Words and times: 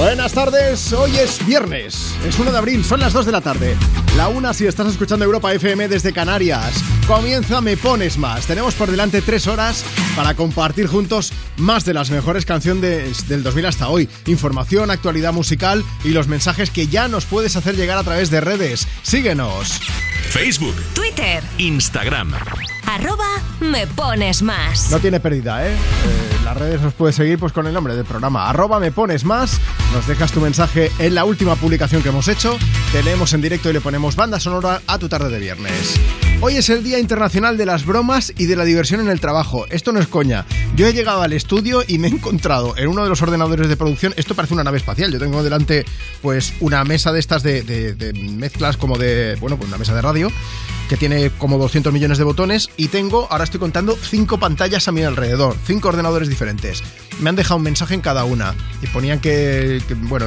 Buenas 0.00 0.32
tardes, 0.32 0.94
hoy 0.94 1.14
es 1.18 1.44
viernes, 1.44 2.14
es 2.26 2.38
1 2.38 2.52
de 2.52 2.56
abril, 2.56 2.82
son 2.86 3.00
las 3.00 3.12
2 3.12 3.26
de 3.26 3.32
la 3.32 3.42
tarde. 3.42 3.76
La 4.16 4.28
una 4.28 4.54
si 4.54 4.66
estás 4.66 4.86
escuchando 4.86 5.26
Europa 5.26 5.52
FM 5.52 5.88
desde 5.88 6.14
Canarias. 6.14 6.82
Comienza 7.06 7.60
Me 7.60 7.76
Pones 7.76 8.16
Más. 8.16 8.46
Tenemos 8.46 8.74
por 8.74 8.90
delante 8.90 9.20
tres 9.20 9.46
horas 9.46 9.84
para 10.16 10.32
compartir 10.32 10.86
juntos 10.86 11.34
más 11.58 11.84
de 11.84 11.92
las 11.92 12.10
mejores 12.10 12.46
canciones 12.46 13.28
del 13.28 13.42
2000 13.42 13.66
hasta 13.66 13.88
hoy. 13.90 14.08
Información, 14.24 14.90
actualidad 14.90 15.34
musical 15.34 15.84
y 16.02 16.12
los 16.12 16.28
mensajes 16.28 16.70
que 16.70 16.86
ya 16.86 17.06
nos 17.06 17.26
puedes 17.26 17.56
hacer 17.56 17.76
llegar 17.76 17.98
a 17.98 18.02
través 18.02 18.30
de 18.30 18.40
redes. 18.40 18.88
Síguenos. 19.02 19.82
Facebook, 20.30 20.76
Twitter. 20.94 21.44
Instagram. 21.58 22.32
Arroba 22.86 23.28
me 23.60 23.86
pones 23.86 24.40
más. 24.40 24.90
No 24.90 24.98
tiene 24.98 25.20
pérdida, 25.20 25.68
¿eh? 25.68 25.72
Eh, 25.72 26.29
Las 26.50 26.58
redes 26.58 26.80
nos 26.82 26.94
puedes 26.94 27.14
seguir 27.14 27.38
pues 27.38 27.52
con 27.52 27.68
el 27.68 27.72
nombre 27.72 27.94
del 27.94 28.04
programa. 28.04 28.50
Arroba 28.50 28.80
me 28.80 28.90
pones 28.90 29.24
más. 29.24 29.60
Nos 29.92 30.08
dejas 30.08 30.32
tu 30.32 30.40
mensaje 30.40 30.90
en 30.98 31.14
la 31.14 31.24
última 31.24 31.54
publicación 31.54 32.02
que 32.02 32.08
hemos 32.08 32.26
hecho. 32.26 32.58
Te 32.90 33.04
leemos 33.04 33.32
en 33.34 33.40
directo 33.40 33.70
y 33.70 33.72
le 33.72 33.80
ponemos 33.80 34.16
banda 34.16 34.40
sonora 34.40 34.82
a 34.88 34.98
tu 34.98 35.08
tarde 35.08 35.30
de 35.30 35.38
viernes. 35.38 36.00
Hoy 36.42 36.56
es 36.56 36.70
el 36.70 36.82
Día 36.82 36.98
Internacional 36.98 37.58
de 37.58 37.66
las 37.66 37.84
Bromas 37.84 38.32
y 38.38 38.46
de 38.46 38.56
la 38.56 38.64
Diversión 38.64 39.00
en 39.00 39.08
el 39.08 39.20
Trabajo. 39.20 39.66
Esto 39.68 39.92
no 39.92 40.00
es 40.00 40.08
coña. 40.08 40.46
Yo 40.74 40.86
he 40.86 40.94
llegado 40.94 41.20
al 41.20 41.34
estudio 41.34 41.82
y 41.86 41.98
me 41.98 42.08
he 42.08 42.10
encontrado 42.10 42.74
en 42.78 42.88
uno 42.88 43.02
de 43.02 43.10
los 43.10 43.20
ordenadores 43.20 43.68
de 43.68 43.76
producción. 43.76 44.14
Esto 44.16 44.34
parece 44.34 44.54
una 44.54 44.64
nave 44.64 44.78
espacial. 44.78 45.12
Yo 45.12 45.18
tengo 45.18 45.42
delante, 45.42 45.84
pues, 46.22 46.54
una 46.60 46.82
mesa 46.84 47.12
de 47.12 47.20
estas 47.20 47.42
de, 47.42 47.62
de- 47.62 48.12
mezclas 48.14 48.78
como 48.78 48.96
de. 48.96 49.36
Bueno, 49.38 49.58
pues 49.58 49.68
una 49.68 49.76
mesa 49.76 49.94
de 49.94 50.00
radio 50.00 50.32
que 50.88 50.96
tiene 50.96 51.28
como 51.30 51.58
200 51.58 51.92
millones 51.92 52.16
de 52.16 52.24
botones 52.24 52.68
y 52.78 52.88
tengo, 52.88 53.28
ahora 53.30 53.44
estoy 53.44 53.60
contando, 53.60 53.96
cinco 53.96 54.40
pantallas 54.40 54.88
a 54.88 54.92
mi 54.92 55.02
alrededor, 55.02 55.56
cinco 55.66 55.88
ordenadores 55.88 56.28
diferentes. 56.28 56.82
Me 57.20 57.28
han 57.28 57.36
dejado 57.36 57.58
un 57.58 57.62
mensaje 57.64 57.94
en 57.94 58.00
cada 58.00 58.24
una 58.24 58.54
y 58.82 58.86
ponían 58.88 59.20
que, 59.20 59.80
bueno, 60.08 60.26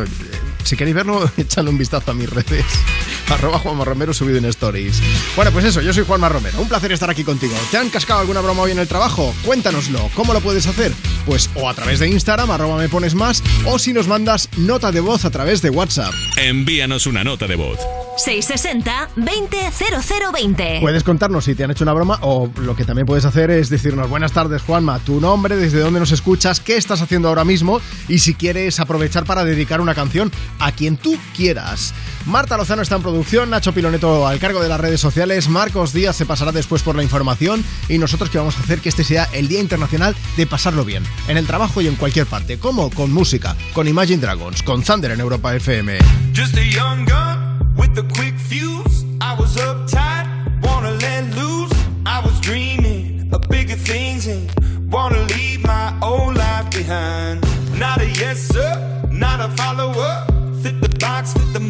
si 0.63 0.75
queréis 0.75 0.95
verlo, 0.95 1.29
echadle 1.37 1.69
un 1.69 1.77
vistazo 1.77 2.11
a 2.11 2.13
mis 2.13 2.29
redes. 2.29 2.65
Arroba 3.29 3.59
Juanma 3.59 3.85
Romero 3.85 4.13
subido 4.13 4.37
en 4.37 4.45
Stories. 4.45 5.01
Bueno, 5.35 5.51
pues 5.51 5.65
eso, 5.65 5.81
yo 5.81 5.93
soy 5.93 6.05
Juanma 6.05 6.29
Romero. 6.29 6.59
Un 6.59 6.67
placer 6.67 6.91
estar 6.91 7.09
aquí 7.09 7.23
contigo. 7.23 7.55
¿Te 7.71 7.77
han 7.77 7.89
cascado 7.89 8.19
alguna 8.19 8.41
broma 8.41 8.63
hoy 8.63 8.71
en 8.71 8.79
el 8.79 8.87
trabajo? 8.87 9.33
Cuéntanoslo. 9.43 10.09
¿Cómo 10.13 10.33
lo 10.33 10.41
puedes 10.41 10.67
hacer? 10.67 10.91
Pues 11.25 11.49
o 11.55 11.69
a 11.69 11.73
través 11.73 11.99
de 11.99 12.09
Instagram, 12.09 12.51
arroba 12.51 12.77
me 12.77 12.89
pones 12.89 13.15
más, 13.15 13.41
o 13.65 13.79
si 13.79 13.93
nos 13.93 14.07
mandas 14.07 14.49
nota 14.57 14.91
de 14.91 14.99
voz 14.99 15.25
a 15.25 15.31
través 15.31 15.61
de 15.61 15.69
WhatsApp. 15.69 16.13
Envíanos 16.37 17.07
una 17.07 17.23
nota 17.23 17.47
de 17.47 17.55
voz. 17.55 17.79
660 18.17 19.09
200020. 19.15 20.79
Puedes 20.81 21.03
contarnos 21.03 21.45
si 21.45 21.55
te 21.55 21.63
han 21.63 21.71
hecho 21.71 21.83
una 21.83 21.93
broma 21.93 22.19
o 22.21 22.49
lo 22.61 22.75
que 22.75 22.85
también 22.85 23.05
puedes 23.05 23.25
hacer 23.25 23.49
es 23.51 23.69
decirnos 23.69 24.09
buenas 24.09 24.33
tardes 24.33 24.61
Juanma, 24.61 24.99
tu 24.99 25.19
nombre, 25.19 25.55
desde 25.55 25.79
dónde 25.79 25.99
nos 25.99 26.11
escuchas, 26.11 26.59
qué 26.59 26.77
estás 26.77 27.01
haciendo 27.01 27.29
ahora 27.29 27.43
mismo 27.43 27.81
y 28.07 28.19
si 28.19 28.35
quieres 28.35 28.79
aprovechar 28.79 29.25
para 29.25 29.43
dedicar 29.43 29.81
una 29.81 29.95
canción 29.95 30.31
a 30.59 30.71
quien 30.71 30.97
tú 30.97 31.17
quieras. 31.35 31.93
Marta 32.25 32.57
Lozano 32.57 32.81
está 32.81 32.95
en 32.95 33.01
producción, 33.01 33.49
Nacho 33.49 33.73
Piloneto 33.73 34.27
al 34.27 34.39
cargo 34.39 34.61
de 34.61 34.69
las 34.69 34.79
redes 34.79 35.01
sociales, 35.01 35.49
Marcos 35.49 35.93
Díaz 35.93 36.15
se 36.15 36.25
pasará 36.25 36.51
después 36.51 36.81
por 36.81 36.95
la 36.95 37.03
información 37.03 37.63
y 37.89 37.97
nosotros 37.97 38.29
que 38.29 38.37
vamos 38.37 38.57
a 38.57 38.61
hacer 38.61 38.79
que 38.79 38.89
este 38.89 39.03
sea 39.03 39.27
el 39.33 39.47
Día 39.47 39.59
Internacional 39.59 40.15
de 40.37 40.47
pasarlo 40.47 40.85
bien, 40.85 41.03
en 41.27 41.37
el 41.37 41.47
trabajo 41.47 41.81
y 41.81 41.87
en 41.87 41.95
cualquier 41.95 42.25
parte, 42.25 42.57
como 42.57 42.89
con 42.89 43.11
música, 43.11 43.55
con 43.73 43.87
Imagine 43.87 44.21
Dragons, 44.21 44.63
con 44.63 44.83
Thunder 44.83 45.11
en 45.11 45.19
Europa 45.19 45.55
FM. 45.55 45.97
Just 46.35 46.57
a 46.57 46.63
young 46.63 47.05
gun 47.05 47.75
with 47.75 47.97
a 47.97 48.07
quick 48.13 48.37
fuse. 48.37 49.05
I 49.19 49.35
was 49.39 49.57
uptight. 49.57 50.23
Not 57.83 58.01
a 58.01 58.05
yes 58.05 58.47
sir, 58.47 59.07
not 59.11 59.39
a 59.39 59.49
follower. 59.55 60.32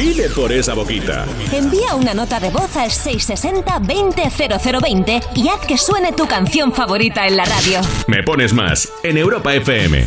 Dile 0.00 0.30
por 0.30 0.50
esa 0.50 0.72
boquita. 0.72 1.26
Envía 1.52 1.94
una 1.94 2.14
nota 2.14 2.40
de 2.40 2.48
voz 2.48 2.74
al 2.74 2.88
660-200020 2.88 5.22
y 5.34 5.48
haz 5.48 5.60
que 5.66 5.76
suene 5.76 6.12
tu 6.12 6.26
canción 6.26 6.72
favorita 6.72 7.26
en 7.26 7.36
la 7.36 7.44
radio. 7.44 7.82
Me 8.06 8.22
pones 8.22 8.54
más 8.54 8.90
en 9.02 9.18
Europa 9.18 9.54
FM. 9.54 10.06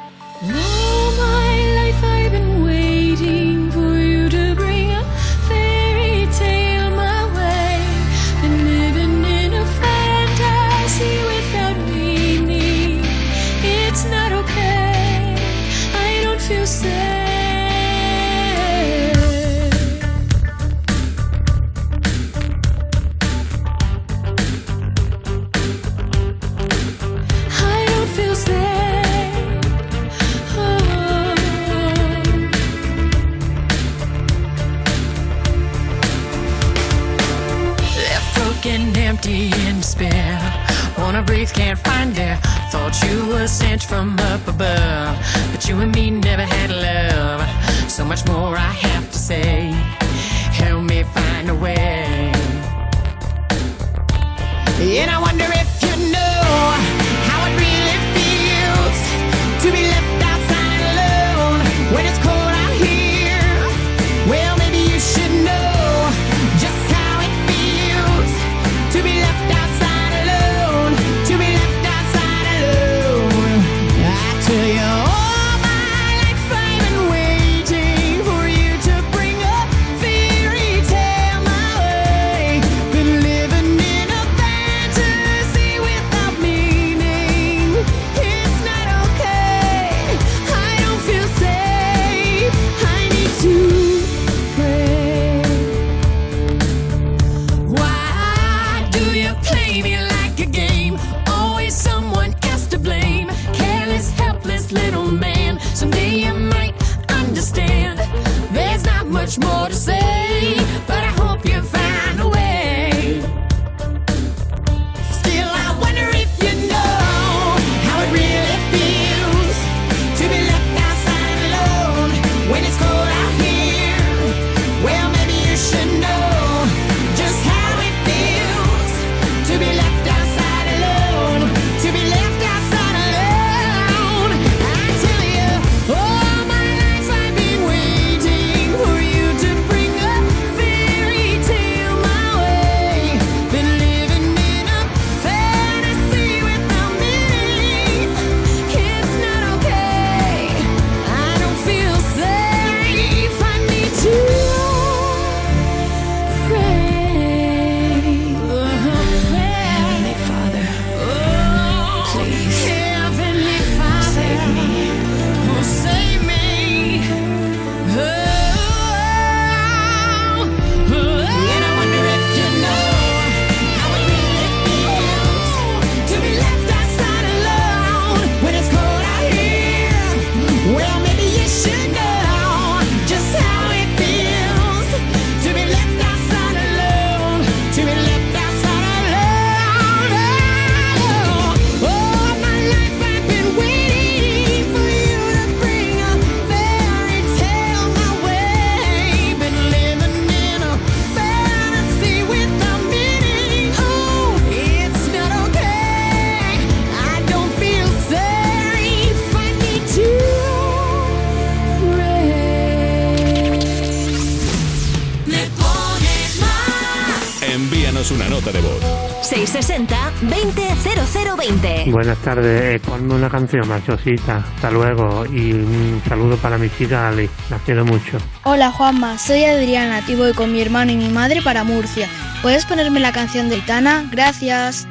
tardes, 222.35 222.75
eh, 222.75 222.79
ponme 222.79 223.13
una 223.13 223.29
canción, 223.29 223.67
machosita. 223.67 224.37
Hasta 224.37 224.71
luego 224.71 225.25
y 225.25 225.51
un 225.51 226.01
saludo 226.07 226.37
para 226.37 226.57
mi 226.57 226.69
chica 226.69 227.09
Ali. 227.09 227.29
La 227.49 227.57
quiero 227.57 227.83
mucho. 227.83 228.17
Hola 228.43 228.71
Juanma, 228.71 229.17
soy 229.17 229.43
Adriana 229.43 230.01
y 230.07 230.15
voy 230.15 230.31
con 230.31 230.53
mi 230.53 230.61
hermano 230.61 230.91
y 230.91 230.95
mi 230.95 231.09
madre 231.09 231.41
para 231.41 231.63
Murcia. 231.65 232.07
¿Puedes 232.41 232.65
ponerme 232.65 233.01
la 233.01 233.11
canción 233.11 233.49
de 233.49 233.57
Itana? 233.57 234.07
Gracias. 234.11 234.87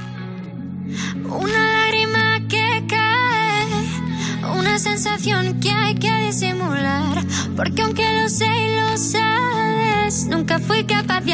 Una 1.25 1.65
lágrima 1.79 2.41
que 2.49 2.85
cae, 2.87 4.59
una 4.59 4.79
sensación 4.79 5.61
que 5.61 5.71
hay 5.71 5.95
que 5.95 6.13
disimular, 6.27 7.25
porque 7.57 7.83
aunque 7.83 8.21
lo 8.21 8.29
sé 8.29 8.47
y 8.47 8.77
lo 8.77 8.99
sabes, 8.99 10.27
nunca 10.27 10.59
fui 10.59 10.85
capaz 10.85 11.23
de 11.23 11.30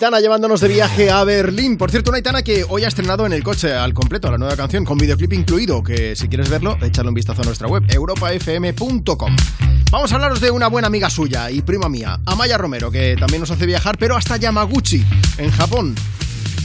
Aitana 0.00 0.20
llevándonos 0.20 0.62
de 0.62 0.68
viaje 0.68 1.10
a 1.10 1.22
Berlín. 1.24 1.76
Por 1.76 1.90
cierto, 1.90 2.10
una 2.10 2.16
Aitana 2.16 2.40
que 2.42 2.64
hoy 2.66 2.84
ha 2.84 2.88
estrenado 2.88 3.26
en 3.26 3.34
el 3.34 3.42
coche 3.42 3.74
al 3.74 3.92
completo 3.92 4.30
la 4.30 4.38
nueva 4.38 4.56
canción 4.56 4.82
con 4.82 4.96
videoclip 4.96 5.34
incluido, 5.34 5.82
que 5.82 6.16
si 6.16 6.26
quieres 6.26 6.48
verlo, 6.48 6.78
échale 6.80 7.10
un 7.10 7.14
vistazo 7.14 7.42
a 7.42 7.44
nuestra 7.44 7.68
web, 7.68 7.84
europafm.com. 7.86 9.36
Vamos 9.90 10.10
a 10.10 10.14
hablaros 10.14 10.40
de 10.40 10.50
una 10.50 10.68
buena 10.68 10.86
amiga 10.86 11.10
suya 11.10 11.50
y 11.50 11.60
prima 11.60 11.90
mía, 11.90 12.18
Amaya 12.24 12.56
Romero, 12.56 12.90
que 12.90 13.14
también 13.20 13.40
nos 13.40 13.50
hace 13.50 13.66
viajar, 13.66 13.98
pero 13.98 14.16
hasta 14.16 14.38
Yamaguchi, 14.38 15.04
en 15.36 15.50
Japón 15.50 15.94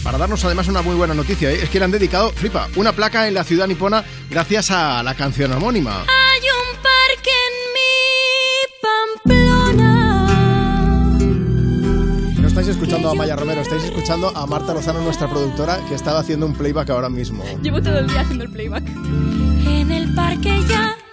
para 0.02 0.18
darnos 0.18 0.46
además 0.46 0.70
una 0.70 0.82
muy 0.82 0.96
buena 0.96 1.14
noticia. 1.14 1.52
¿eh? 1.52 1.60
Es 1.64 1.70
que 1.70 1.80
le 1.80 1.86
han 1.86 1.92
dedicado, 1.92 2.32
flipa, 2.32 2.70
una 2.78 2.94
placa 2.94 3.28
en 3.28 3.34
la 3.34 3.44
ciudad 3.44 3.68
nipona 3.68 4.06
gracias 4.30 4.72
a 4.72 5.04
la 5.04 5.14
canción 5.14 5.52
homónima. 5.52 6.06
Escuchando 12.86 13.10
a 13.10 13.16
Maya 13.16 13.36
Romero, 13.36 13.62
estáis 13.62 13.84
escuchando 13.84 14.32
a 14.36 14.46
Marta 14.46 14.72
Lozano, 14.72 15.02
nuestra 15.02 15.28
productora, 15.28 15.80
que 15.90 15.96
estaba 15.96 16.20
haciendo 16.20 16.46
un 16.46 16.54
playback 16.54 16.92
ahora 16.92 17.10
mismo. 17.10 17.44
Llevo 17.64 17.82
todo 17.82 17.98
el 17.98 18.08
día 18.08 18.22
haciendo 18.22 18.44
el 18.44 18.52
playback. 18.52 18.84
En 18.88 19.92
el 19.92 20.14
parque 20.14 20.60
Yamaguchi 20.70 21.05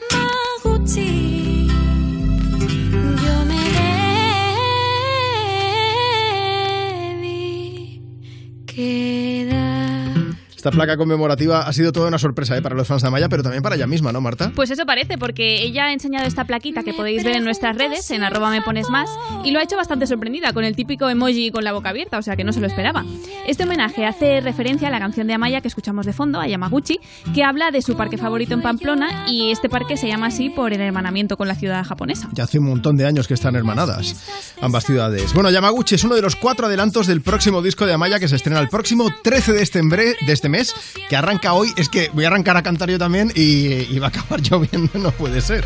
placa 10.72 10.96
conmemorativa 10.96 11.60
ha 11.60 11.72
sido 11.72 11.92
toda 11.92 12.08
una 12.08 12.18
sorpresa 12.18 12.56
¿eh? 12.56 12.62
para 12.62 12.74
los 12.74 12.88
fans 12.88 13.02
de 13.02 13.08
Amaya, 13.08 13.28
pero 13.28 13.42
también 13.42 13.62
para 13.62 13.76
ella 13.76 13.86
misma, 13.86 14.10
¿no, 14.12 14.20
Marta? 14.20 14.52
Pues 14.54 14.70
eso 14.70 14.84
parece, 14.86 15.18
porque 15.18 15.62
ella 15.62 15.84
ha 15.84 15.92
enseñado 15.92 16.26
esta 16.26 16.44
plaquita 16.44 16.82
que 16.82 16.94
podéis 16.94 17.22
ver 17.24 17.36
en 17.36 17.44
nuestras 17.44 17.76
redes, 17.76 18.10
en 18.10 18.24
arroba 18.24 18.50
me 18.50 18.62
pones 18.62 18.88
más, 18.88 19.10
y 19.44 19.50
lo 19.50 19.60
ha 19.60 19.62
hecho 19.62 19.76
bastante 19.76 20.06
sorprendida, 20.06 20.52
con 20.52 20.64
el 20.64 20.74
típico 20.74 21.08
emoji 21.08 21.50
con 21.50 21.64
la 21.64 21.72
boca 21.72 21.90
abierta, 21.90 22.18
o 22.18 22.22
sea 22.22 22.36
que 22.36 22.44
no 22.44 22.52
se 22.52 22.60
lo 22.60 22.66
esperaba. 22.66 23.04
Este 23.46 23.64
homenaje 23.64 24.06
hace 24.06 24.40
referencia 24.40 24.88
a 24.88 24.90
la 24.90 24.98
canción 24.98 25.26
de 25.26 25.34
Amaya 25.34 25.60
que 25.60 25.68
escuchamos 25.68 26.06
de 26.06 26.12
fondo, 26.12 26.40
a 26.40 26.46
Yamaguchi, 26.46 26.98
que 27.34 27.44
habla 27.44 27.70
de 27.70 27.82
su 27.82 27.96
parque 27.96 28.16
favorito 28.16 28.54
en 28.54 28.62
Pamplona, 28.62 29.26
y 29.28 29.50
este 29.50 29.68
parque 29.68 29.96
se 29.96 30.08
llama 30.08 30.26
así 30.26 30.50
por 30.50 30.72
el 30.72 30.80
hermanamiento 30.80 31.36
con 31.36 31.48
la 31.48 31.54
ciudad 31.54 31.84
japonesa. 31.84 32.28
Ya 32.32 32.44
hace 32.44 32.58
un 32.58 32.66
montón 32.66 32.96
de 32.96 33.06
años 33.06 33.28
que 33.28 33.34
están 33.34 33.56
hermanadas 33.56 34.22
ambas 34.60 34.84
ciudades. 34.84 35.32
Bueno, 35.34 35.50
Yamaguchi 35.50 35.96
es 35.96 36.04
uno 36.04 36.14
de 36.14 36.22
los 36.22 36.36
cuatro 36.36 36.66
adelantos 36.66 37.06
del 37.06 37.20
próximo 37.20 37.62
disco 37.62 37.84
de 37.84 37.92
Amaya 37.92 38.18
que 38.18 38.28
se 38.28 38.36
estrena 38.36 38.60
el 38.60 38.68
próximo 38.68 39.10
13 39.22 39.52
de 39.52 39.62
este, 39.62 39.80
de 39.82 40.32
este 40.32 40.48
mes, 40.48 40.61
que 41.08 41.16
arranca 41.16 41.52
hoy. 41.52 41.72
Es 41.76 41.88
que 41.88 42.10
voy 42.12 42.24
a 42.24 42.28
arrancar 42.28 42.56
a 42.56 42.62
cantar 42.62 42.90
yo 42.90 42.98
también 42.98 43.32
y, 43.34 43.66
y 43.94 43.98
va 43.98 44.06
a 44.06 44.10
acabar 44.10 44.40
lloviendo, 44.42 44.98
no 44.98 45.10
puede 45.12 45.40
ser. 45.40 45.64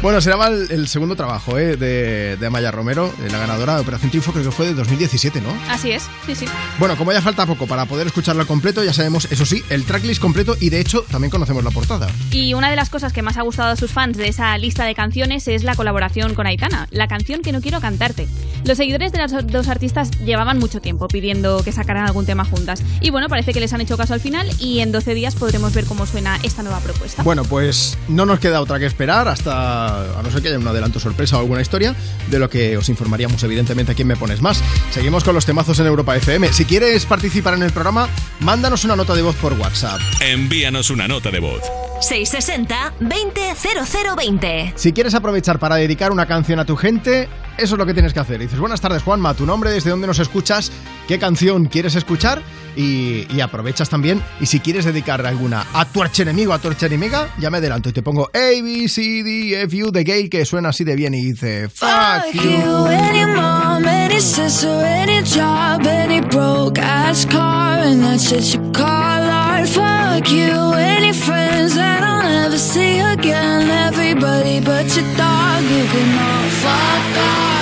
Bueno, 0.00 0.20
será 0.20 0.46
el, 0.48 0.70
el 0.70 0.88
segundo 0.88 1.14
trabajo 1.14 1.58
¿eh? 1.58 1.76
de, 1.76 2.36
de 2.36 2.46
Amaya 2.46 2.70
Romero, 2.70 3.12
eh, 3.22 3.28
la 3.30 3.38
ganadora 3.38 3.76
de 3.76 3.82
Operación 3.82 4.10
Triunfo, 4.10 4.32
creo 4.32 4.44
que 4.44 4.50
fue 4.50 4.66
de 4.66 4.74
2017, 4.74 5.40
¿no? 5.40 5.50
Así 5.68 5.92
es, 5.92 6.04
sí, 6.26 6.34
sí. 6.34 6.46
Bueno, 6.78 6.96
como 6.96 7.12
ya 7.12 7.22
falta 7.22 7.46
poco 7.46 7.66
para 7.66 7.86
poder 7.86 8.06
escucharlo 8.08 8.46
completo, 8.46 8.82
ya 8.82 8.92
sabemos, 8.92 9.28
eso 9.30 9.46
sí, 9.46 9.62
el 9.70 9.84
tracklist 9.84 10.20
completo 10.20 10.56
y 10.58 10.70
de 10.70 10.80
hecho 10.80 11.02
también 11.02 11.30
conocemos 11.30 11.62
la 11.62 11.70
portada. 11.70 12.08
Y 12.30 12.54
una 12.54 12.70
de 12.70 12.76
las 12.76 12.90
cosas 12.90 13.12
que 13.12 13.22
más 13.22 13.36
ha 13.36 13.42
gustado 13.42 13.70
a 13.70 13.76
sus 13.76 13.92
fans 13.92 14.16
de 14.16 14.28
esa 14.28 14.56
lista 14.58 14.84
de 14.84 14.94
canciones 14.94 15.46
es 15.46 15.62
la 15.62 15.74
colaboración 15.74 16.34
con 16.34 16.46
Aitana, 16.46 16.88
la 16.90 17.06
canción 17.06 17.42
que 17.42 17.52
no 17.52 17.60
quiero 17.60 17.80
cantarte. 17.80 18.26
Los 18.64 18.76
seguidores 18.76 19.12
de 19.12 19.18
las 19.18 19.46
dos 19.46 19.68
artistas 19.68 20.10
llevaban 20.24 20.58
mucho 20.58 20.80
tiempo 20.80 21.08
pidiendo 21.08 21.64
que 21.64 21.72
sacaran 21.72 22.06
algún 22.06 22.26
tema 22.26 22.44
juntas. 22.44 22.82
Y 23.00 23.10
bueno, 23.10 23.28
parece 23.28 23.52
que 23.52 23.60
les 23.60 23.72
han 23.72 23.80
hecho 23.80 23.91
caso 23.96 24.14
al 24.14 24.20
final 24.20 24.48
y 24.58 24.80
en 24.80 24.92
12 24.92 25.14
días 25.14 25.34
podremos 25.34 25.74
ver 25.74 25.84
cómo 25.84 26.06
suena 26.06 26.38
esta 26.42 26.62
nueva 26.62 26.80
propuesta. 26.80 27.22
Bueno, 27.22 27.44
pues 27.44 27.98
no 28.08 28.26
nos 28.26 28.40
queda 28.40 28.60
otra 28.60 28.78
que 28.78 28.86
esperar 28.86 29.28
hasta, 29.28 30.18
a 30.18 30.22
no 30.22 30.30
ser 30.30 30.42
que 30.42 30.48
haya 30.48 30.58
un 30.58 30.66
adelanto 30.66 31.00
sorpresa 31.00 31.36
o 31.36 31.40
alguna 31.40 31.62
historia, 31.62 31.94
de 32.30 32.38
lo 32.38 32.48
que 32.48 32.76
os 32.76 32.88
informaríamos 32.88 33.42
evidentemente 33.42 33.92
aquí 33.92 34.02
en 34.02 34.08
Me 34.08 34.16
Pones 34.16 34.40
Más. 34.40 34.62
Seguimos 34.90 35.24
con 35.24 35.34
los 35.34 35.46
temazos 35.46 35.78
en 35.78 35.86
Europa 35.86 36.16
FM. 36.16 36.52
Si 36.52 36.64
quieres 36.64 37.06
participar 37.06 37.54
en 37.54 37.62
el 37.62 37.72
programa, 37.72 38.08
mándanos 38.40 38.84
una 38.84 38.96
nota 38.96 39.14
de 39.14 39.22
voz 39.22 39.36
por 39.36 39.54
WhatsApp. 39.54 40.00
Envíanos 40.20 40.90
una 40.90 41.08
nota 41.08 41.30
de 41.30 41.40
voz. 41.40 41.62
660 42.02 42.94
20 43.00 43.40
0020. 43.54 44.72
Si 44.74 44.92
quieres 44.92 45.14
aprovechar 45.14 45.58
para 45.58 45.76
dedicar 45.76 46.10
una 46.10 46.26
canción 46.26 46.58
a 46.58 46.64
tu 46.64 46.76
gente, 46.76 47.28
eso 47.56 47.74
es 47.74 47.78
lo 47.78 47.86
que 47.86 47.94
tienes 47.94 48.12
que 48.12 48.20
hacer. 48.20 48.40
Dices, 48.40 48.58
buenas 48.58 48.80
tardes 48.80 49.02
Juanma, 49.02 49.34
tu 49.34 49.46
nombre, 49.46 49.70
desde 49.70 49.90
dónde 49.90 50.08
nos 50.08 50.18
escuchas, 50.18 50.72
qué 51.06 51.18
canción 51.18 51.66
quieres 51.66 51.94
escuchar 51.94 52.42
y, 52.76 53.26
y 53.34 53.40
aprovechas 53.40 53.88
también. 53.88 54.22
Y 54.40 54.46
si 54.46 54.60
quieres 54.60 54.84
dedicar 54.84 55.24
alguna 55.24 55.66
a 55.72 55.84
tu 55.84 56.02
archenemigo, 56.02 56.52
a 56.52 56.58
tu 56.58 56.68
archenemiga, 56.68 57.28
ya 57.38 57.50
me 57.50 57.58
adelanto 57.58 57.88
y 57.88 57.92
te 57.92 58.02
pongo 58.02 58.30
A, 58.32 58.62
B, 58.62 58.88
C, 58.88 59.22
D, 59.22 59.62
F, 59.62 59.84
U 59.84 59.90
de 59.90 60.04
Gale 60.04 60.28
que 60.28 60.44
suena 60.44 60.70
así 60.70 60.84
de 60.84 60.96
bien 60.96 61.14
y 61.14 61.22
dice, 61.32 61.68
fuck 61.68 62.32
you. 62.32 62.86
Any 62.86 63.26
mom, 63.26 63.84
any 63.84 64.20
sister, 64.20 64.68
any 64.84 65.22
job, 65.22 65.86
any 65.86 66.20
broke 66.20 66.78
ass 66.80 67.26
car, 67.26 67.78
and 67.80 68.02
that 68.02 68.20
shit 68.20 68.54
you 68.54 68.60
call 68.72 68.84
art. 68.86 69.68
Fuck 69.68 70.30
you, 70.30 70.72
any 70.74 71.12
friends 71.12 71.74
that 71.74 72.02
I'll 72.02 72.22
never 72.22 72.58
see 72.58 72.98
again. 72.98 73.70
Everybody 73.70 74.60
but 74.60 74.86
your 74.96 75.06
dog, 75.16 75.62
you 75.62 75.84
can 75.86 76.18
all 76.18 76.48
fuck 76.62 77.18
off. 77.18 77.61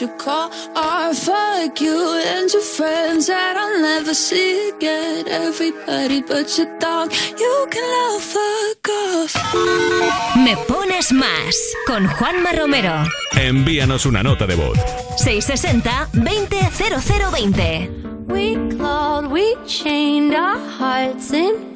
You 0.00 0.08
call. 0.16 0.50
Fuck 1.14 1.80
you 1.80 2.20
and 2.26 2.50
your 2.52 2.62
friends 2.62 3.26
that 3.26 3.56
I'll 3.56 3.80
never 3.80 4.14
see 4.14 4.70
again. 4.70 5.28
Everybody 5.28 6.22
but 6.22 6.56
your 6.56 6.78
dog, 6.78 7.12
you 7.38 7.66
can 7.70 7.84
all 8.02 8.20
fuck 8.20 8.88
off. 8.88 9.34
Me 10.36 10.56
pones 10.66 11.12
más 11.12 11.56
con 11.86 12.06
Juanma 12.06 12.52
Romero. 12.52 13.04
Envíanos 13.36 14.06
una 14.06 14.22
nota 14.22 14.46
de 14.46 14.54
voz. 14.54 14.78
660 15.18 16.08
20 16.12 16.56
0020. 16.70 17.90
We 18.28 18.56
clawed, 18.76 19.30
we 19.30 19.56
chained 19.66 20.34
our 20.34 20.58
hearts 20.58 21.32
in 21.32 21.75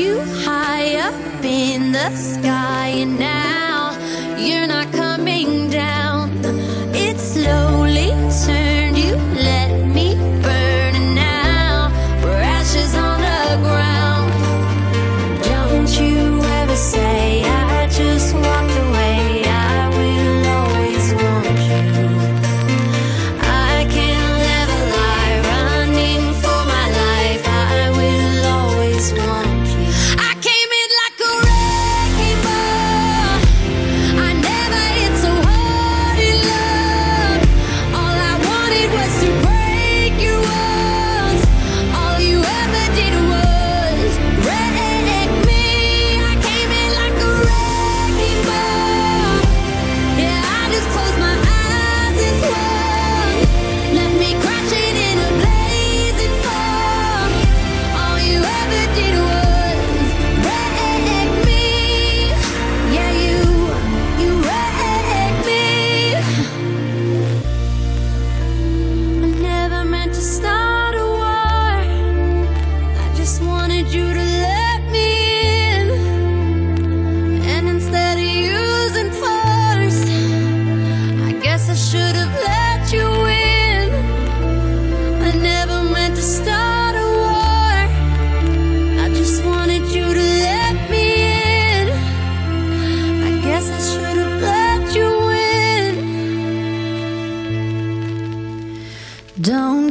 You 0.00 0.20
high 0.44 0.96
up 0.96 1.44
in 1.44 1.92
the 1.92 2.10
sky, 2.16 2.79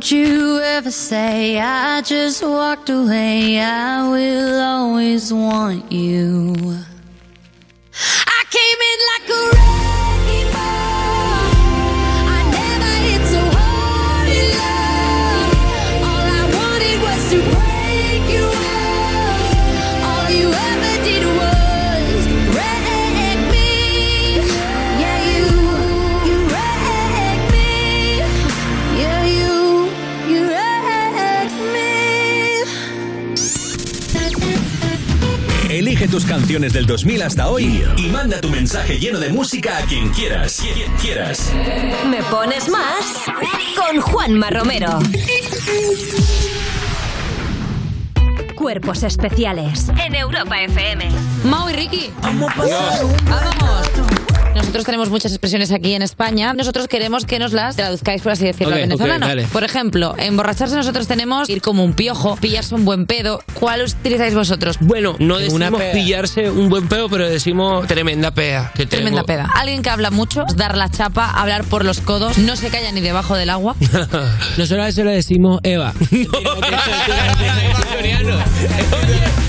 Don't 0.10 0.26
you 0.26 0.60
ever 0.60 0.90
say 0.90 1.60
I 1.60 2.02
just 2.02 2.42
walked 2.42 2.90
away. 2.90 3.60
I 3.60 4.10
will 4.10 4.60
always 4.60 5.32
want 5.32 5.92
you. 5.92 6.56
Tus 36.10 36.26
canciones 36.26 36.74
del 36.74 36.86
2000 36.86 37.22
hasta 37.22 37.50
hoy 37.50 37.84
y 37.98 38.08
manda 38.08 38.42
tu 38.42 38.50
mensaje 38.50 38.98
lleno 38.98 39.20
de 39.20 39.30
música 39.30 39.78
a 39.78 39.82
quien 39.82 40.10
quieras. 40.10 40.62
Quien 40.62 40.92
quieras. 40.94 41.52
Me 42.10 42.24
pones 42.24 42.68
más 42.70 43.16
con 43.76 44.02
Juanma 44.02 44.50
Romero. 44.50 45.00
Cuerpos 48.56 49.04
especiales 49.04 49.90
en 50.04 50.16
Europa 50.16 50.60
FM. 50.62 51.10
Mau 51.44 51.70
y 51.70 51.74
Ricky. 51.74 52.12
Vamos. 52.22 52.52
Nosotros 54.70 54.86
tenemos 54.86 55.10
muchas 55.10 55.32
expresiones 55.32 55.72
aquí 55.72 55.96
en 55.96 56.04
España. 56.04 56.54
Nosotros 56.54 56.88
queremos 56.88 57.26
que 57.26 57.40
nos 57.40 57.54
las 57.54 57.76
traduzcáis, 57.76 58.22
por 58.22 58.34
así 58.34 58.46
decirlo, 58.46 58.76
Ok, 58.76 58.82
al 58.84 58.88
venezolano. 58.88 59.28
por 59.52 59.64
ejemplo, 59.64 60.14
emborracharse 60.16 60.76
nosotros 60.76 61.08
tenemos 61.08 61.50
ir 61.50 61.64
como 61.64 61.84
un 61.84 61.94
piojo, 61.94 62.36
pillarse 62.36 62.76
un 62.76 62.86
buen 62.86 63.08
pedo. 63.08 63.42
¿Cuál 63.56 63.82
utilizáis 63.82 64.36
vosotros? 64.36 64.78
Bueno, 64.80 65.16
no 65.18 65.38
una 65.38 65.40
decimos 65.40 65.80
pea. 65.80 65.92
pillarse 65.92 66.52
un 66.52 66.70
buen 66.70 66.88
pedo, 66.88 67.10
pero 67.10 67.28
decimos 67.28 67.88
tremenda. 67.88 68.32
Que 68.32 68.86
tengo. 68.86 68.90
Tremenda 68.90 69.24
peda. 69.24 69.50
Alguien 69.56 69.82
que 69.82 69.90
habla 69.90 70.12
mucho, 70.12 70.44
dar 70.56 70.78
la 70.78 70.92
chapa, 70.92 71.32
hablar 71.32 71.64
por 71.64 71.84
los 71.84 72.00
codos, 72.00 72.38
no 72.38 72.56
se 72.56 72.70
calla 72.70 72.92
ni 72.92 73.02
debajo 73.02 73.36
del 73.36 73.50
agua. 73.50 73.76
Nosotros 74.58 74.86
a 74.86 74.88
eso 74.88 75.04
le 75.04 75.14
decimos 75.14 75.62
Eva. 75.64 75.94
Cuerpos 76.10 76.60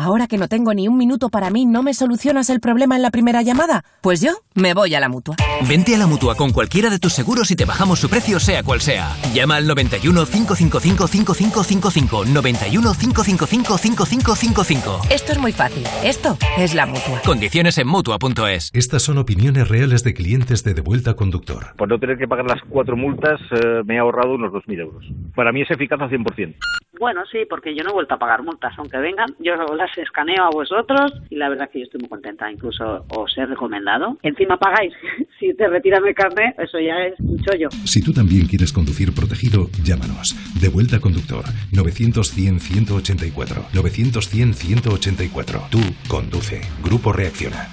Ahora 0.00 0.28
que 0.28 0.38
no 0.38 0.46
tengo 0.46 0.72
ni 0.74 0.86
un 0.86 0.96
minuto 0.96 1.28
para 1.28 1.50
mí, 1.50 1.66
¿no 1.66 1.82
me 1.82 1.92
solucionas 1.92 2.50
el 2.50 2.60
problema 2.60 2.94
en 2.94 3.02
la 3.02 3.10
primera 3.10 3.42
llamada? 3.42 3.82
Pues 4.00 4.20
yo 4.20 4.30
me 4.54 4.72
voy 4.72 4.94
a 4.94 5.00
la 5.00 5.08
mutua. 5.08 5.34
Vente 5.68 5.96
a 5.96 5.98
la 5.98 6.06
mutua 6.06 6.36
con 6.36 6.52
cualquiera 6.52 6.88
de 6.88 7.00
tus 7.00 7.12
seguros 7.14 7.50
y 7.50 7.56
te 7.56 7.64
bajamos 7.64 7.98
su 7.98 8.08
precio, 8.08 8.38
sea 8.38 8.62
cual 8.62 8.80
sea. 8.80 9.08
Llama 9.34 9.56
al 9.56 9.66
91 9.66 10.24
555 10.24 11.08
5555. 11.08 12.24
91 12.26 12.92
555 12.94 13.76
5555. 13.76 15.00
Esto 15.10 15.32
es 15.32 15.38
muy 15.40 15.50
fácil. 15.50 15.82
Esto 16.04 16.38
es 16.56 16.76
la 16.76 16.86
mutua. 16.86 17.20
Condiciones 17.26 17.76
en 17.78 17.88
mutua.es. 17.88 18.70
Estas 18.74 19.02
son 19.02 19.18
opiniones 19.18 19.66
reales 19.66 20.04
de 20.04 20.14
clientes 20.14 20.62
de 20.62 20.74
Devuelta 20.74 21.14
Conductor. 21.14 21.74
Por 21.76 21.88
no 21.88 21.98
tener 21.98 22.18
que 22.18 22.28
pagar 22.28 22.46
las 22.46 22.62
cuatro 22.68 22.96
multas, 22.96 23.40
eh, 23.50 23.82
me 23.84 23.96
he 23.96 23.98
ahorrado 23.98 24.36
unos 24.36 24.52
2.000 24.52 24.78
euros. 24.78 25.04
Para 25.34 25.50
mí 25.50 25.62
es 25.62 25.70
eficaz 25.72 26.00
al 26.00 26.08
100%. 26.08 26.54
Bueno, 27.00 27.22
sí, 27.30 27.38
porque 27.48 27.74
yo 27.76 27.84
no 27.84 27.90
he 27.90 27.92
vuelto 27.92 28.14
a 28.14 28.18
pagar 28.18 28.42
multas, 28.42 28.74
aunque 28.76 28.98
vengan, 28.98 29.28
yo 29.38 29.54
las 29.54 29.87
escaneo 29.96 30.44
a 30.44 30.50
vosotros 30.50 31.12
y 31.30 31.36
la 31.36 31.48
verdad 31.48 31.70
que 31.70 31.78
yo 31.80 31.84
estoy 31.84 32.00
muy 32.00 32.08
contenta, 32.08 32.50
incluso 32.50 33.04
os 33.08 33.36
he 33.38 33.46
recomendado. 33.46 34.18
Encima 34.22 34.56
pagáis, 34.56 34.92
si 35.38 35.54
te 35.54 35.68
retiran 35.68 36.06
el 36.06 36.14
carnet, 36.14 36.58
eso 36.58 36.78
ya 36.80 37.06
es 37.06 37.18
un 37.20 37.38
chollo. 37.38 37.68
Si 37.84 38.02
tú 38.02 38.12
también 38.12 38.46
quieres 38.46 38.72
conducir 38.72 39.14
protegido, 39.14 39.68
llámanos. 39.82 40.34
Devuelta 40.60 41.00
Conductor. 41.00 41.44
900-100-184. 41.72 43.70
900-100-184. 43.72 45.70
Tú 45.70 45.80
conduce. 46.08 46.60
Grupo 46.82 47.12
Reacciona. 47.12 47.68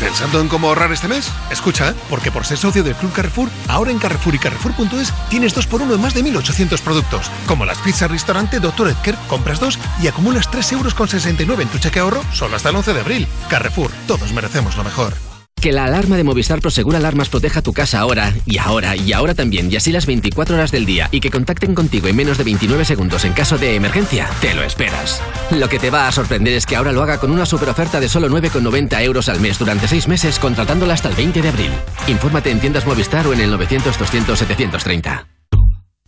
¿Pensando 0.00 0.40
en 0.40 0.48
cómo 0.48 0.68
ahorrar 0.68 0.90
este 0.92 1.08
mes? 1.08 1.30
Escucha, 1.50 1.94
porque 2.08 2.32
por 2.32 2.46
ser 2.46 2.56
socio 2.56 2.82
del 2.82 2.94
Club 2.94 3.12
Carrefour, 3.12 3.50
ahora 3.68 3.90
en 3.90 3.98
Carrefour 3.98 4.34
y 4.34 4.38
Carrefour.es 4.38 5.12
tienes 5.28 5.54
2x1 5.54 5.94
en 5.94 6.00
más 6.00 6.14
de 6.14 6.24
1.800 6.24 6.80
productos. 6.80 7.30
Como 7.46 7.66
las 7.66 7.78
pizzas 7.78 8.10
restaurante 8.10 8.60
Dr. 8.60 8.88
Edgar, 8.88 9.18
compras 9.28 9.60
dos 9.60 9.78
y 10.02 10.08
acumulas 10.08 10.50
3,69 10.50 11.40
euros 11.40 11.60
en 11.60 11.68
tu 11.68 11.78
cheque 11.78 12.00
ahorro 12.00 12.24
solo 12.32 12.56
hasta 12.56 12.70
el 12.70 12.76
11 12.76 12.94
de 12.94 13.00
abril. 13.00 13.28
Carrefour, 13.50 13.90
todos 14.06 14.32
merecemos 14.32 14.74
lo 14.76 14.84
mejor. 14.84 15.29
Que 15.60 15.72
la 15.72 15.84
alarma 15.84 16.16
de 16.16 16.24
Movistar 16.24 16.62
Prosegur 16.62 16.96
Alarmas 16.96 17.28
proteja 17.28 17.60
tu 17.60 17.74
casa 17.74 18.00
ahora, 18.00 18.32
y 18.46 18.56
ahora, 18.56 18.96
y 18.96 19.12
ahora 19.12 19.34
también, 19.34 19.70
y 19.70 19.76
así 19.76 19.92
las 19.92 20.06
24 20.06 20.56
horas 20.56 20.70
del 20.70 20.86
día, 20.86 21.10
y 21.12 21.20
que 21.20 21.30
contacten 21.30 21.74
contigo 21.74 22.08
en 22.08 22.16
menos 22.16 22.38
de 22.38 22.44
29 22.44 22.86
segundos 22.86 23.26
en 23.26 23.34
caso 23.34 23.58
de 23.58 23.74
emergencia, 23.74 24.26
te 24.40 24.54
lo 24.54 24.62
esperas. 24.62 25.20
Lo 25.50 25.68
que 25.68 25.78
te 25.78 25.90
va 25.90 26.08
a 26.08 26.12
sorprender 26.12 26.54
es 26.54 26.64
que 26.64 26.76
ahora 26.76 26.92
lo 26.92 27.02
haga 27.02 27.18
con 27.18 27.30
una 27.30 27.44
super 27.44 27.68
oferta 27.68 28.00
de 28.00 28.08
solo 28.08 28.30
9,90 28.30 29.02
euros 29.02 29.28
al 29.28 29.40
mes 29.40 29.58
durante 29.58 29.86
6 29.86 30.08
meses, 30.08 30.38
contratándola 30.38 30.94
hasta 30.94 31.10
el 31.10 31.14
20 31.14 31.42
de 31.42 31.48
abril. 31.50 31.72
Infórmate 32.06 32.50
en 32.50 32.60
tiendas 32.60 32.86
Movistar 32.86 33.26
o 33.26 33.34
en 33.34 33.40
el 33.40 33.52
900-200-730. 33.52 35.39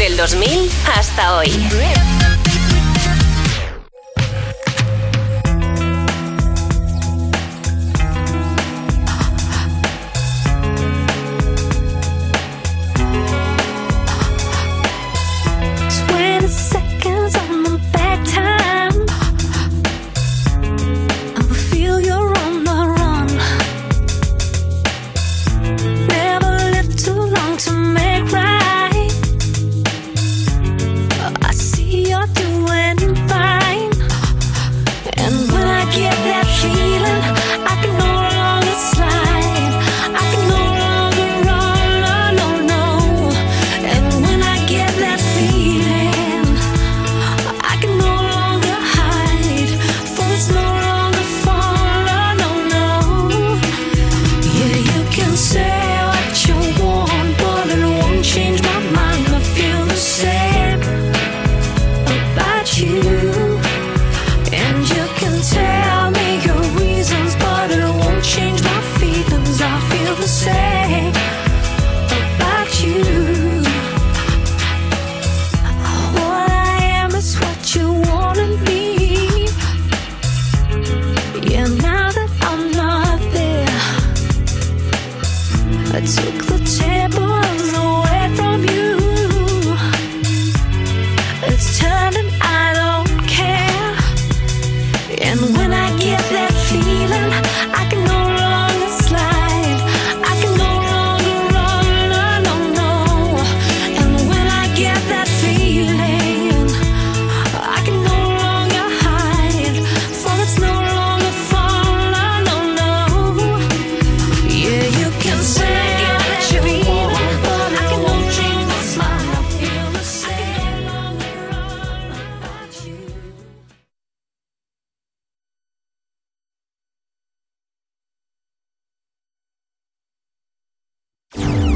Del 0.00 0.16
2000 0.16 0.70
hasta 0.96 1.36
hoy. 1.36 1.50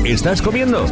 ¿Estás 0.04 0.42
comiendo? 0.42 0.84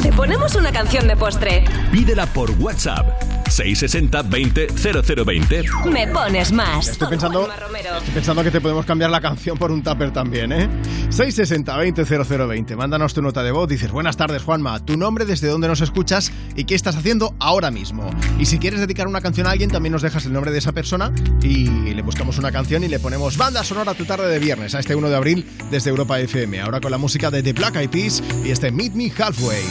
Te 0.00 0.12
ponemos 0.12 0.54
una 0.54 0.70
canción 0.70 1.08
de 1.08 1.16
postre. 1.16 1.64
Pídela 1.90 2.26
por 2.26 2.52
WhatsApp. 2.52 3.20
660 3.50 4.22
20 4.22 4.66
0020. 4.68 5.64
Me 5.90 6.06
pones 6.06 6.52
más. 6.52 6.88
Estoy 6.88 7.08
pensando, 7.08 7.48
estoy 7.50 8.14
pensando 8.14 8.44
que 8.44 8.50
te 8.52 8.60
podemos 8.60 8.86
cambiar 8.86 9.10
la 9.10 9.20
canción 9.20 9.58
por 9.58 9.72
un 9.72 9.82
tupper 9.82 10.12
también, 10.12 10.52
¿eh? 10.52 10.68
660 11.10 11.76
20 11.76 12.04
0020. 12.04 12.76
Mándanos 12.76 13.12
tu 13.12 13.22
nota 13.22 13.42
de 13.42 13.50
voz. 13.50 13.68
Dices, 13.68 13.90
buenas 13.90 14.16
tardes, 14.16 14.44
Juanma. 14.44 14.78
Tu 14.84 14.96
nombre, 14.96 15.24
desde 15.24 15.48
dónde 15.48 15.66
nos 15.66 15.80
escuchas 15.80 16.30
y 16.54 16.64
qué 16.64 16.76
estás 16.76 16.94
haciendo 16.94 17.34
ahora 17.40 17.72
mismo. 17.72 18.08
Y 18.38 18.46
si 18.46 18.58
quieres 18.58 18.78
dedicar 18.78 19.08
una 19.08 19.20
canción 19.20 19.48
a 19.48 19.50
alguien, 19.50 19.68
también 19.68 19.92
nos 19.92 20.02
dejas 20.02 20.26
el 20.26 20.32
nombre 20.32 20.52
de 20.52 20.58
esa 20.58 20.70
persona 20.70 21.12
y 21.42 21.66
le 21.92 22.02
buscamos 22.02 22.38
una 22.38 22.52
canción 22.52 22.84
y 22.84 22.88
le 22.88 23.00
ponemos 23.00 23.36
banda 23.36 23.64
sonora 23.64 23.94
tu 23.94 24.04
tarde 24.04 24.28
de 24.28 24.38
viernes 24.38 24.76
a 24.76 24.78
este 24.78 24.94
1 24.94 25.08
de 25.10 25.16
abril 25.16 25.46
desde 25.72 25.90
Europa 25.90 26.20
FM. 26.20 26.60
Ahora 26.60 26.80
con 26.80 26.92
la 26.92 26.98
música 26.98 27.32
de 27.32 27.42
The 27.42 27.52
Black 27.52 27.76
Eyed 27.76 27.90
Peas 27.90 28.22
y 28.44 28.50
este 28.62 28.70
Meet 28.72 28.94
Me 28.94 29.08
Halfway. 29.08 29.64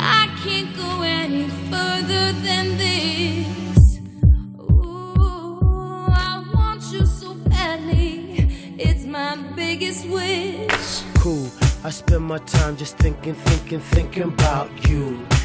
I 0.00 0.28
can't 0.42 0.76
go 0.76 1.02
any 1.02 1.48
further 1.70 2.32
than 2.42 2.76
this. 2.78 4.00
Ooh, 4.58 6.08
I 6.08 6.42
want 6.52 6.82
you 6.92 7.06
so 7.06 7.34
badly. 7.48 8.48
It's 8.76 9.04
my 9.04 9.36
biggest 9.54 10.08
wish. 10.08 11.02
cool. 11.20 11.48
I 11.84 11.90
spend 11.90 12.24
my 12.24 12.38
time 12.38 12.76
just 12.76 12.96
thinking, 12.98 13.34
thinking, 13.34 13.80
thinking 13.80 14.24
about 14.24 14.68
you. 14.88 15.24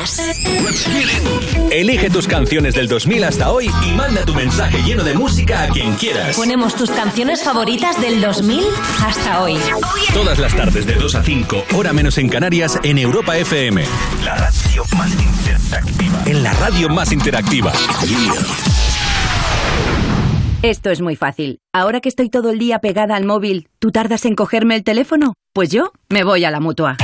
Más. 0.00 0.20
Elige 1.70 2.10
tus 2.10 2.26
canciones 2.26 2.74
del 2.74 2.88
2000 2.88 3.24
hasta 3.24 3.50
hoy 3.50 3.70
y 3.86 3.92
manda 3.92 4.24
tu 4.24 4.34
mensaje 4.34 4.82
lleno 4.82 5.04
de 5.04 5.14
música 5.14 5.64
a 5.64 5.68
quien 5.68 5.94
quieras. 5.94 6.36
Ponemos 6.36 6.74
tus 6.74 6.90
canciones 6.90 7.42
favoritas 7.42 8.00
del 8.00 8.20
2000 8.20 8.64
hasta 9.04 9.42
hoy. 9.42 9.58
Todas 10.12 10.38
las 10.38 10.54
tardes 10.54 10.86
de 10.86 10.94
2 10.94 11.14
a 11.14 11.22
5, 11.22 11.64
hora 11.76 11.92
menos 11.92 12.18
en 12.18 12.28
Canarias, 12.28 12.78
en 12.82 12.98
Europa 12.98 13.36
FM. 13.36 13.84
La 14.24 14.36
radio 14.36 14.84
más 14.96 15.12
interactiva. 15.12 16.22
En 16.26 16.42
la 16.42 16.52
radio 16.54 16.88
más 16.88 17.12
interactiva. 17.12 17.72
Esto 20.62 20.90
es 20.90 21.00
muy 21.00 21.16
fácil. 21.16 21.58
Ahora 21.72 22.00
que 22.00 22.08
estoy 22.08 22.28
todo 22.28 22.50
el 22.50 22.58
día 22.58 22.80
pegada 22.80 23.16
al 23.16 23.24
móvil, 23.24 23.68
¿tú 23.78 23.92
tardas 23.92 24.24
en 24.24 24.34
cogerme 24.34 24.76
el 24.76 24.84
teléfono? 24.84 25.34
Pues 25.54 25.70
yo 25.70 25.92
me 26.08 26.22
voy 26.22 26.44
a 26.44 26.50
la 26.50 26.60
mutua. 26.60 26.96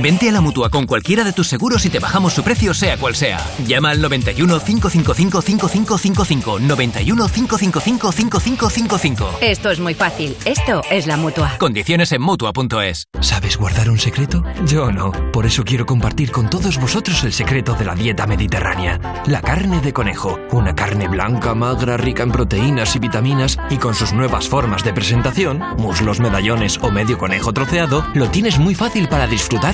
Vente 0.00 0.28
a 0.28 0.32
la 0.32 0.40
mutua 0.40 0.70
con 0.70 0.86
cualquiera 0.86 1.22
de 1.22 1.32
tus 1.32 1.46
seguros 1.46 1.84
y 1.86 1.88
te 1.88 2.00
bajamos 2.00 2.32
su 2.32 2.42
precio, 2.42 2.74
sea 2.74 2.96
cual 2.96 3.14
sea. 3.14 3.38
Llama 3.66 3.90
al 3.90 4.00
91 4.00 4.60
555 4.60 5.42
5555. 5.42 6.58
91 6.58 7.28
555 7.28 8.12
5555. 8.12 9.38
Esto 9.40 9.70
es 9.70 9.78
muy 9.78 9.94
fácil. 9.94 10.36
Esto 10.44 10.82
es 10.90 11.06
la 11.06 11.16
mutua. 11.16 11.56
Condiciones 11.58 12.10
en 12.12 12.22
mutua.es. 12.22 13.06
¿Sabes 13.20 13.56
guardar 13.56 13.88
un 13.88 13.98
secreto? 13.98 14.42
Yo 14.66 14.90
no. 14.90 15.12
Por 15.32 15.46
eso 15.46 15.64
quiero 15.64 15.86
compartir 15.86 16.32
con 16.32 16.50
todos 16.50 16.78
vosotros 16.78 17.22
el 17.24 17.32
secreto 17.32 17.74
de 17.74 17.84
la 17.84 17.94
dieta 17.94 18.26
mediterránea. 18.26 19.22
La 19.26 19.40
carne 19.40 19.80
de 19.80 19.92
conejo. 19.92 20.38
Una 20.50 20.74
carne 20.74 21.06
blanca, 21.06 21.54
magra, 21.54 21.96
rica 21.96 22.24
en 22.24 22.32
proteínas 22.32 22.96
y 22.96 22.98
vitaminas 22.98 23.58
y 23.70 23.76
con 23.76 23.94
sus 23.94 24.12
nuevas 24.12 24.48
formas 24.48 24.82
de 24.82 24.92
presentación, 24.92 25.60
muslos, 25.78 26.18
medallones 26.20 26.78
o 26.82 26.90
medio 26.90 27.16
conejo 27.16 27.52
troceado, 27.52 28.04
lo 28.14 28.28
tienes 28.28 28.58
muy 28.58 28.74
fácil 28.74 29.08
para 29.08 29.26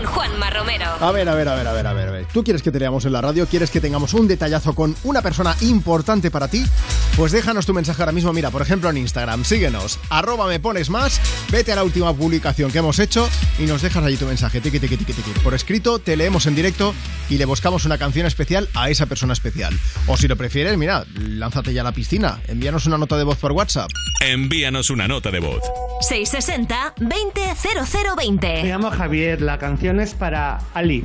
Con 0.00 0.06
Juanma 0.06 0.50
Romero. 0.50 0.86
A 1.00 1.12
ver, 1.12 1.28
a 1.28 1.34
ver, 1.34 1.48
a 1.48 1.54
ver, 1.54 1.66
a 1.66 1.72
ver, 1.72 1.86
a 1.86 1.92
ver, 1.92 2.08
a 2.08 2.10
ver. 2.10 2.26
¿Tú 2.32 2.42
quieres 2.42 2.62
que 2.62 2.70
te 2.70 2.78
leamos 2.78 3.04
en 3.04 3.12
la 3.12 3.20
radio? 3.20 3.46
¿Quieres 3.46 3.70
que 3.70 3.80
tengamos 3.80 4.14
un 4.14 4.28
detallazo 4.28 4.74
con 4.74 4.94
una 5.04 5.20
persona 5.20 5.54
importante 5.60 6.30
para 6.30 6.48
ti? 6.48 6.64
Pues 7.16 7.32
déjanos 7.32 7.66
tu 7.66 7.74
mensaje 7.74 8.00
ahora 8.00 8.12
mismo, 8.12 8.32
mira, 8.32 8.50
por 8.50 8.62
ejemplo 8.62 8.88
en 8.88 8.96
Instagram, 8.96 9.44
síguenos, 9.44 9.98
arroba 10.08 10.46
me 10.46 10.58
pones 10.58 10.88
más, 10.88 11.20
vete 11.50 11.72
a 11.72 11.76
la 11.76 11.84
última 11.84 12.14
publicación 12.14 12.70
que 12.70 12.78
hemos 12.78 12.98
hecho 12.98 13.28
y 13.58 13.64
nos 13.64 13.82
dejas 13.82 14.02
allí 14.04 14.16
tu 14.16 14.26
mensaje, 14.26 14.60
tiqui, 14.60 14.80
tiqui, 14.80 14.96
tiqui, 14.96 15.12
tiqui. 15.12 15.40
Por 15.40 15.54
escrito, 15.54 15.98
te 15.98 16.16
leemos 16.16 16.46
en 16.46 16.54
directo 16.54 16.94
y 17.28 17.36
le 17.36 17.44
buscamos 17.44 17.84
una 17.84 17.98
canción 17.98 18.26
especial 18.26 18.68
a 18.74 18.88
esa 18.88 19.06
persona 19.06 19.34
especial. 19.34 19.78
O 20.06 20.16
si 20.16 20.28
lo 20.28 20.36
prefieres, 20.36 20.78
mira, 20.78 21.04
lánzate 21.14 21.74
ya 21.74 21.82
a 21.82 21.84
la 21.84 21.92
piscina, 21.92 22.40
envíanos 22.48 22.86
una 22.86 22.96
nota 22.96 23.18
de 23.18 23.24
voz 23.24 23.38
por 23.38 23.52
WhatsApp. 23.52 23.90
Envíanos 24.20 24.88
una 24.90 25.08
nota 25.08 25.30
de 25.30 25.40
voz. 25.40 25.62
660 26.00 26.94
200020. 26.98 28.62
Me 28.62 28.68
llamo 28.68 28.90
Javier, 28.90 29.42
la 29.42 29.58
canción 29.58 29.89
es 29.98 30.14
para 30.14 30.58
Ali, 30.74 31.04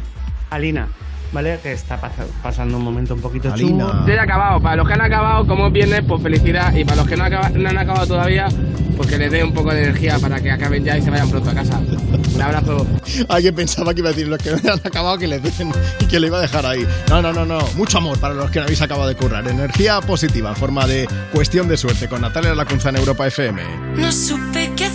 Alina, 0.51 0.88
¿vale? 1.31 1.57
Que 1.63 1.71
está 1.71 1.99
pas- 1.99 2.11
pasando 2.43 2.77
un 2.77 2.83
momento 2.83 3.15
un 3.15 3.21
poquito 3.21 3.51
Alina. 3.51 3.86
chungo. 3.88 4.05
Yo 4.05 4.07
ya 4.07 4.13
he 4.15 4.19
acabado. 4.19 4.61
Para 4.61 4.75
los 4.75 4.88
que 4.88 4.93
han 4.93 5.01
acabado, 5.01 5.47
como 5.47 5.67
es 5.67 5.73
viernes, 5.73 6.03
pues 6.07 6.21
felicidad. 6.21 6.73
Y 6.75 6.83
para 6.86 6.97
los 6.97 7.07
que 7.07 7.17
no, 7.17 7.23
acaba- 7.23 7.49
no 7.49 7.67
han 7.69 7.77
acabado 7.77 8.05
todavía, 8.05 8.47
pues 8.95 9.09
que 9.09 9.17
les 9.17 9.31
dé 9.31 9.43
un 9.43 9.53
poco 9.53 9.71
de 9.73 9.83
energía 9.86 10.19
para 10.19 10.39
que 10.39 10.51
acaben 10.51 10.83
ya 10.83 10.97
y 10.97 11.01
se 11.01 11.09
vayan 11.09 11.29
pronto 11.29 11.49
a 11.49 11.53
casa. 11.55 11.79
Un 12.36 12.41
abrazo. 12.41 12.86
Alguien 13.29 13.55
pensaba 13.55 13.93
que 13.93 14.01
iba 14.01 14.09
a 14.09 14.11
decir 14.13 14.27
los 14.27 14.38
que 14.39 14.51
no 14.51 14.73
han 14.73 14.79
acabado 14.79 15.17
que 15.17 15.27
le 15.27 15.39
den 15.39 15.71
y 16.01 16.05
que 16.05 16.19
le 16.19 16.27
iba 16.27 16.38
a 16.38 16.41
dejar 16.41 16.65
ahí. 16.65 16.86
No, 17.09 17.21
no, 17.21 17.31
no, 17.33 17.45
no. 17.45 17.59
Mucho 17.75 17.97
amor 17.97 18.19
para 18.19 18.33
los 18.33 18.51
que 18.51 18.59
no 18.59 18.65
habéis 18.65 18.81
acabado 18.81 19.07
de 19.09 19.15
currar. 19.15 19.47
Energía 19.47 19.99
positiva 20.01 20.49
en 20.49 20.55
forma 20.55 20.86
de 20.86 21.07
cuestión 21.33 21.67
de 21.67 21.77
suerte 21.77 22.07
con 22.07 22.21
Natalia 22.21 22.53
Lacunza 22.55 22.89
en 22.89 22.97
Europa 22.97 23.25
FM. 23.27 23.61
No 23.95 24.11
supe 24.11 24.71
qué 24.75 24.89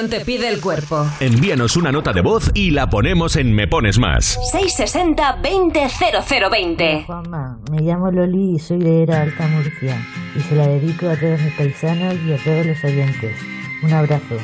canción 0.00 0.20
te 0.20 0.24
pide 0.24 0.48
el 0.48 0.60
cuerpo? 0.60 1.06
Envíanos 1.20 1.76
una 1.76 1.92
nota 1.92 2.12
de 2.12 2.22
voz 2.22 2.50
y 2.54 2.70
la 2.70 2.88
ponemos 2.88 3.36
en 3.36 3.52
Me 3.52 3.66
Pones 3.66 3.98
Más. 3.98 4.38
660 4.52 5.40
200020. 5.42 7.04
Juanma, 7.06 7.58
me 7.70 7.82
llamo 7.82 8.10
Loli 8.10 8.54
y 8.54 8.58
soy 8.58 8.78
de 8.78 9.02
Era 9.02 9.22
Alta 9.22 9.46
Murcia 9.48 9.96
y 10.36 10.40
se 10.40 10.54
la 10.54 10.66
dedico 10.66 11.08
a 11.08 11.16
todos 11.16 11.40
mis 11.40 11.52
paisanos 11.54 12.14
y 12.26 12.32
a 12.32 12.36
todos 12.42 12.66
los 12.66 12.84
oyentes. 12.84 13.36
Un 13.82 13.92
abrazo. 13.92 14.36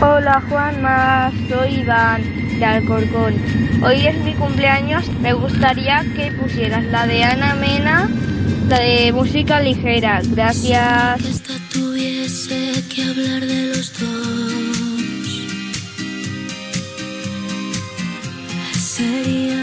Hola 0.00 0.42
Juanma, 0.48 1.32
soy 1.48 1.80
Iván 1.80 2.22
de 2.58 2.64
Alcorcón. 2.64 3.34
Hoy 3.84 4.06
es 4.06 4.16
mi 4.24 4.34
cumpleaños, 4.34 5.08
me 5.20 5.32
gustaría 5.32 6.04
que 6.14 6.30
pusieras 6.32 6.84
la 6.84 7.06
de 7.06 7.24
Ana 7.24 7.54
Mena, 7.54 8.08
la 8.68 8.78
de 8.78 9.12
música 9.12 9.60
ligera. 9.60 10.20
Gracias. 10.24 11.24
esta 11.24 11.54
tuviese 11.72 12.84
que 12.94 13.02
hablar 13.02 13.40
de 13.46 13.66
los 13.74 13.79
sería 19.00 19.59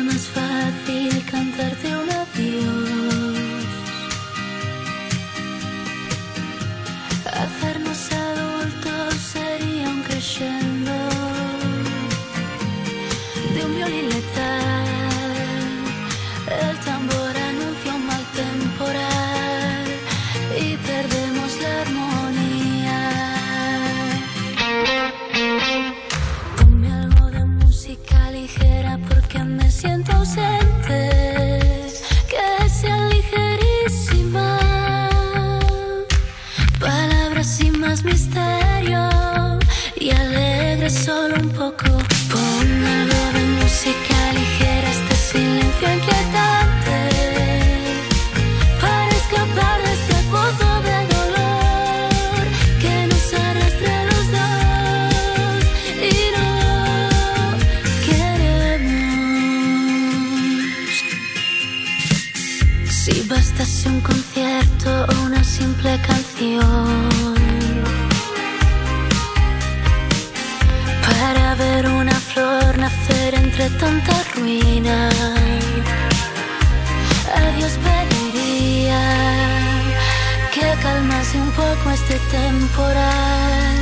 este 81.97 82.19
temporal, 82.37 83.75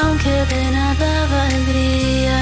aunque 0.00 0.30
de 0.52 0.62
nada 0.70 1.10
valdría. 1.36 2.40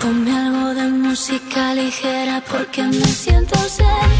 Ponme 0.00 0.32
algo 0.44 0.74
de 0.74 0.86
música 1.04 1.74
ligera 1.74 2.42
porque 2.50 2.82
me 2.82 3.06
siento 3.06 3.58
ausente. 3.58 4.19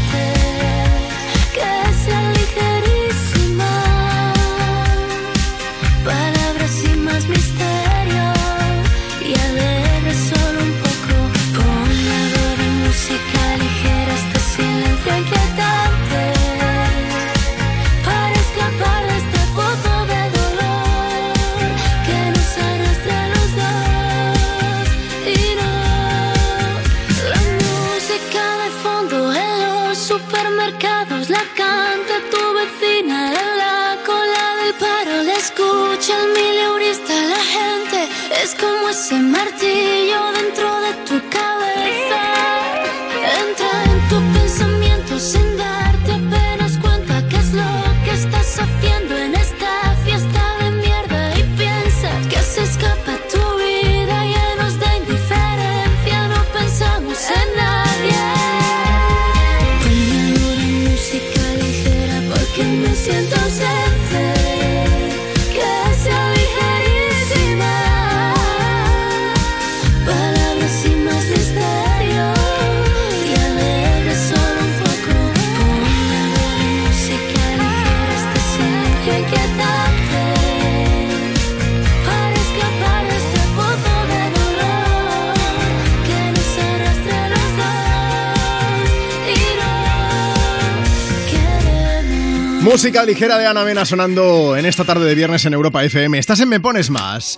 Música 92.71 93.03
ligera 93.03 93.37
de 93.37 93.45
Ana 93.45 93.65
Mena 93.65 93.83
sonando 93.83 94.55
en 94.55 94.65
esta 94.65 94.85
tarde 94.85 95.03
de 95.05 95.13
viernes 95.13 95.43
en 95.43 95.51
Europa 95.51 95.83
FM. 95.83 96.17
Estás 96.17 96.39
en 96.39 96.47
Me 96.47 96.61
Pones 96.61 96.89
Más. 96.89 97.37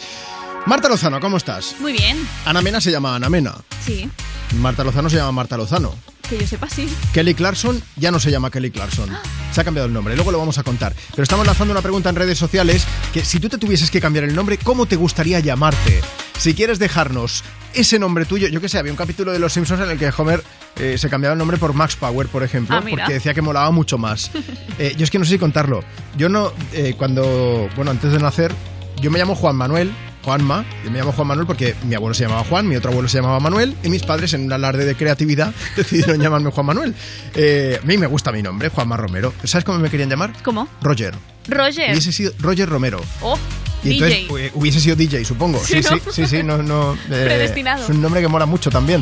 Marta 0.67 0.87
Lozano, 0.87 1.19
¿cómo 1.19 1.37
estás? 1.37 1.75
Muy 1.79 1.91
bien, 1.91 2.19
Ana 2.45 2.61
Mena 2.61 2.79
se 2.79 2.91
llama 2.91 3.15
Ana 3.15 3.29
Mena. 3.29 3.55
sí, 3.83 4.07
Marta 4.59 4.83
Lozano 4.83 5.09
se 5.09 5.15
llama 5.15 5.31
Marta 5.31 5.57
Lozano. 5.57 5.95
que 6.29 6.37
yo 6.37 6.45
sepa 6.45 6.69
sí. 6.69 6.87
Kelly 7.13 7.33
Clarkson 7.33 7.81
ya 7.95 8.11
no 8.11 8.19
se 8.19 8.29
llama 8.29 8.51
Kelly 8.51 8.69
Clarkson. 8.69 9.09
Se 9.51 9.59
ha 9.59 9.63
cambiado 9.63 9.87
el 9.87 9.93
nombre, 9.93 10.15
luego 10.15 10.31
lo 10.31 10.37
vamos 10.37 10.59
a 10.59 10.63
contar. 10.63 10.93
Pero 11.09 11.23
estamos 11.23 11.47
lanzando 11.47 11.71
una 11.71 11.81
pregunta 11.81 12.09
en 12.09 12.15
redes 12.15 12.37
sociales 12.37 12.85
que 13.11 13.25
si 13.25 13.39
tú 13.39 13.49
te 13.49 13.57
tuvieses 13.57 13.89
que 13.89 13.99
cambiar 13.99 14.25
el 14.25 14.35
nombre, 14.35 14.59
¿cómo 14.59 14.85
te 14.85 14.97
gustaría 14.97 15.39
llamarte? 15.39 16.01
Si 16.37 16.53
quieres 16.53 16.79
dejarnos 16.79 17.43
ese 17.73 17.99
nombre 17.99 18.25
tuyo, 18.25 18.47
yo 18.49 18.59
qué 18.61 18.69
sé, 18.69 18.77
había 18.77 18.91
un 18.91 18.97
capítulo 18.97 19.31
de 19.31 19.39
Los 19.39 19.53
Simpsons 19.53 19.81
en 19.81 19.89
el 19.89 19.97
que 19.97 20.11
Homer 20.15 20.43
eh, 20.77 20.97
se 20.97 21.09
cambiaba 21.09 21.33
el 21.33 21.39
nombre 21.39 21.57
por 21.57 21.73
Max 21.73 21.95
Power, 21.95 22.27
por 22.27 22.43
ejemplo, 22.43 22.75
Ah, 22.75 22.83
porque 22.87 23.13
decía 23.13 23.33
que 23.33 23.41
molaba 23.41 23.71
mucho 23.71 23.97
más. 23.97 24.31
Eh, 24.79 24.95
yo 24.97 25.03
es 25.03 25.11
que 25.11 25.19
no 25.19 25.25
sé 25.25 25.33
si 25.33 25.37
contarlo. 25.37 25.83
Yo 26.17 26.29
no, 26.29 26.51
eh, 26.73 26.95
cuando, 26.97 27.69
bueno, 27.75 27.91
antes 27.91 28.11
de 28.11 28.17
nacer, 28.17 28.51
yo 28.99 29.11
me 29.11 29.19
llamo 29.19 29.35
Juan 29.35 29.55
Manuel. 29.55 29.91
Juanma, 30.23 30.65
yo 30.83 30.89
me 30.89 30.97
llamo 30.97 31.11
Juan 31.11 31.27
Manuel 31.27 31.45
porque 31.45 31.75
mi 31.83 31.93
abuelo 31.93 32.13
se 32.15 32.23
llamaba 32.23 32.43
Juan, 32.45 32.67
mi 32.67 32.75
otro 32.75 32.89
abuelo 32.91 33.07
se 33.09 33.17
llamaba 33.17 33.39
Manuel 33.39 33.75
y 33.83 33.89
mis 33.89 34.01
padres 34.03 34.33
en 34.33 34.45
un 34.45 34.53
alarde 34.53 34.85
de 34.85 34.95
creatividad 34.95 35.53
decidieron 35.75 36.19
llamarme 36.19 36.49
Juan 36.49 36.65
Manuel. 36.65 36.95
A 37.35 37.85
mí 37.85 37.97
me 37.97 38.07
gusta 38.07 38.31
mi 38.31 38.41
nombre, 38.41 38.69
Juanma 38.69 38.97
Romero. 38.97 39.33
¿Sabes 39.43 39.63
cómo 39.65 39.77
me 39.79 39.89
querían 39.91 40.09
llamar? 40.09 40.33
¿Cómo? 40.43 40.67
Roger. 40.81 41.13
Roger. 41.47 41.91
Hubiese 41.91 42.11
sido 42.11 42.31
Roger 42.39 42.67
Romero. 42.69 43.01
Oh, 43.21 43.37
Y 43.83 43.89
DJ. 43.89 44.21
entonces 44.21 44.45
eh, 44.47 44.51
hubiese 44.55 44.79
sido 44.79 44.95
DJ, 44.95 45.25
supongo. 45.25 45.59
Sí, 45.63 45.81
Sí, 45.83 45.89
¿no? 45.91 45.97
sí, 45.97 46.03
sí, 46.13 46.27
sí, 46.27 46.43
no, 46.43 46.61
no, 46.63 46.93
eh, 47.11 47.23
Predestinado. 47.25 47.83
Es 47.83 47.89
un 47.89 48.01
nombre 48.01 48.21
que 48.21 48.27
mola 48.27 48.45
mucho 48.45 48.69
también. 48.69 49.01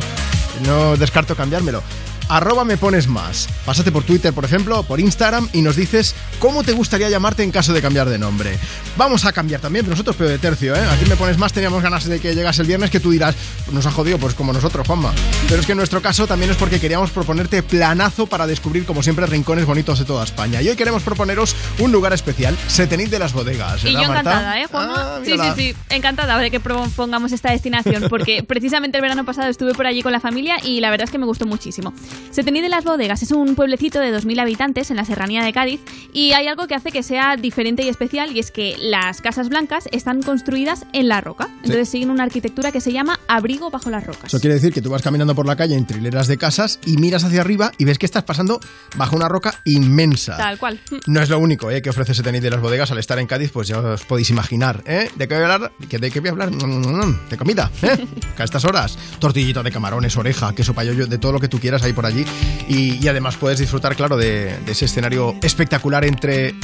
No 0.65 0.95
descarto 0.97 1.35
cambiármelo. 1.35 1.81
Arroba 2.29 2.63
me 2.63 2.77
pones 2.77 3.07
más. 3.07 3.47
Pásate 3.65 3.91
por 3.91 4.03
Twitter, 4.03 4.33
por 4.33 4.45
ejemplo, 4.45 4.83
por 4.83 4.99
Instagram 4.99 5.49
y 5.53 5.61
nos 5.61 5.75
dices 5.75 6.15
cómo 6.39 6.63
te 6.63 6.71
gustaría 6.71 7.09
llamarte 7.09 7.43
en 7.43 7.51
caso 7.51 7.73
de 7.73 7.81
cambiar 7.81 8.09
de 8.09 8.17
nombre. 8.17 8.57
Vamos 8.97 9.25
a 9.25 9.31
cambiar 9.31 9.61
también 9.61 9.89
nosotros, 9.89 10.15
pero 10.17 10.29
de 10.29 10.37
tercio, 10.37 10.75
¿eh? 10.75 10.85
Aquí 10.91 11.05
me 11.09 11.15
pones 11.15 11.37
más, 11.37 11.53
teníamos 11.53 11.81
ganas 11.83 12.05
de 12.05 12.19
que 12.19 12.35
llegase 12.35 12.61
el 12.61 12.67
viernes, 12.67 12.89
que 12.89 12.99
tú 12.99 13.11
dirás, 13.11 13.35
nos 13.71 13.85
ha 13.85 13.91
jodido, 13.91 14.17
pues 14.17 14.33
como 14.33 14.53
nosotros, 14.53 14.87
Juanma. 14.87 15.13
Pero 15.47 15.59
es 15.59 15.65
que 15.65 15.73
en 15.73 15.77
nuestro 15.77 16.01
caso 16.01 16.27
también 16.27 16.51
es 16.51 16.57
porque 16.57 16.79
queríamos 16.79 17.11
proponerte 17.11 17.63
planazo 17.63 18.27
para 18.27 18.47
descubrir, 18.47 18.85
como 18.85 19.03
siempre, 19.03 19.25
rincones 19.25 19.65
bonitos 19.65 19.99
de 19.99 20.05
toda 20.05 20.23
España. 20.23 20.61
Y 20.61 20.69
hoy 20.69 20.75
queremos 20.75 21.03
proponeros 21.03 21.55
un 21.79 21.91
lugar 21.91 22.13
especial, 22.13 22.57
Setenit 22.67 23.09
de 23.09 23.19
las 23.19 23.33
Bodegas. 23.33 23.83
Y 23.83 23.93
yo 23.93 24.01
encantada, 24.01 24.59
¿eh, 24.61 24.67
Juanma? 24.67 24.93
Ah, 24.97 25.19
sí, 25.23 25.31
sí, 25.37 25.51
sí, 25.55 25.75
encantada 25.89 26.37
de 26.37 26.51
que 26.51 26.59
propongamos 26.59 27.31
esta 27.31 27.51
destinación, 27.51 28.05
porque 28.09 28.43
precisamente 28.47 28.97
el 28.97 29.01
verano 29.01 29.25
pasado 29.25 29.49
estuve 29.49 29.73
por 29.73 29.85
allí 29.85 30.01
con 30.01 30.11
la 30.11 30.19
familia 30.19 30.55
y 30.63 30.79
la 30.79 30.89
verdad 30.89 31.05
es 31.05 31.11
que 31.11 31.17
me 31.17 31.25
gustó 31.25 31.45
muchísimo. 31.45 31.93
Setení 32.31 32.61
de 32.61 32.69
las 32.69 32.83
Bodegas 32.83 33.21
es 33.23 33.31
un 33.31 33.55
pueblecito 33.55 33.99
de 33.99 34.15
2.000 34.15 34.41
habitantes 34.41 34.89
en 34.89 34.97
la 34.97 35.05
serranía 35.05 35.43
de 35.43 35.51
Cádiz 35.53 35.81
y 36.13 36.31
hay 36.31 36.47
algo 36.47 36.67
que 36.67 36.75
hace 36.75 36.91
que 36.91 37.03
sea 37.03 37.35
diferente 37.35 37.83
y 37.83 37.89
especial 37.89 38.31
y 38.35 38.39
es 38.39 38.51
que 38.51 38.75
las 38.79 39.21
casas 39.21 39.49
blancas 39.49 39.89
están 39.91 40.21
construidas 40.21 40.85
en 40.93 41.07
la 41.07 41.21
roca. 41.21 41.49
Entonces 41.63 41.89
siguen 41.89 42.09
una 42.09 42.23
arquitectura 42.23 42.71
que 42.71 42.81
se 42.81 42.91
llama 42.93 43.19
abrigo 43.27 43.69
bajo 43.69 43.89
las 43.89 44.05
rocas. 44.05 44.25
Eso 44.25 44.39
quiere 44.39 44.55
decir 44.55 44.73
que 44.73 44.81
tú 44.81 44.89
vas 44.89 45.01
caminando 45.01 45.35
por 45.35 45.45
la 45.45 45.55
calle 45.55 45.75
en 45.75 45.85
trileras 45.85 46.27
de 46.27 46.37
casas 46.37 46.79
y 46.85 46.97
miras 46.97 47.23
hacia 47.23 47.41
arriba 47.41 47.71
y 47.77 47.85
ves 47.85 47.97
que 47.97 48.05
estás 48.05 48.23
pasando 48.23 48.59
bajo 48.95 49.15
una 49.15 49.27
roca 49.27 49.61
inmensa. 49.65 50.37
Tal 50.37 50.57
cual. 50.57 50.79
No 51.07 51.21
es 51.21 51.29
lo 51.29 51.39
único 51.39 51.69
¿eh? 51.71 51.81
que 51.81 51.89
ofrece 51.89 52.13
Setenit 52.13 52.41
de 52.41 52.49
las 52.49 52.61
bodegas 52.61 52.91
al 52.91 52.97
estar 52.97 53.19
en 53.19 53.27
Cádiz, 53.27 53.51
pues 53.51 53.67
ya 53.67 53.79
os 53.79 54.05
podéis 54.05 54.29
imaginar. 54.29 54.83
¿eh? 54.85 55.09
¿De 55.15 55.27
qué 55.27 55.35
voy 55.35 55.43
a 55.43 55.53
hablar? 55.53 55.71
¿Que 55.89 55.97
¿De 55.97 56.11
qué 56.11 56.19
voy 56.19 56.29
a 56.29 56.31
hablar? 56.31 56.51
Mm, 56.51 57.29
De 57.29 57.37
comida, 57.37 57.71
¿eh? 57.81 58.05
Que 58.35 58.41
a 58.41 58.45
estas 58.45 58.65
horas. 58.65 58.97
Tortillita 59.19 59.63
de 59.63 59.71
camarones, 59.71 60.15
oreja, 60.17 60.53
queso 60.55 60.73
payoyo, 60.73 61.07
de 61.07 61.17
todo 61.17 61.31
lo 61.31 61.39
que 61.39 61.47
tú 61.47 61.59
quieras 61.59 61.83
ahí 61.83 61.93
por 61.93 62.00
allí. 62.05 62.25
Y, 62.67 63.07
además 63.07 63.37
puedes 63.37 63.59
disfrutar, 63.59 63.95
claro, 63.95 64.17
de 64.17 64.55
ese 64.67 64.85
escenario 64.85 65.35
espectacular 65.41 66.05
entre, 66.05 66.55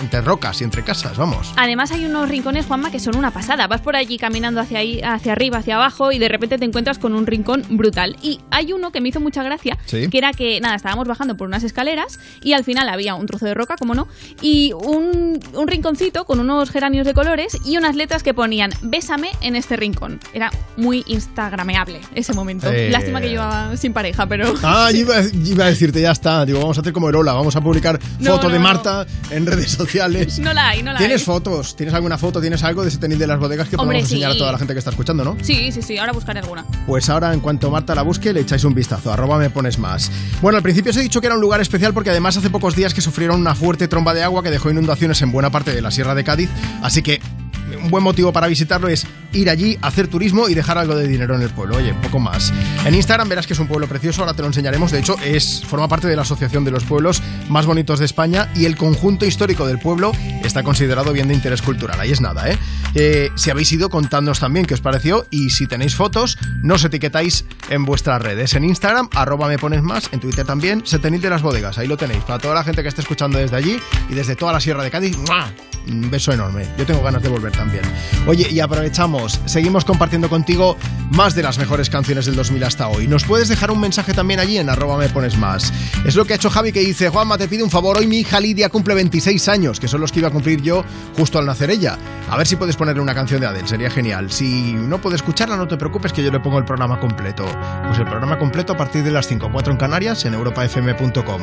entre 0.00 0.20
rocas 0.20 0.60
y 0.60 0.64
entre 0.64 0.82
casas, 0.82 1.16
vamos. 1.16 1.52
Además 1.56 1.92
hay 1.92 2.04
unos 2.04 2.28
rincones, 2.28 2.66
Juanma, 2.66 2.90
que 2.90 2.98
son 3.00 3.16
una 3.16 3.30
pasada. 3.30 3.66
Vas 3.66 3.80
por 3.80 3.96
allí 3.96 4.18
caminando 4.18 4.60
hacia 4.60 4.78
ahí, 4.78 5.00
hacia 5.02 5.32
arriba, 5.32 5.58
hacia 5.58 5.76
abajo 5.76 6.12
y 6.12 6.18
de 6.18 6.28
repente 6.28 6.58
te 6.58 6.64
encuentras 6.64 6.98
con 6.98 7.14
un 7.14 7.26
rincón 7.26 7.64
brutal. 7.70 8.16
Y 8.22 8.40
hay 8.50 8.72
uno 8.72 8.90
que 8.92 9.00
me 9.00 9.08
hizo 9.08 9.20
mucha 9.20 9.42
gracia, 9.42 9.78
Sí. 9.86 10.08
que 10.08 10.18
era 10.18 10.32
que, 10.32 10.60
nada, 10.60 10.74
estábamos 10.74 11.06
bajando 11.06 11.36
por 11.36 11.46
unas 11.48 11.62
escaleras 11.64 12.18
y 12.42 12.52
al 12.54 12.64
final 12.64 12.88
había 12.88 13.14
un 13.14 13.26
trozo 13.26 13.46
de 13.46 13.54
roca, 13.54 13.76
como 13.76 13.94
no, 13.94 14.08
y 14.40 14.72
un, 14.72 15.40
un 15.54 15.68
rinconcito 15.68 16.24
con 16.24 16.40
unos 16.40 16.70
geranios 16.70 17.06
de 17.06 17.14
colores 17.14 17.56
y 17.64 17.76
unas 17.76 17.96
letras 17.96 18.22
que 18.22 18.34
ponían 18.34 18.70
Bésame 18.82 19.30
en 19.40 19.56
este 19.56 19.76
rincón. 19.76 20.20
Era 20.32 20.50
muy 20.76 21.04
instagrameable 21.06 22.00
ese 22.14 22.32
momento. 22.32 22.70
Eh. 22.70 22.90
Lástima 22.90 23.20
que 23.20 23.32
yo 23.32 23.42
sin 23.76 23.92
pareja, 23.92 24.26
pero... 24.26 24.52
Ah, 24.62 24.90
yo 24.92 25.00
iba, 25.00 25.64
a 25.64 25.68
decirte, 25.68 26.00
ya 26.00 26.12
está. 26.12 26.44
Digo, 26.46 26.60
vamos 26.60 26.78
a 26.78 26.80
hacer 26.80 26.92
como 26.92 27.08
Erola, 27.08 27.32
vamos 27.32 27.56
a 27.56 27.60
publicar 27.60 27.98
No, 28.20 28.32
foto 28.32 28.46
no, 28.48 28.52
de 28.54 28.58
no. 28.58 28.64
Marta 28.64 29.06
en 29.30 29.46
redes 29.46 29.72
sociales. 29.72 29.81
Sociales. 29.82 30.38
No 30.38 30.52
la 30.52 30.68
hay, 30.68 30.82
no 30.82 30.92
la 30.92 30.98
¿Tienes 30.98 31.20
hay. 31.20 31.24
fotos? 31.26 31.76
¿Tienes 31.76 31.94
alguna 31.94 32.18
foto? 32.18 32.40
¿Tienes 32.40 32.62
algo 32.62 32.82
de 32.82 32.88
ese 32.88 32.98
tenil 32.98 33.18
de 33.18 33.26
las 33.26 33.38
bodegas 33.38 33.68
que 33.68 33.76
Hombre, 33.76 33.96
podemos 33.98 34.10
enseñar 34.10 34.32
a 34.32 34.36
toda 34.36 34.52
la 34.52 34.58
gente 34.58 34.72
que 34.74 34.78
está 34.78 34.90
escuchando, 34.90 35.24
no? 35.24 35.36
Sí, 35.42 35.70
sí, 35.72 35.82
sí, 35.82 35.98
ahora 35.98 36.12
buscaré 36.12 36.40
alguna. 36.40 36.64
Pues 36.86 37.08
ahora, 37.08 37.32
en 37.32 37.40
cuanto 37.40 37.70
Marta 37.70 37.94
la 37.94 38.02
busque, 38.02 38.32
le 38.32 38.40
echáis 38.40 38.64
un 38.64 38.74
vistazo. 38.74 39.12
Arroba 39.12 39.38
me 39.38 39.50
pones 39.50 39.78
más. 39.78 40.10
Bueno, 40.40 40.56
al 40.56 40.62
principio 40.62 40.90
os 40.90 40.96
he 40.96 41.02
dicho 41.02 41.20
que 41.20 41.26
era 41.26 41.34
un 41.36 41.40
lugar 41.40 41.60
especial 41.60 41.92
porque 41.94 42.10
además 42.10 42.36
hace 42.36 42.50
pocos 42.50 42.74
días 42.76 42.94
que 42.94 43.00
sufrieron 43.00 43.40
una 43.40 43.54
fuerte 43.54 43.88
tromba 43.88 44.14
de 44.14 44.22
agua 44.22 44.42
que 44.42 44.50
dejó 44.50 44.70
inundaciones 44.70 45.20
en 45.22 45.32
buena 45.32 45.50
parte 45.50 45.74
de 45.74 45.82
la 45.82 45.90
Sierra 45.90 46.14
de 46.14 46.24
Cádiz. 46.24 46.50
Así 46.82 47.02
que 47.02 47.20
un 47.82 47.90
buen 47.90 48.04
motivo 48.04 48.32
para 48.32 48.46
visitarlo 48.46 48.88
es 48.88 49.06
ir 49.32 49.48
allí, 49.48 49.78
hacer 49.82 50.08
turismo 50.08 50.48
y 50.48 50.54
dejar 50.54 50.78
algo 50.78 50.94
de 50.94 51.08
dinero 51.08 51.34
en 51.34 51.42
el 51.42 51.50
pueblo. 51.50 51.76
Oye, 51.76 51.94
poco 51.94 52.18
más. 52.18 52.52
En 52.84 52.94
Instagram 52.94 53.28
verás 53.28 53.46
que 53.46 53.54
es 53.54 53.58
un 53.58 53.66
pueblo 53.66 53.86
precioso, 53.86 54.22
ahora 54.22 54.34
te 54.34 54.42
lo 54.42 54.48
enseñaremos. 54.48 54.90
De 54.90 54.98
hecho, 54.98 55.16
es, 55.24 55.62
forma 55.66 55.88
parte 55.88 56.06
de 56.06 56.16
la 56.16 56.22
Asociación 56.22 56.64
de 56.64 56.70
los 56.70 56.84
Pueblos 56.84 57.22
Más 57.48 57.66
Bonitos 57.66 57.98
de 57.98 58.04
España 58.04 58.50
y 58.54 58.66
el 58.66 58.76
conjunto 58.76 59.24
histórico 59.24 59.66
del 59.66 59.78
pueblo 59.78 60.12
está 60.44 60.62
considerado 60.62 61.12
bien 61.12 61.28
de 61.28 61.34
interés 61.34 61.62
cultural. 61.62 61.98
Ahí 61.98 62.12
es 62.12 62.20
nada, 62.20 62.50
¿eh? 62.50 62.58
Eh, 62.94 63.30
si 63.36 63.50
habéis 63.50 63.72
ido, 63.72 63.88
contadnos 63.88 64.38
también 64.38 64.66
qué 64.66 64.74
os 64.74 64.80
pareció 64.80 65.26
y 65.30 65.50
si 65.50 65.66
tenéis 65.66 65.94
fotos, 65.94 66.38
nos 66.62 66.84
etiquetáis 66.84 67.46
en 67.70 67.84
vuestras 67.84 68.20
redes. 68.20 68.54
En 68.54 68.64
Instagram, 68.64 69.08
arroba 69.14 69.48
me 69.48 69.58
pones 69.58 69.82
más, 69.82 70.10
en 70.12 70.20
Twitter 70.20 70.44
también, 70.44 70.86
Setenil 70.86 71.20
de 71.20 71.30
las 71.30 71.42
Bodegas. 71.42 71.78
Ahí 71.78 71.88
lo 71.88 71.96
tenéis. 71.96 72.22
Para 72.24 72.38
toda 72.38 72.54
la 72.54 72.64
gente 72.64 72.82
que 72.82 72.88
esté 72.88 73.00
escuchando 73.00 73.38
desde 73.38 73.56
allí 73.56 73.80
y 74.10 74.14
desde 74.14 74.36
toda 74.36 74.52
la 74.52 74.60
Sierra 74.60 74.82
de 74.82 74.90
Cádiz, 74.90 75.16
¡mua! 75.16 75.50
un 75.88 76.10
beso 76.10 76.32
enorme. 76.32 76.66
Yo 76.78 76.86
tengo 76.86 77.02
ganas 77.02 77.22
de 77.22 77.28
volver 77.28 77.52
también. 77.52 77.71
Oye, 78.26 78.48
y 78.50 78.60
aprovechamos, 78.60 79.40
seguimos 79.46 79.84
compartiendo 79.84 80.28
contigo 80.28 80.76
más 81.10 81.34
de 81.34 81.42
las 81.42 81.58
mejores 81.58 81.90
canciones 81.90 82.26
del 82.26 82.36
2000 82.36 82.64
hasta 82.64 82.88
hoy. 82.88 83.06
Nos 83.06 83.24
puedes 83.24 83.48
dejar 83.48 83.70
un 83.70 83.80
mensaje 83.80 84.14
también 84.14 84.40
allí 84.40 84.58
en 84.58 84.68
arroba 84.68 84.96
me 84.98 85.08
pones 85.08 85.36
más. 85.36 85.72
Es 86.04 86.14
lo 86.14 86.24
que 86.24 86.32
ha 86.32 86.36
hecho 86.36 86.50
Javi 86.50 86.72
que 86.72 86.80
dice, 86.80 87.08
Juanma, 87.08 87.38
te 87.38 87.48
pido 87.48 87.64
un 87.64 87.70
favor, 87.70 87.98
hoy 87.98 88.06
mi 88.06 88.18
hija 88.18 88.40
Lidia 88.40 88.68
cumple 88.68 88.94
26 88.94 89.48
años, 89.48 89.80
que 89.80 89.88
son 89.88 90.00
los 90.00 90.12
que 90.12 90.20
iba 90.20 90.28
a 90.28 90.32
cumplir 90.32 90.62
yo 90.62 90.84
justo 91.16 91.38
al 91.38 91.46
nacer 91.46 91.70
ella. 91.70 91.98
A 92.30 92.36
ver 92.36 92.46
si 92.46 92.56
puedes 92.56 92.76
ponerle 92.76 93.02
una 93.02 93.14
canción 93.14 93.40
de 93.40 93.46
Adele, 93.46 93.68
sería 93.68 93.90
genial. 93.90 94.30
Si 94.30 94.72
no 94.72 95.00
puede 95.00 95.16
escucharla, 95.16 95.56
no 95.56 95.68
te 95.68 95.76
preocupes 95.76 96.12
que 96.12 96.22
yo 96.22 96.30
le 96.30 96.40
pongo 96.40 96.58
el 96.58 96.64
programa 96.64 96.98
completo. 97.00 97.44
Pues 97.86 97.98
el 97.98 98.06
programa 98.06 98.38
completo 98.38 98.72
a 98.72 98.76
partir 98.76 99.02
de 99.02 99.10
las 99.10 99.26
5, 99.28 99.50
4 99.52 99.72
en 99.72 99.78
Canarias 99.78 100.24
en 100.24 100.34
europafm.com. 100.34 101.42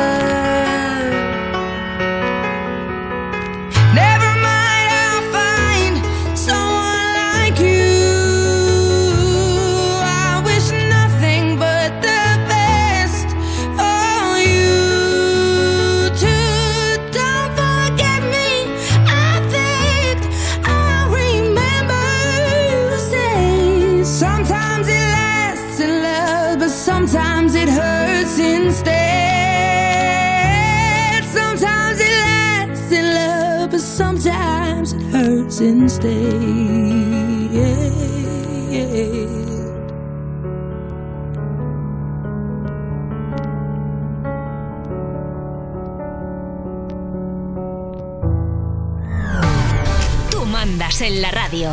Tú 50.31 50.45
mandas 50.45 51.01
en 51.01 51.21
la 51.21 51.29
radio. 51.29 51.69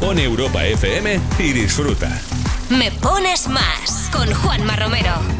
Pon 0.00 0.18
Europa 0.18 0.64
FM 0.64 1.20
y 1.40 1.52
disfruta. 1.52 2.22
Me 2.70 2.90
pones 2.90 3.48
más 3.48 4.08
con 4.10 4.32
Juanma 4.32 4.76
Romero. 4.76 5.39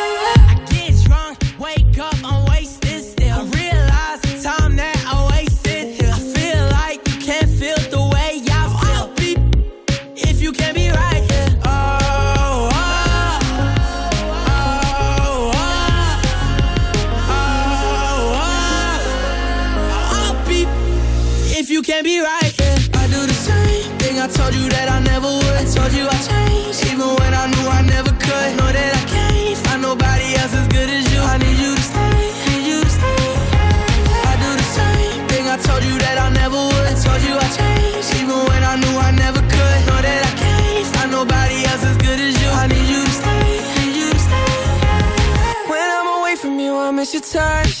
I 47.41 47.80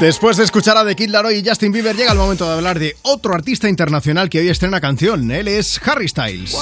Después 0.00 0.36
de 0.36 0.44
escuchar 0.44 0.76
a 0.76 0.86
The 0.86 0.94
Kid 0.94 1.10
Laroi 1.10 1.38
y 1.38 1.44
Justin 1.46 1.72
Bieber, 1.72 1.96
llega 1.96 2.12
el 2.12 2.18
momento 2.18 2.46
de 2.46 2.54
hablar 2.54 2.78
de 2.78 2.96
otro 3.02 3.34
artista 3.34 3.68
internacional 3.68 4.30
que 4.30 4.38
hoy 4.38 4.48
estrena 4.48 4.80
canción. 4.80 5.28
Él 5.32 5.48
es 5.48 5.80
Harry 5.84 6.06
Styles. 6.06 6.54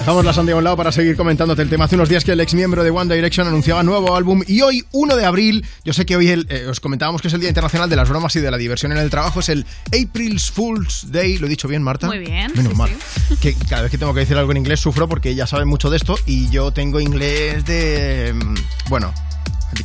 Dejamos 0.00 0.24
la 0.24 0.32
un 0.56 0.62
lado 0.64 0.76
para 0.76 0.92
seguir 0.92 1.16
comentándote 1.16 1.62
el 1.62 1.68
tema. 1.68 1.86
Hace 1.86 1.96
unos 1.96 2.08
días 2.08 2.22
que 2.24 2.30
el 2.32 2.40
ex 2.40 2.54
miembro 2.54 2.84
de 2.84 2.90
One 2.90 3.12
Direction 3.12 3.48
anunciaba 3.48 3.82
nuevo 3.82 4.14
álbum 4.14 4.42
y 4.46 4.60
hoy, 4.60 4.84
1 4.92 5.16
de 5.16 5.24
abril, 5.24 5.64
yo 5.84 5.92
sé 5.92 6.06
que 6.06 6.14
hoy 6.14 6.28
el- 6.28 6.46
eh, 6.48 6.66
os 6.68 6.78
comentábamos 6.78 7.20
que 7.20 7.26
es 7.28 7.34
el 7.34 7.40
Día 7.40 7.48
Internacional 7.48 7.90
de 7.90 7.96
las 7.96 8.08
Bromas 8.08 8.36
y 8.36 8.40
de 8.40 8.48
la 8.50 8.56
Diversión 8.56 8.92
en 8.92 8.98
el 8.98 9.10
Trabajo, 9.10 9.40
es 9.40 9.48
el 9.48 9.66
April's 9.88 10.50
Fool's 10.52 11.10
Day. 11.10 11.38
¿Lo 11.38 11.46
he 11.46 11.50
dicho 11.50 11.66
bien, 11.66 11.82
Marta? 11.82 12.06
Muy 12.06 12.18
bien, 12.18 12.52
Menos 12.54 12.72
sí, 12.72 12.78
mal. 12.78 12.90
Que 13.40 13.54
cada 13.68 13.82
vez 13.82 13.90
que 13.90 13.98
tengo 13.98 14.14
que 14.14 14.20
decir 14.20 14.36
algo 14.36 14.52
en 14.52 14.58
inglés 14.58 14.78
sufro 14.78 15.08
porque 15.08 15.30
ella 15.30 15.46
sabe 15.48 15.64
mucho 15.64 15.90
de 15.90 15.96
esto 15.96 16.16
y 16.24 16.48
yo 16.50 16.70
tengo 16.72 17.00
inglés 17.00 17.64
de... 17.64 18.32
mm, 18.32 18.54
Bueno, 18.88 19.12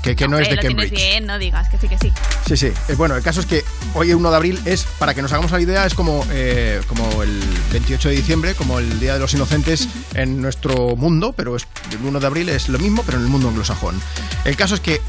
que, 0.02 0.16
que 0.16 0.28
no 0.28 0.40
es 0.40 0.50
de 0.50 0.58
Cambridge. 0.58 0.92
bien, 0.92 1.26
no 1.26 1.38
digas 1.40 1.70
que 1.70 1.78
sí, 1.78 1.88
que 1.88 1.98
sí. 1.98 2.12
Sí, 2.48 2.58
sí. 2.58 2.68
Eh, 2.88 2.96
Bueno, 2.96 3.16
el 3.16 3.24
caso 3.24 3.40
es 3.40 3.46
que 3.46 3.64
hoy, 3.94 4.14
1 4.14 4.30
de 4.30 4.36
abril, 4.36 4.60
es, 4.66 4.84
para 5.00 5.14
que 5.14 5.22
nos 5.22 5.32
hagamos 5.32 5.52
la 5.52 5.60
idea, 5.62 5.86
es 5.86 5.94
como, 5.94 6.26
eh, 6.32 6.82
como 6.88 7.24
el 7.24 7.42
28 7.72 8.10
de 8.10 8.16
diciembre, 8.16 8.56
como 8.56 8.80
el 8.80 9.00
Día 9.00 9.14
de 9.14 9.20
los 9.20 9.34
Inocentes 9.34 9.88
en 10.14 10.42
nuestro 10.42 10.96
mundo, 10.96 11.34
pero 11.36 11.56
es, 11.56 11.68
el 11.92 12.06
1 12.06 12.20
de 12.20 12.28
abril 12.28 12.50
es 12.50 12.70
lo 12.70 12.80
mismo, 12.80 13.04
pero 13.06 13.18
en 13.18 13.24
el 13.26 13.30
mundo 13.30 13.50
anglosajón. 13.50 14.02
El 14.46 14.56
caso 14.56 14.76
es 14.76 14.82
que 14.82 15.02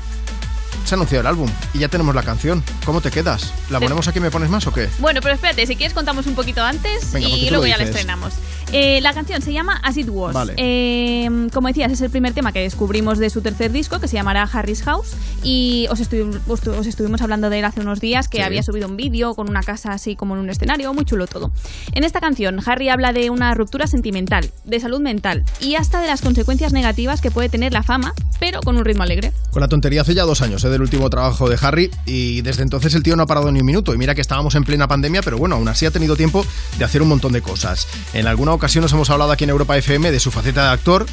se 0.85 0.95
ha 0.95 0.97
anunciado 0.97 1.20
el 1.20 1.27
álbum 1.29 1.49
y 1.75 1.79
ya 1.79 1.89
tenemos 1.89 2.14
la 2.14 2.23
canción. 2.23 2.62
¿Cómo 2.85 3.01
te 3.01 3.11
quedas? 3.11 3.53
¿La 3.70 3.79
ponemos 3.79 4.09
aquí 4.09 4.20
me 4.20 4.31
pones 4.31 4.51
más 4.51 4.66
o 4.66 4.73
qué? 4.73 4.89
Bueno, 4.99 5.20
pero 5.23 5.35
espérate, 5.35 5.66
si 5.66 5.77
quieres 5.77 5.95
contamos 5.95 6.27
un 6.27 6.35
poquito 6.35 6.62
antes 6.62 7.12
Venga, 7.12 7.29
y 7.29 7.51
luego 7.51 7.66
ya 7.66 7.77
la 7.77 7.85
estrenamos. 7.85 8.35
Eh, 8.73 9.01
la 9.03 9.12
canción 9.12 9.43
se 9.43 9.53
llama 9.53 9.79
As 9.83 9.97
It 9.99 10.09
Was. 10.09 10.33
Vale. 10.33 10.55
Eh, 10.57 11.29
como 11.53 11.68
decías, 11.68 11.93
es 11.93 12.01
el 12.01 12.09
primer 12.11 12.33
tema 12.33 12.53
que 12.53 12.61
descubrimos 12.61 13.18
de 13.18 13.29
su 13.29 13.43
tercer 13.43 13.70
disco, 13.70 14.01
que 14.01 14.09
se 14.09 14.14
llamará 14.16 14.43
Harry's 14.51 14.83
House. 14.83 15.11
Y 15.43 15.87
os, 15.91 16.01
estu- 16.01 16.41
os- 16.49 16.66
os 16.66 16.87
estuvimos 16.87 17.20
hablando 17.20 17.51
de 17.51 17.59
él 17.59 17.64
hace 17.66 17.81
unos 17.81 18.01
días, 18.01 18.29
que 18.29 18.39
Sí. 18.39 18.43
había 18.43 18.62
subido 18.62 18.89
un 18.89 18.97
vídeo 18.97 19.35
con 19.35 19.51
una 19.51 19.62
casa 19.62 19.93
así 19.93 20.16
como 20.16 20.35
en 20.37 20.41
un 20.41 20.49
escenario, 20.49 20.95
muy 20.95 21.05
chulo 21.05 21.27
todo. 21.27 21.51
En 21.93 22.03
esta 22.05 22.20
canción, 22.20 22.61
Harry 22.64 22.89
habla 22.89 23.12
de 23.12 23.29
una 23.29 23.53
ruptura 23.55 23.87
sentimental, 23.87 24.51
de 24.64 24.81
salud 24.81 25.01
mental 25.01 25.45
y 25.61 25.75
hasta 25.75 26.01
de 26.01 26.07
las 26.07 26.23
consecuencias 26.23 26.73
negativas 26.73 27.20
que 27.20 27.31
puede 27.31 27.51
tener 27.51 27.75
la 27.75 27.83
fama, 27.83 28.14
pero 28.41 28.61
con 28.62 28.79
un 28.79 28.87
ritmo 28.87 29.03
alegre. 29.03 29.33
Con 29.51 29.61
la 29.61 29.68
tontería 29.68 30.01
hace 30.01 30.14
ya 30.14 30.23
dos 30.25 30.41
años, 30.41 30.64
¿eh? 30.64 30.70
del 30.70 30.81
último 30.81 31.11
trabajo 31.11 31.51
de 31.51 31.59
Harry, 31.61 31.91
y 32.07 32.41
desde 32.41 32.62
entonces 32.62 32.95
el 32.95 33.03
tío 33.03 33.16
no 33.16 33.25
ha 33.25 33.27
parado 33.27 33.53
ni 33.53 33.61
un 33.61 33.66
minuto. 33.66 33.93
Y 33.93 33.99
mira 33.99 34.14
que 34.14 34.23
estábamos 34.23 34.55
en 34.55 34.64
plena 34.64 34.89
pandemia, 34.89 35.20
pero 35.20 35.37
bueno, 35.37 35.57
aún 35.57 35.68
así 35.68 35.85
ha 35.85 35.91
tenido 35.91 36.16
tiempo 36.16 36.47
de 36.79 36.85
hacer 36.87 37.03
un 37.03 37.09
montón 37.09 37.33
de 37.33 37.43
cosas. 37.43 37.87
En 38.14 38.27
alguna 38.27 38.53
ocasión 38.53 38.62
nos 38.81 38.93
hemos 38.93 39.11
hablado 39.11 39.33
aquí 39.33 39.43
en 39.43 39.51
Europa 39.51 39.77
FM 39.77 40.13
de 40.13 40.21
su 40.21 40.31
faceta 40.31 40.63
de 40.69 40.71
actor. 40.71 41.05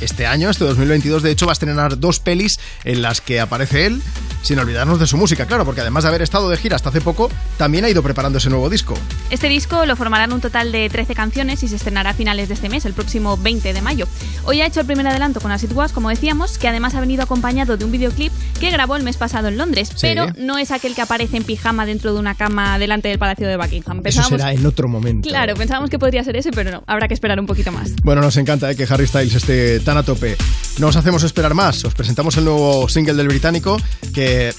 Este 0.00 0.26
año, 0.26 0.48
este 0.50 0.64
2022, 0.64 1.22
de 1.22 1.30
hecho, 1.30 1.46
va 1.46 1.52
a 1.52 1.54
estrenar 1.54 1.98
dos 1.98 2.20
pelis 2.20 2.58
en 2.84 3.02
las 3.02 3.20
que 3.20 3.38
aparece 3.40 3.86
él, 3.86 4.00
sin 4.42 4.58
olvidarnos 4.58 4.98
de 4.98 5.06
su 5.06 5.18
música, 5.18 5.44
claro, 5.46 5.66
porque 5.66 5.82
además 5.82 6.04
de 6.04 6.08
haber 6.08 6.22
estado 6.22 6.48
de 6.48 6.56
gira 6.56 6.76
hasta 6.76 6.88
hace 6.88 7.02
poco, 7.02 7.30
también 7.58 7.84
ha 7.84 7.90
ido 7.90 8.02
preparando 8.02 8.38
ese 8.38 8.48
nuevo 8.48 8.70
disco. 8.70 8.94
Este 9.28 9.48
disco 9.48 9.84
lo 9.84 9.96
formarán 9.96 10.32
un 10.32 10.40
total 10.40 10.72
de 10.72 10.88
13 10.88 11.14
canciones 11.14 11.62
y 11.62 11.68
se 11.68 11.76
estrenará 11.76 12.10
a 12.10 12.14
finales 12.14 12.48
de 12.48 12.54
este 12.54 12.70
mes, 12.70 12.86
el 12.86 12.94
próximo 12.94 13.36
20 13.36 13.72
de 13.74 13.82
mayo. 13.82 14.06
Hoy 14.44 14.62
ha 14.62 14.66
hecho 14.66 14.80
el 14.80 14.86
primer 14.86 15.06
adelanto 15.06 15.40
con 15.40 15.52
As 15.52 15.62
It 15.64 15.72
Was, 15.74 15.92
como 15.92 16.08
decíamos, 16.08 16.56
que 16.56 16.68
además 16.68 16.94
ha 16.94 17.00
venido 17.00 17.22
acompañado 17.22 17.76
de 17.76 17.84
un 17.84 17.92
videoclip 17.92 18.32
que 18.58 18.70
grabó 18.70 18.96
el 18.96 19.02
mes 19.02 19.18
pasado 19.18 19.48
en 19.48 19.58
Londres, 19.58 19.88
Sí. 19.90 19.96
pero 20.00 20.28
no 20.38 20.56
es 20.56 20.70
aquel 20.70 20.94
que 20.94 21.02
aparece 21.02 21.36
en 21.36 21.44
pijama 21.44 21.84
dentro 21.84 22.14
de 22.14 22.18
una 22.20 22.34
cama 22.34 22.78
delante 22.78 23.08
del 23.08 23.18
Palacio 23.18 23.46
de 23.46 23.56
Buckingham. 23.58 23.98
Eso 23.98 24.02
Pensábamos- 24.22 24.40
será 24.40 24.52
en 24.54 24.64
otro 24.64 24.88
momento. 24.88 25.28
Claro, 25.28 25.54
pensábamos 25.56 25.90
que 25.90 25.98
podría 25.98 26.24
ser 26.24 26.36
ese, 26.36 26.50
pero 26.52 26.70
no, 26.70 26.82
habrá 26.86 27.06
que 27.08 27.14
esperar 27.14 27.38
un 27.38 27.46
poquito 27.46 27.70
más. 27.72 27.90
Bueno, 28.02 28.22
nos 28.22 28.38
encanta 28.38 28.70
eh, 28.70 28.76
que 28.76 28.84
Harry 28.88 29.06
Styles 29.06 29.34
esté 29.34 29.80
tan 29.80 29.89
a 29.96 30.02
tope. 30.02 30.36
No 30.78 30.88
os 30.88 30.96
hacemos 30.96 31.22
esperar 31.22 31.54
más. 31.54 31.84
Os 31.84 31.94
presentamos 31.94 32.36
el 32.36 32.44
nuevo 32.44 32.88
single 32.88 33.14
del 33.14 33.28
británico 33.28 33.76
que 34.14 34.54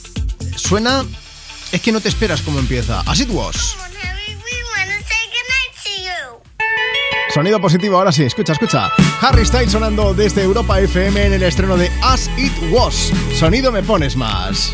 suena. 0.56 1.06
Es 1.72 1.82
que 1.82 1.92
no 1.92 2.02
te 2.02 2.10
esperas 2.10 2.42
cómo 2.42 2.60
empieza. 2.60 3.02
As 3.02 3.20
it 3.20 3.30
was. 3.32 3.76
Sonido 7.34 7.62
positivo, 7.62 7.98
ahora 7.98 8.12
sí, 8.12 8.24
escucha, 8.24 8.52
escucha. 8.52 8.92
Harry 9.22 9.46
Styles 9.46 9.72
sonando 9.72 10.14
desde 10.14 10.44
Europa 10.44 10.82
FM 10.82 11.28
en 11.28 11.34
el 11.34 11.44
estreno 11.44 11.78
de 11.78 11.90
As 12.02 12.30
It 12.38 12.52
Was. 12.72 13.14
Sonido 13.40 13.72
me 13.72 13.82
pones 13.84 14.18
más. 14.18 14.74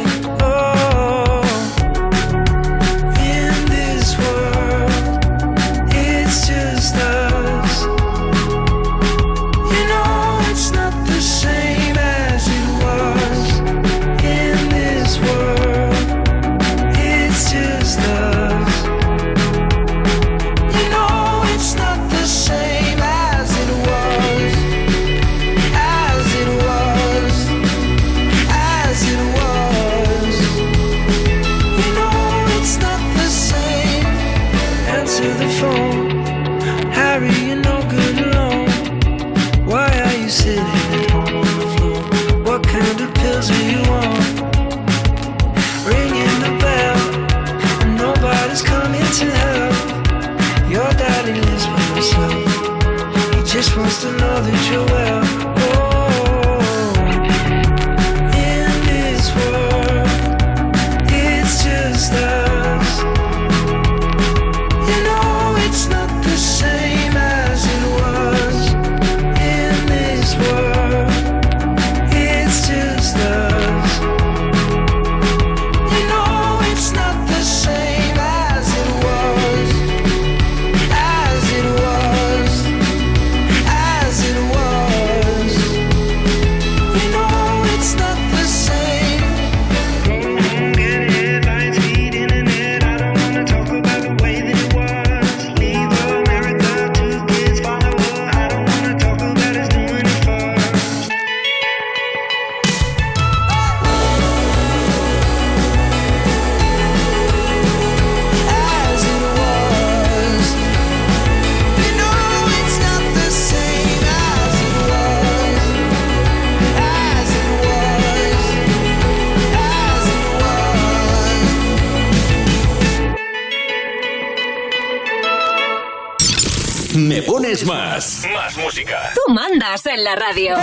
En 130.01 130.05
la 130.05 130.15
radio. 130.15 130.55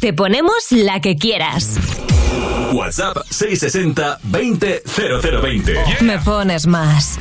Te 0.00 0.12
ponemos 0.12 0.54
la 0.70 1.00
que 1.00 1.16
quieras. 1.16 1.76
WhatsApp 2.72 3.18
660 3.30 4.20
20 4.22 4.82
0020. 4.86 6.02
Me 6.02 6.18
pones 6.18 6.66
más. 6.66 7.18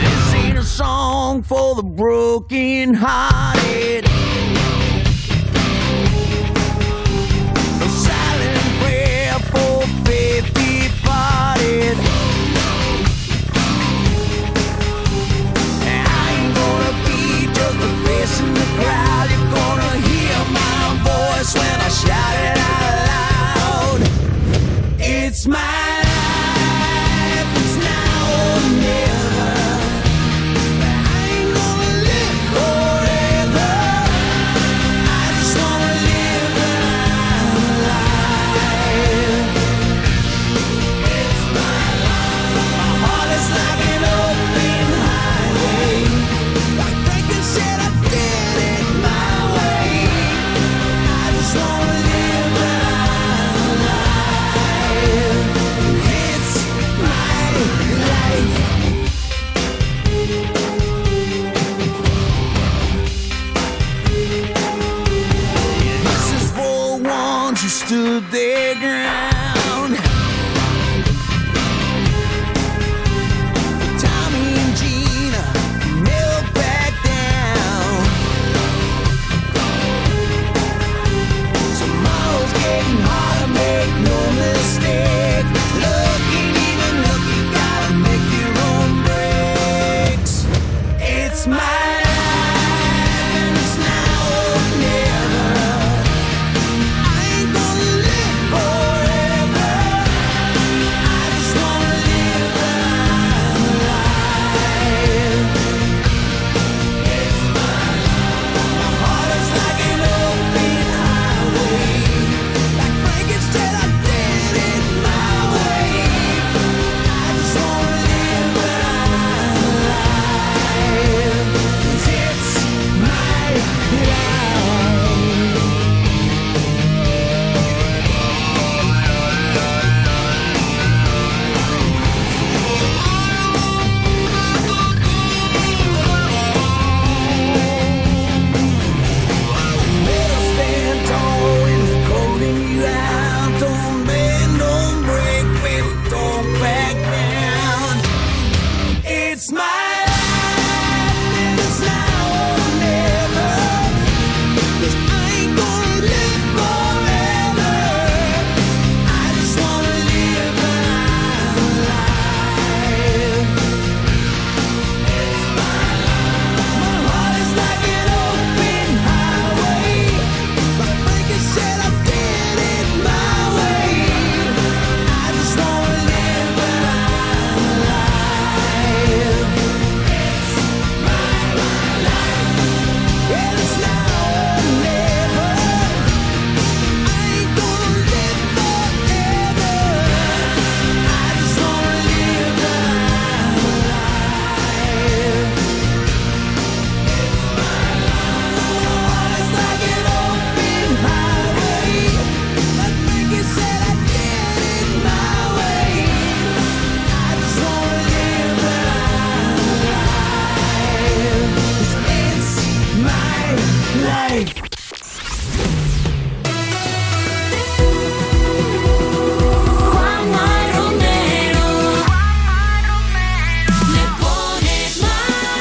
This 0.00 0.34
ain't 0.34 0.58
a 0.58 0.62
song 0.62 1.42
for 1.42 1.76
the 1.76 1.82
broken 1.82 2.94
hearted. 2.94 4.27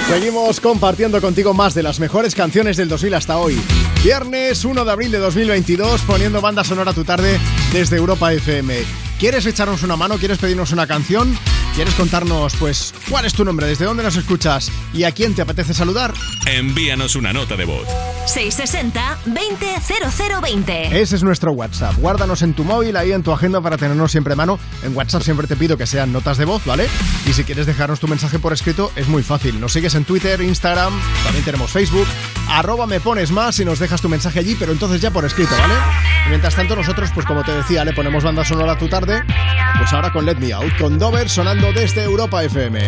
Seguimos 0.07 0.61
compartiendo 0.61 1.19
contigo 1.19 1.53
más 1.53 1.73
de 1.73 1.83
las 1.83 1.99
mejores 1.99 2.33
canciones 2.33 2.77
del 2.77 2.87
2000 2.87 3.13
hasta 3.13 3.37
hoy. 3.39 3.59
Viernes 4.05 4.63
1 4.63 4.85
de 4.85 4.91
abril 4.91 5.11
de 5.11 5.17
2022, 5.17 6.01
poniendo 6.03 6.39
banda 6.39 6.63
sonora 6.63 6.93
tu 6.93 7.03
tarde 7.03 7.37
desde 7.73 7.97
Europa 7.97 8.31
FM. 8.31 8.73
¿Quieres 9.19 9.45
echarnos 9.45 9.83
una 9.83 9.97
mano? 9.97 10.17
¿Quieres 10.17 10.37
pedirnos 10.37 10.71
una 10.71 10.87
canción? 10.87 11.37
¿Quieres 11.77 11.93
contarnos, 11.93 12.55
pues, 12.55 12.91
cuál 13.07 13.25
es 13.25 13.35
tu 13.35 13.45
nombre, 13.45 13.67
desde 13.67 13.85
dónde 13.85 14.01
nos 14.01 14.15
escuchas 14.15 14.71
y 14.95 15.03
a 15.03 15.11
quién 15.11 15.35
te 15.35 15.43
apetece 15.43 15.75
saludar? 15.75 16.11
Envíanos 16.47 17.15
una 17.15 17.33
nota 17.33 17.55
de 17.55 17.65
voz. 17.65 17.87
660-200020. 18.25 20.91
Ese 20.91 21.17
es 21.17 21.21
nuestro 21.21 21.51
WhatsApp. 21.51 21.93
Guárdanos 21.97 22.41
en 22.41 22.55
tu 22.55 22.63
móvil, 22.63 22.97
ahí 22.97 23.11
en 23.11 23.21
tu 23.21 23.31
agenda 23.31 23.61
para 23.61 23.77
tenernos 23.77 24.11
siempre 24.11 24.33
a 24.33 24.35
mano. 24.35 24.57
En 24.81 24.97
WhatsApp 24.97 25.21
siempre 25.21 25.45
te 25.45 25.55
pido 25.55 25.77
que 25.77 25.85
sean 25.85 26.11
notas 26.11 26.39
de 26.39 26.45
voz, 26.45 26.65
¿vale? 26.65 26.89
Y 27.27 27.33
si 27.33 27.43
quieres 27.43 27.67
dejarnos 27.67 27.99
tu 27.99 28.07
mensaje 28.07 28.39
por 28.39 28.53
escrito, 28.53 28.91
es 28.95 29.07
muy 29.07 29.21
fácil. 29.21 29.61
Nos 29.61 29.73
sigues 29.73 29.93
en 29.93 30.03
Twitter, 30.03 30.41
Instagram, 30.41 30.99
también 31.23 31.45
tenemos 31.45 31.69
Facebook. 31.69 32.07
Arroba 32.49 32.87
me 32.87 32.99
pones 32.99 33.29
más 33.29 33.59
y 33.59 33.65
nos 33.65 33.77
dejas 33.77 34.01
tu 34.01 34.09
mensaje 34.09 34.39
allí, 34.39 34.55
pero 34.59 34.71
entonces 34.71 34.99
ya 34.99 35.11
por 35.11 35.25
escrito, 35.25 35.51
¿vale? 35.59 35.75
Y 36.25 36.29
mientras 36.29 36.55
tanto, 36.55 36.75
nosotros, 36.75 37.11
pues 37.13 37.27
como 37.27 37.43
te 37.43 37.51
decía, 37.51 37.85
le 37.85 37.93
ponemos 37.93 38.23
banda 38.23 38.43
sonora 38.43 38.71
a 38.71 38.79
tu 38.79 38.89
tarde. 38.89 39.23
Pues 39.77 39.93
ahora 39.93 40.11
con 40.11 40.25
Let 40.25 40.37
Me 40.37 40.53
Out, 40.53 40.75
con 40.79 40.97
Dover 40.97 41.29
sonando 41.29 41.66
desde 41.73 42.03
Europa 42.03 42.43
FM. 42.43 42.79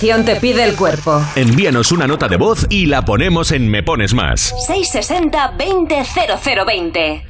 canción 0.00 0.24
te 0.24 0.36
pide 0.36 0.64
el 0.64 0.76
cuerpo. 0.76 1.20
Envíanos 1.36 1.92
una 1.92 2.06
nota 2.06 2.26
de 2.26 2.38
voz 2.38 2.66
y 2.70 2.86
la 2.86 3.04
ponemos 3.04 3.52
en 3.52 3.68
Me 3.68 3.82
Pones 3.82 4.14
Más. 4.14 4.54
660 4.66 5.56
200020. 5.58 7.29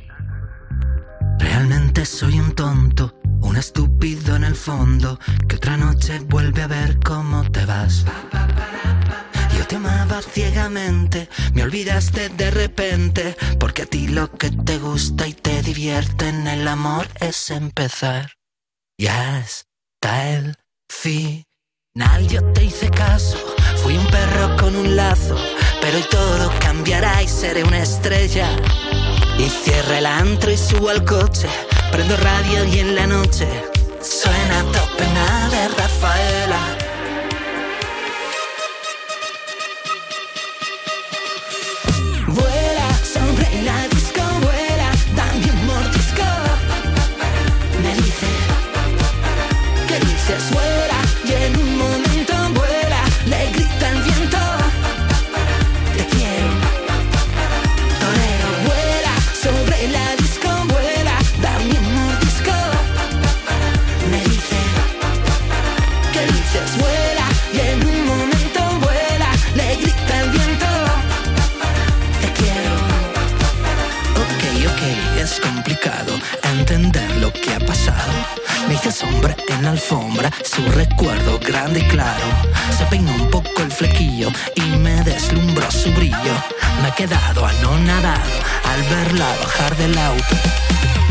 Me 86.10 86.88
he 86.88 86.92
quedado 86.92 87.46
anonadado 87.46 88.30
al 88.64 88.82
verla 88.82 89.28
bajar 89.42 89.76
del 89.76 89.96
auto. 89.98 90.36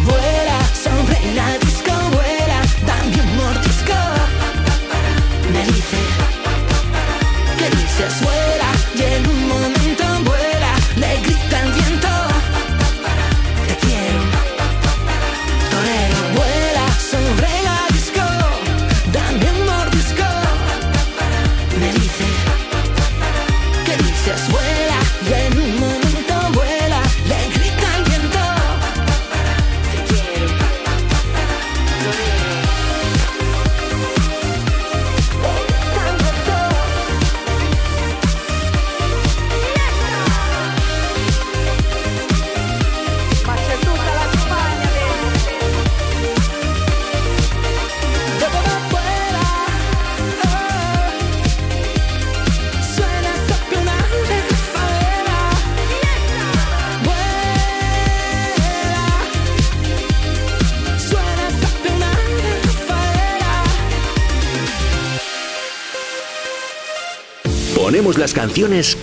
Vuela, 0.04 0.60
sombrera, 0.74 1.58
disco, 1.60 1.92
vuela. 2.12 2.29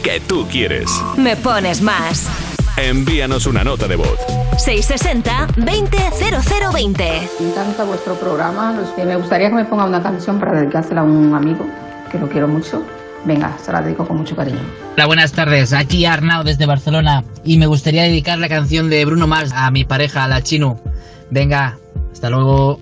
que 0.03 0.21
tú 0.27 0.47
quieres. 0.51 0.91
Me 1.17 1.37
pones 1.37 1.81
más. 1.81 2.27
Envíanos 2.77 3.47
una 3.47 3.63
nota 3.65 3.89
de 3.89 3.97
voz. 3.97 4.19
660-200020. 4.59 7.29
Me 7.41 7.51
encanta 7.51 7.85
vuestro 7.85 8.15
programa. 8.15 8.79
Me 8.97 9.17
gustaría 9.17 9.49
que 9.49 9.55
me 9.55 9.65
ponga 9.65 9.85
una 9.85 10.03
canción 10.03 10.41
para 10.41 10.61
dedicársela 10.61 11.03
a 11.03 11.05
un 11.05 11.33
amigo, 11.35 11.67
que 12.11 12.19
lo 12.19 12.29
quiero 12.29 12.49
mucho. 12.49 12.83
Venga, 13.25 13.57
se 13.63 13.71
la 13.73 13.83
dedico 13.83 14.07
con 14.07 14.19
mucho 14.19 14.37
cariño. 14.37 14.61
Hola, 14.95 15.07
buenas 15.07 15.33
tardes. 15.33 15.73
Aquí 15.73 16.05
Arnau 16.05 16.45
desde 16.45 16.67
Barcelona. 16.67 17.25
Y 17.45 17.59
me 17.59 17.67
gustaría 17.67 18.03
dedicar 18.03 18.39
la 18.39 18.49
canción 18.49 18.91
de 18.91 19.05
Bruno 19.05 19.27
Mars 19.27 19.53
a 19.55 19.71
mi 19.71 19.85
pareja, 19.85 20.25
a 20.25 20.29
la 20.29 20.43
Chino. 20.43 20.81
Venga, 21.31 21.79
hasta 22.13 22.31
luego. 22.31 22.81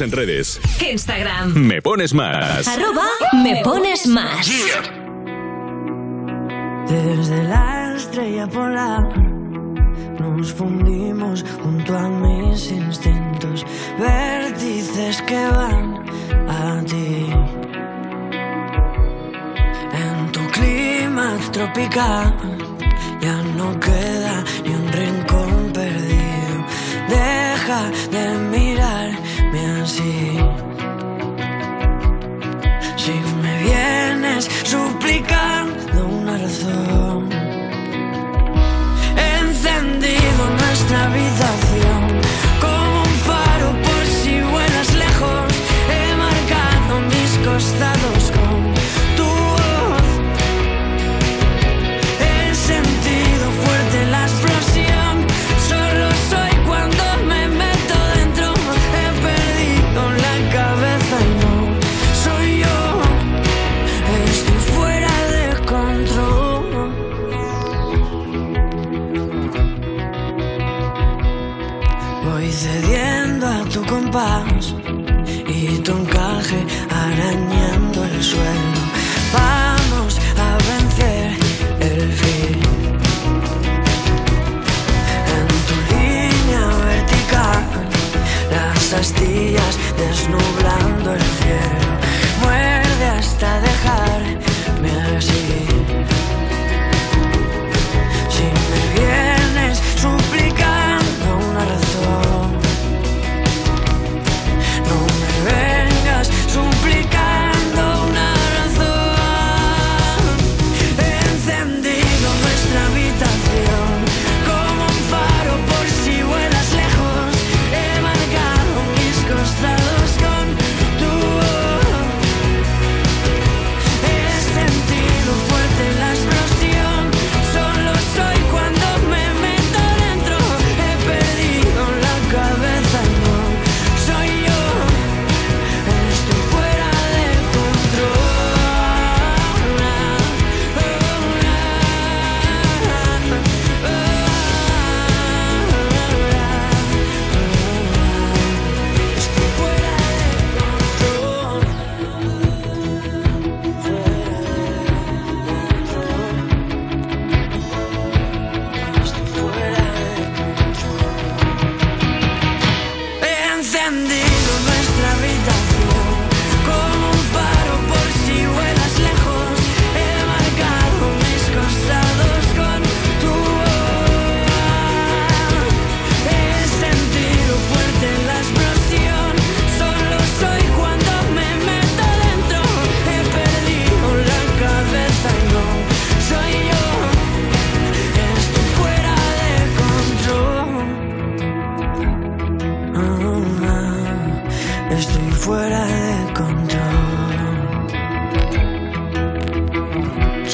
En 0.00 0.12
redes. 0.12 0.60
Instagram. 0.90 1.54
Me 1.54 1.82
pones 1.82 2.14
más. 2.14 2.66
Arroba 2.68 2.87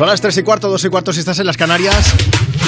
Son 0.04 0.10
las 0.10 0.20
3 0.20 0.36
y 0.36 0.42
cuarto, 0.42 0.68
2 0.68 0.84
y 0.84 0.88
cuarto 0.90 1.14
si 1.14 1.20
estás 1.20 1.38
en 1.38 1.46
las 1.46 1.56
Canarias. 1.56 2.12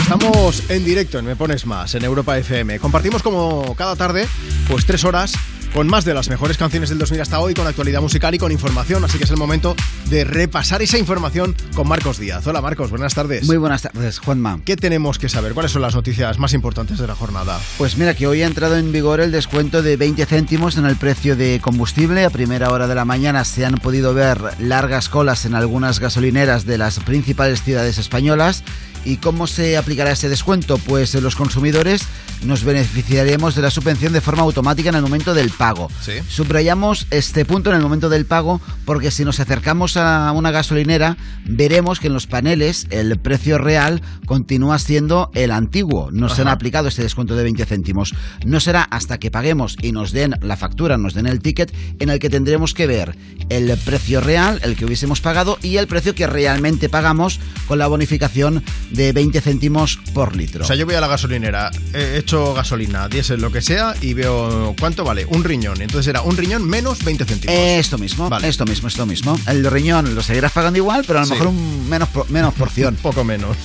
Estamos 0.00 0.70
en 0.70 0.86
directo 0.86 1.18
en 1.18 1.26
Me 1.26 1.36
Pones 1.36 1.66
Más, 1.66 1.94
en 1.94 2.02
Europa 2.02 2.38
FM. 2.38 2.78
Compartimos 2.78 3.22
como 3.22 3.74
cada 3.76 3.94
tarde, 3.94 4.26
pues 4.70 4.86
tres 4.86 5.04
horas 5.04 5.34
con 5.74 5.86
más 5.86 6.06
de 6.06 6.14
las 6.14 6.30
mejores 6.30 6.56
canciones 6.56 6.88
del 6.88 6.98
2000 6.98 7.20
hasta 7.20 7.38
hoy, 7.38 7.52
con 7.52 7.66
actualidad 7.66 8.00
musical 8.00 8.34
y 8.34 8.38
con 8.38 8.52
información. 8.52 9.04
Así 9.04 9.18
que 9.18 9.24
es 9.24 9.30
el 9.30 9.36
momento 9.36 9.76
de 10.08 10.24
repasar 10.24 10.82
esa 10.82 10.98
información 10.98 11.56
con 11.74 11.88
Marcos 11.88 12.18
Díaz. 12.18 12.46
Hola 12.46 12.60
Marcos, 12.60 12.90
buenas 12.90 13.14
tardes. 13.14 13.46
Muy 13.46 13.56
buenas 13.56 13.82
tardes, 13.82 14.18
Juanma. 14.18 14.60
¿Qué 14.64 14.76
tenemos 14.76 15.18
que 15.18 15.28
saber? 15.28 15.52
¿Cuáles 15.52 15.72
son 15.72 15.82
las 15.82 15.94
noticias 15.94 16.38
más 16.38 16.52
importantes 16.52 16.98
de 16.98 17.06
la 17.06 17.14
jornada? 17.14 17.60
Pues 17.78 17.96
mira 17.96 18.14
que 18.14 18.26
hoy 18.26 18.42
ha 18.42 18.46
entrado 18.46 18.76
en 18.76 18.92
vigor 18.92 19.20
el 19.20 19.32
descuento 19.32 19.82
de 19.82 19.96
20 19.96 20.24
céntimos 20.26 20.76
en 20.76 20.86
el 20.86 20.96
precio 20.96 21.36
de 21.36 21.60
combustible. 21.60 22.24
A 22.24 22.30
primera 22.30 22.70
hora 22.70 22.86
de 22.86 22.94
la 22.94 23.04
mañana 23.04 23.44
se 23.44 23.66
han 23.66 23.74
podido 23.74 24.14
ver 24.14 24.40
largas 24.60 25.08
colas 25.08 25.44
en 25.44 25.54
algunas 25.54 25.98
gasolineras 25.98 26.66
de 26.66 26.78
las 26.78 27.00
principales 27.00 27.62
ciudades 27.62 27.98
españolas. 27.98 28.62
¿Y 29.04 29.18
cómo 29.18 29.46
se 29.46 29.76
aplicará 29.76 30.10
ese 30.10 30.28
descuento? 30.28 30.78
Pues 30.78 31.14
los 31.14 31.36
consumidores 31.36 32.02
nos 32.42 32.64
beneficiaremos 32.64 33.54
de 33.54 33.62
la 33.62 33.70
subvención 33.70 34.12
de 34.12 34.20
forma 34.20 34.42
automática 34.42 34.88
en 34.88 34.96
el 34.96 35.02
momento 35.02 35.32
del 35.32 35.50
pago. 35.50 35.88
Subrayamos 36.28 37.06
este 37.10 37.44
punto 37.44 37.70
en 37.70 37.76
el 37.76 37.82
momento 37.82 38.08
del 38.08 38.26
pago 38.26 38.60
porque 38.86 39.10
si 39.10 39.26
nos 39.26 39.40
acercamos 39.40 39.98
a 39.98 40.32
una 40.32 40.50
gasolinera 40.50 41.18
veremos 41.44 42.00
que 42.00 42.06
en 42.06 42.14
los 42.14 42.26
paneles 42.26 42.86
el 42.90 43.18
precio 43.18 43.58
real 43.58 44.00
continúa 44.24 44.78
siendo 44.78 45.30
el 45.34 45.50
antiguo. 45.50 46.10
No 46.10 46.28
se 46.28 46.42
han 46.42 46.48
aplicado 46.48 46.88
este 46.88 47.02
descuento 47.02 47.36
de 47.36 47.42
20 47.42 47.66
céntimos. 47.66 48.14
No 48.44 48.60
será 48.60 48.82
hasta 48.82 49.18
que 49.18 49.30
paguemos 49.30 49.76
y 49.82 49.92
nos 49.92 50.12
den 50.12 50.34
la 50.40 50.56
factura, 50.56 50.96
nos 50.96 51.14
den 51.14 51.26
el 51.26 51.40
ticket, 51.40 51.74
en 51.98 52.10
el 52.10 52.18
que 52.18 52.30
tendremos 52.30 52.72
que 52.72 52.86
ver 52.86 53.16
el 53.48 53.76
precio 53.78 54.20
real, 54.20 54.60
el 54.62 54.76
que 54.76 54.84
hubiésemos 54.84 55.20
pagado, 55.20 55.58
y 55.62 55.76
el 55.76 55.86
precio 55.86 56.14
que 56.14 56.26
realmente 56.26 56.88
pagamos 56.88 57.40
con 57.66 57.78
la 57.78 57.86
bonificación 57.86 58.62
de 58.90 59.12
20 59.12 59.40
céntimos 59.40 59.98
por 60.14 60.36
litro. 60.36 60.64
O 60.64 60.66
sea, 60.66 60.76
yo 60.76 60.86
voy 60.86 60.94
a 60.94 61.00
la 61.00 61.08
gasolinera, 61.08 61.70
he 61.92 62.18
hecho 62.18 62.54
gasolina, 62.54 63.08
diésel, 63.08 63.40
lo 63.40 63.50
que 63.50 63.62
sea, 63.62 63.94
y 64.00 64.14
veo 64.14 64.74
cuánto 64.78 65.04
vale, 65.04 65.26
un 65.26 65.44
riñón. 65.44 65.80
Entonces 65.80 66.08
era 66.08 66.22
un 66.22 66.36
riñón 66.36 66.68
menos 66.68 67.04
20 67.04 67.24
céntimos. 67.24 67.56
Esto 67.56 67.98
mismo, 67.98 68.30
esto 68.42 68.64
mismo, 68.64 68.75
esto 68.84 69.06
mismo. 69.06 69.38
El 69.46 69.64
riñón 69.70 70.14
lo 70.14 70.22
seguirás 70.22 70.52
pagando 70.52 70.78
igual, 70.78 71.04
pero 71.06 71.18
a 71.18 71.22
lo 71.22 71.26
Sí. 71.26 71.32
mejor 71.32 71.48
un 71.48 71.88
menos, 71.88 72.08
menos 72.28 72.54
porción. 72.54 72.94
Un 72.96 73.00
poco 73.02 73.24
menos. 73.24 73.56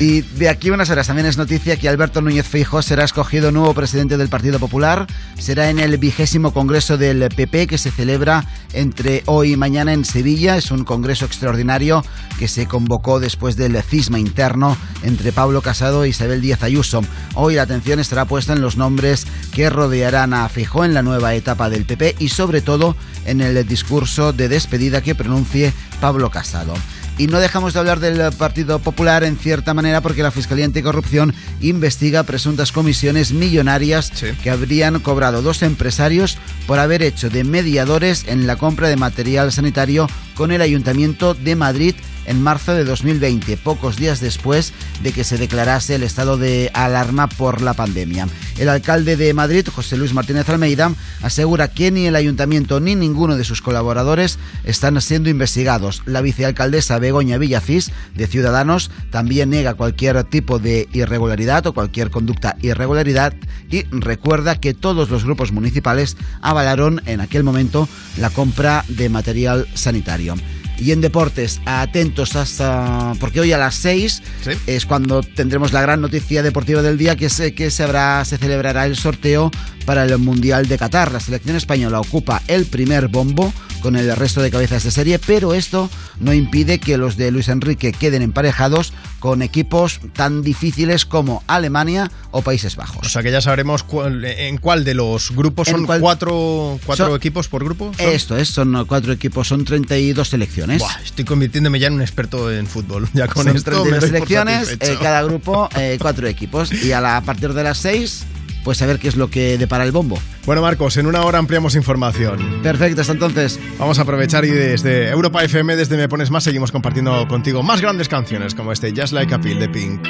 Y 0.00 0.22
de 0.22 0.48
aquí 0.48 0.70
unas 0.70 0.90
horas 0.90 1.06
también 1.06 1.26
es 1.26 1.36
noticia 1.36 1.76
que 1.76 1.88
Alberto 1.88 2.22
Núñez 2.22 2.46
Feijóo 2.46 2.82
será 2.82 3.04
escogido 3.04 3.52
nuevo 3.52 3.74
presidente 3.74 4.16
del 4.16 4.28
Partido 4.28 4.58
Popular. 4.58 5.06
Será 5.38 5.70
en 5.70 5.78
el 5.78 5.96
vigésimo 5.98 6.52
congreso 6.52 6.96
del 6.98 7.28
PP 7.28 7.66
que 7.66 7.78
se 7.78 7.90
celebra 7.90 8.44
entre 8.72 9.22
hoy 9.26 9.52
y 9.52 9.56
mañana 9.56 9.92
en 9.92 10.04
Sevilla. 10.04 10.56
Es 10.56 10.70
un 10.70 10.84
congreso 10.84 11.24
extraordinario 11.26 12.04
que 12.38 12.48
se 12.48 12.66
convocó 12.66 13.20
después 13.20 13.56
del 13.56 13.80
cisma 13.82 14.18
interno 14.18 14.76
entre 15.02 15.30
Pablo 15.30 15.60
Casado 15.62 16.04
e 16.04 16.08
Isabel 16.08 16.40
Díaz 16.40 16.62
Ayuso. 16.62 17.02
Hoy 17.34 17.54
la 17.56 17.62
atención 17.62 18.00
estará 18.00 18.24
puesta 18.24 18.54
en 18.54 18.60
los 18.62 18.76
nombres 18.76 19.26
que 19.52 19.68
rodearán 19.70 20.32
a 20.32 20.48
Fijó 20.48 20.84
en 20.84 20.94
la 20.94 21.02
nueva 21.02 21.34
etapa 21.34 21.70
del 21.70 21.84
PP 21.84 22.16
y 22.18 22.28
sobre 22.30 22.60
todo 22.62 22.96
en 23.26 23.40
el 23.40 23.66
discurso 23.68 24.32
de 24.32 24.48
despedida 24.52 25.02
que 25.02 25.14
pronuncie 25.14 25.72
Pablo 26.00 26.30
Casado. 26.30 26.74
Y 27.18 27.26
no 27.26 27.40
dejamos 27.40 27.74
de 27.74 27.80
hablar 27.80 28.00
del 28.00 28.32
Partido 28.32 28.78
Popular 28.78 29.24
en 29.24 29.36
cierta 29.36 29.74
manera 29.74 30.00
porque 30.00 30.22
la 30.22 30.30
Fiscalía 30.30 30.64
Anticorrupción 30.64 31.34
investiga 31.60 32.22
presuntas 32.22 32.72
comisiones 32.72 33.32
millonarias 33.32 34.10
que 34.42 34.50
habrían 34.50 35.00
cobrado 35.00 35.42
dos 35.42 35.62
empresarios 35.62 36.38
por 36.66 36.78
haber 36.78 37.02
hecho 37.02 37.28
de 37.28 37.44
mediadores 37.44 38.24
en 38.28 38.46
la 38.46 38.56
compra 38.56 38.88
de 38.88 38.96
material 38.96 39.52
sanitario 39.52 40.06
con 40.34 40.52
el 40.52 40.62
Ayuntamiento 40.62 41.34
de 41.34 41.56
Madrid 41.56 41.94
en 42.26 42.42
marzo 42.42 42.74
de 42.74 42.84
2020, 42.84 43.56
pocos 43.56 43.96
días 43.96 44.20
después 44.20 44.72
de 45.02 45.12
que 45.12 45.24
se 45.24 45.38
declarase 45.38 45.94
el 45.94 46.02
estado 46.02 46.36
de 46.36 46.70
alarma 46.74 47.28
por 47.28 47.62
la 47.62 47.74
pandemia. 47.74 48.28
El 48.58 48.68
alcalde 48.68 49.16
de 49.16 49.34
Madrid, 49.34 49.66
José 49.66 49.96
Luis 49.96 50.14
Martínez 50.14 50.48
Almeida, 50.48 50.92
asegura 51.22 51.68
que 51.68 51.90
ni 51.90 52.06
el 52.06 52.16
ayuntamiento 52.16 52.80
ni 52.80 52.94
ninguno 52.94 53.36
de 53.36 53.44
sus 53.44 53.62
colaboradores 53.62 54.38
están 54.64 55.00
siendo 55.00 55.30
investigados. 55.30 56.02
La 56.06 56.20
vicealcaldesa 56.20 56.98
Begoña 56.98 57.38
Villacís, 57.38 57.90
de 58.14 58.26
Ciudadanos, 58.26 58.90
también 59.10 59.50
niega 59.50 59.74
cualquier 59.74 60.22
tipo 60.24 60.58
de 60.58 60.88
irregularidad 60.92 61.66
o 61.66 61.72
cualquier 61.72 62.10
conducta 62.10 62.56
irregularidad 62.62 63.34
y 63.70 63.84
recuerda 63.90 64.60
que 64.60 64.74
todos 64.74 65.10
los 65.10 65.24
grupos 65.24 65.52
municipales 65.52 66.16
avalaron 66.40 67.02
en 67.06 67.20
aquel 67.20 67.44
momento 67.44 67.88
la 68.18 68.30
compra 68.30 68.84
de 68.88 69.08
material 69.08 69.66
sanitario. 69.74 70.34
Y 70.82 70.90
en 70.90 71.00
deportes, 71.00 71.60
atentos 71.64 72.34
hasta. 72.34 73.14
Porque 73.20 73.40
hoy 73.40 73.52
a 73.52 73.58
las 73.58 73.76
6 73.76 74.22
es 74.66 74.84
cuando 74.84 75.22
tendremos 75.22 75.72
la 75.72 75.80
gran 75.80 76.00
noticia 76.00 76.42
deportiva 76.42 76.82
del 76.82 76.98
día, 76.98 77.14
que 77.14 77.26
es 77.26 77.40
que 77.54 77.70
se, 77.70 77.84
habrá, 77.84 78.24
se 78.24 78.36
celebrará 78.36 78.84
el 78.86 78.96
sorteo 78.96 79.52
para 79.84 80.04
el 80.04 80.16
Mundial 80.18 80.66
de 80.68 80.78
Qatar. 80.78 81.12
La 81.12 81.20
selección 81.20 81.56
española 81.56 82.00
ocupa 82.00 82.42
el 82.48 82.66
primer 82.66 83.08
bombo 83.08 83.52
con 83.80 83.96
el 83.96 84.14
resto 84.16 84.40
de 84.40 84.50
cabezas 84.50 84.84
de 84.84 84.90
serie, 84.92 85.18
pero 85.18 85.54
esto 85.54 85.90
no 86.20 86.32
impide 86.32 86.78
que 86.78 86.96
los 86.96 87.16
de 87.16 87.32
Luis 87.32 87.48
Enrique 87.48 87.92
queden 87.92 88.22
emparejados 88.22 88.92
con 89.18 89.42
equipos 89.42 89.98
tan 90.14 90.42
difíciles 90.42 91.04
como 91.04 91.42
Alemania 91.48 92.10
o 92.30 92.42
Países 92.42 92.76
Bajos. 92.76 93.04
O 93.04 93.10
sea 93.10 93.22
que 93.24 93.32
ya 93.32 93.40
sabremos 93.40 93.82
cuál- 93.82 94.24
en 94.24 94.58
cuál 94.58 94.84
de 94.84 94.94
los 94.94 95.32
grupos 95.32 95.66
son 95.68 95.84
cuál- 95.84 96.00
cuatro, 96.00 96.78
cuatro 96.86 97.06
Son- 97.06 97.16
equipos 97.16 97.48
por 97.48 97.64
grupo. 97.64 97.92
¿Son? 97.98 98.08
Esto 98.08 98.36
es, 98.36 98.48
son 98.50 98.84
cuatro 98.86 99.12
equipos, 99.12 99.48
son 99.48 99.64
32 99.64 100.28
selecciones. 100.28 100.78
Buah, 100.78 101.00
estoy 101.04 101.24
convirtiéndome 101.24 101.80
ya 101.80 101.88
en 101.88 101.94
un 101.94 102.02
experto 102.02 102.52
en 102.52 102.66
fútbol. 102.68 103.08
Ya 103.14 103.26
con 103.26 103.44
Son 103.46 103.56
esto 103.56 103.70
32 103.72 103.84
me 103.86 103.90
doy 103.90 104.00
por 104.00 104.08
selecciones, 104.28 104.76
eh, 104.80 104.96
cada 105.02 105.22
grupo 105.24 105.68
eh, 105.76 105.98
cuatro 106.00 106.28
equipos. 106.28 106.72
Y 106.72 106.92
a, 106.92 107.00
la- 107.00 107.16
a 107.16 107.20
partir 107.22 107.52
de 107.52 107.64
las 107.64 107.78
6, 107.78 108.24
pues 108.64 108.80
a 108.82 108.86
ver 108.86 108.98
qué 108.98 109.08
es 109.08 109.16
lo 109.16 109.28
que 109.28 109.58
depara 109.58 109.84
el 109.84 109.92
bombo. 109.92 110.18
Bueno, 110.46 110.62
Marcos, 110.62 110.96
en 110.96 111.06
una 111.06 111.22
hora 111.22 111.38
ampliamos 111.38 111.74
información. 111.74 112.60
Perfecto, 112.62 113.00
hasta 113.00 113.12
entonces. 113.12 113.58
Vamos 113.78 113.98
a 113.98 114.02
aprovechar 114.02 114.44
y 114.44 114.50
desde 114.50 115.08
Europa 115.08 115.42
FM, 115.44 115.76
desde 115.76 115.96
Me 115.96 116.08
Pones 116.08 116.30
Más, 116.30 116.44
seguimos 116.44 116.72
compartiendo 116.72 117.26
contigo 117.28 117.62
más 117.62 117.80
grandes 117.80 118.08
canciones 118.08 118.54
como 118.54 118.72
este 118.72 118.92
Just 118.96 119.12
Like 119.12 119.34
a 119.34 119.40
Pill 119.40 119.58
de 119.58 119.68
Pink. 119.68 120.06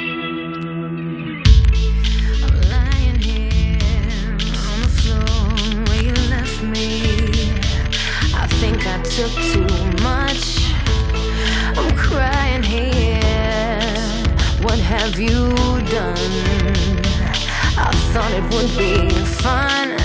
lying 2.69 3.19
here 3.19 3.77
on 4.69 4.81
the 4.81 4.89
floor 4.89 5.83
where 5.89 6.03
you 6.03 6.13
left 6.29 6.63
me. 6.63 7.01
I 8.33 8.47
think 8.59 8.85
I 8.87 9.01
took 9.03 9.31
too 9.51 9.67
much. 10.03 10.59
I'm 11.77 11.95
crying 11.95 12.63
here. 12.63 13.21
What 14.63 14.79
have 14.79 15.19
you 15.19 15.53
done? 15.89 16.72
Thought 18.13 18.31
it 18.33 18.43
would 18.53 18.77
be 18.77 19.09
fun. 19.41 19.97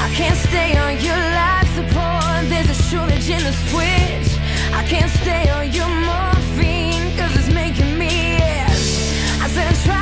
I 0.00 0.10
can't 0.14 0.34
stay 0.48 0.78
on 0.78 0.96
your 1.04 1.14
life 1.14 1.68
support. 1.76 2.48
There's 2.48 2.70
a 2.70 2.82
shortage 2.88 3.28
in 3.28 3.44
the 3.44 3.52
switch. 3.68 4.40
I 4.72 4.82
can't 4.88 5.10
stay 5.10 5.50
on 5.50 5.70
your 5.72 5.88
morphine 5.88 7.14
cause 7.18 7.36
it's 7.36 7.52
making 7.52 7.98
me 7.98 8.36
itch. 8.36 9.42
I 9.44 9.48
said 9.52 9.68
I 9.68 10.01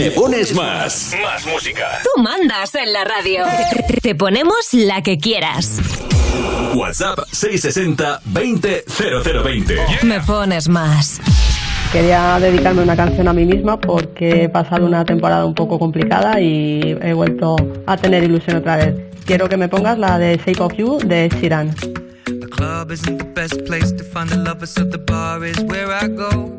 Me 0.00 0.10
Pones 0.12 0.54
Más. 0.54 1.12
Más 1.22 1.46
música. 1.46 2.00
Tú 2.02 2.08
mandas 2.22 2.74
en 2.74 2.90
la 2.90 3.04
radio. 3.04 3.44
Te 4.00 4.14
ponemos 4.14 4.72
la 4.72 5.02
que 5.02 5.18
quieras. 5.18 5.78
WhatsApp 6.74 7.18
660-200020. 7.30 10.02
Me 10.04 10.20
pones 10.20 10.70
más. 10.70 11.20
Quería 11.92 12.40
dedicarme 12.40 12.82
una 12.82 12.96
canción 12.96 13.28
a 13.28 13.34
mí 13.34 13.44
misma 13.44 13.78
porque 13.78 14.44
he 14.44 14.48
pasado 14.48 14.86
una 14.86 15.04
temporada 15.04 15.44
un 15.44 15.54
poco 15.54 15.78
complicada 15.78 16.40
y 16.40 16.96
he 17.02 17.12
vuelto 17.12 17.56
a 17.86 17.98
tener 17.98 18.24
ilusión 18.24 18.56
otra 18.56 18.76
vez. 18.76 18.94
Quiero 19.26 19.50
que 19.50 19.58
me 19.58 19.68
pongas 19.68 19.98
la 19.98 20.16
de 20.16 20.38
Shape 20.38 20.62
of 20.62 20.72
You 20.78 20.98
de 21.04 21.28
Shiran. 21.28 21.74
The 22.24 22.48
club 22.48 22.90
isn't 22.90 23.18
the 23.18 23.24
best 23.34 23.62
place 23.66 23.92
to 23.92 24.02
find 24.02 24.30
the 24.30 24.38
lovers, 24.38 24.70
so 24.70 24.82
the 24.82 24.96
bar 24.96 25.44
is 25.44 25.58
where 25.64 25.92
I 25.92 26.08
go. 26.08 26.58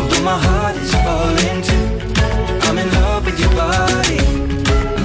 My 0.23 0.37
heart 0.37 0.75
is 0.75 0.93
falling 1.01 1.61
too. 1.63 1.87
I'm 2.67 2.77
in 2.77 2.87
love 2.93 3.25
with 3.25 3.39
your 3.39 3.49
body. 3.55 4.21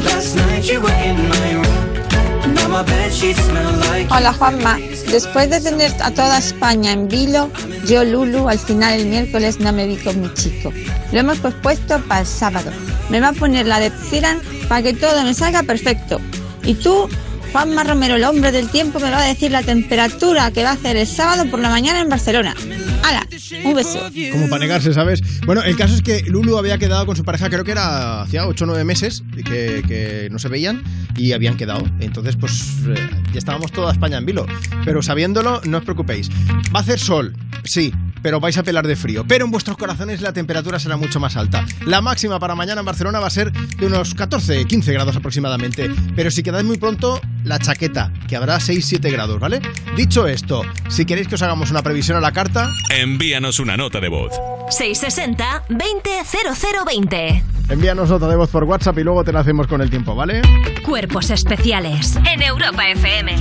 Last 0.05 0.37
night 0.37 0.69
you 0.71 0.79
were 0.79 0.93
in 0.93 1.17
my 1.31 1.53
room. 1.55 2.55
Now 2.55 2.69
my 2.69 2.83
bed 2.83 3.11
sheets 3.11 3.41
smell 3.41 3.73
like 3.89 4.11
Hola 4.11 4.35
Juanma, 4.35 4.77
después 5.11 5.49
de 5.49 5.61
tener 5.63 5.91
a 6.03 6.11
toda 6.11 6.37
España 6.37 6.93
en 6.93 7.09
vilo, 7.09 7.51
yo 7.87 8.05
Lulu 8.05 8.47
al 8.49 8.59
final 8.59 9.01
el 9.01 9.07
miércoles 9.07 9.59
no 9.59 9.73
me 9.73 9.87
vi 9.87 9.97
con 9.97 10.21
mi 10.21 10.33
chico. 10.35 10.71
Lo 11.13 11.19
hemos 11.19 11.39
pospuesto 11.39 11.99
para 12.07 12.21
el 12.21 12.27
sábado. 12.27 12.71
Me 13.09 13.19
va 13.19 13.29
a 13.29 13.33
poner 13.33 13.67
la 13.67 13.81
de 13.81 13.91
Ciran 13.91 14.39
para 14.69 14.83
que 14.83 14.93
todo 14.93 15.23
me 15.23 15.33
salga 15.33 15.63
perfecto. 15.63 16.21
Y 16.63 16.75
tú, 16.75 17.09
Juanma 17.57 17.85
Romero, 17.85 18.17
el 18.17 18.25
hombre 18.25 18.53
del 18.53 18.69
tiempo, 18.69 19.01
me 19.01 19.11
va 19.11 19.17
a 19.17 19.27
decir 19.27 19.51
la 19.51 19.63
temperatura 19.63 20.51
que 20.51 20.63
va 20.63 20.69
a 20.69 20.73
hacer 20.75 20.95
el 20.99 21.07
sábado 21.07 21.51
por 21.51 21.59
la 21.59 21.71
mañana 21.71 22.03
en 22.03 22.11
Barcelona. 22.11 22.55
¡Hala! 23.03 23.27
Un 23.65 23.73
beso. 23.73 23.99
Como 24.31 24.51
para 24.51 24.59
negarse, 24.59 24.93
¿sabes? 24.93 25.23
Bueno, 25.47 25.63
el 25.63 25.75
caso 25.75 25.95
es 25.95 26.03
que 26.03 26.21
Lulu 26.21 26.59
había 26.59 26.77
quedado 26.77 27.07
con 27.07 27.17
su 27.17 27.25
pareja, 27.25 27.49
creo 27.49 27.65
que 27.65 27.71
era 27.71 28.21
hacía 28.21 28.47
8 28.47 28.63
o 28.63 28.67
9 28.67 28.85
meses 28.85 29.25
que, 29.37 29.83
que 29.89 30.29
no 30.31 30.39
se 30.39 30.49
veían 30.49 30.83
y 31.17 31.33
habían 31.33 31.57
quedado. 31.57 31.83
Entonces, 31.99 32.37
pues 32.37 32.75
eh, 32.89 33.09
ya 33.33 33.39
estábamos 33.39 33.73
toda 33.73 33.91
España 33.91 34.19
en 34.19 34.27
vilo. 34.27 34.45
Pero 34.85 35.01
sabiéndolo, 35.01 35.63
no 35.65 35.79
os 35.79 35.85
preocupéis. 35.85 36.29
Va 36.75 36.81
a 36.81 36.83
hacer 36.83 36.99
sol, 36.99 37.35
sí, 37.65 37.91
pero 38.27 38.41
vais 38.41 38.59
a 38.59 38.65
pelar 38.65 38.87
de 38.89 38.97
frío. 38.97 39.25
Pero 39.27 39.45
en 39.45 39.53
vuestros 39.53 39.77
corazones 39.77 40.21
la 40.21 40.33
temperatura 40.33 40.81
será 40.81 40.97
mucho 40.97 41.21
más 41.21 41.37
alta. 41.37 41.65
La 41.87 42.01
máxima 42.01 42.41
para 42.41 42.57
mañana 42.57 42.81
en 42.81 42.85
Barcelona 42.85 43.21
va 43.21 43.29
a 43.29 43.31
ser 43.31 43.53
de 43.53 43.87
unos 43.87 44.15
14, 44.15 44.65
15 44.65 44.93
grados 44.93 45.15
aproximadamente. 45.15 45.91
Pero 46.17 46.33
si 46.33 46.43
quedáis 46.43 46.67
muy 46.67 46.77
pronto, 46.77 47.21
la 47.47 47.59
chaqueta, 47.59 48.13
que 48.29 48.37
habrá 48.37 48.59
6-7 48.59 49.11
grados, 49.11 49.41
¿vale? 49.41 49.63
Dicho 49.97 50.27
esto, 50.27 50.63
si 50.89 51.07
queréis 51.07 51.29
que 51.29 51.37
os 51.37 51.43
hagamos 51.43 51.71
una 51.71 51.83
previsión 51.83 52.19
a 52.19 52.21
la 52.21 52.33
carta, 52.33 52.69
Envíanos 52.91 53.61
una 53.61 53.77
nota 53.77 54.01
de 54.01 54.09
voz. 54.09 54.33
660-200020. 54.69 57.56
Envíanos 57.69 58.11
nota 58.11 58.29
de 58.29 58.37
voz 58.37 58.51
por 58.51 58.65
WhatsApp 58.65 58.99
y 58.99 59.05
luego 59.05 59.25
te 59.25 59.33
la 59.33 59.41
hacemos 59.41 59.67
con 59.67 59.81
el 59.81 59.91
tiempo, 59.91 60.15
¿vale? 60.15 60.43
Cuerpos 60.85 61.31
especiales 61.31 62.17
en 62.33 62.43
Europa 62.43 62.89
FM. 62.91 63.37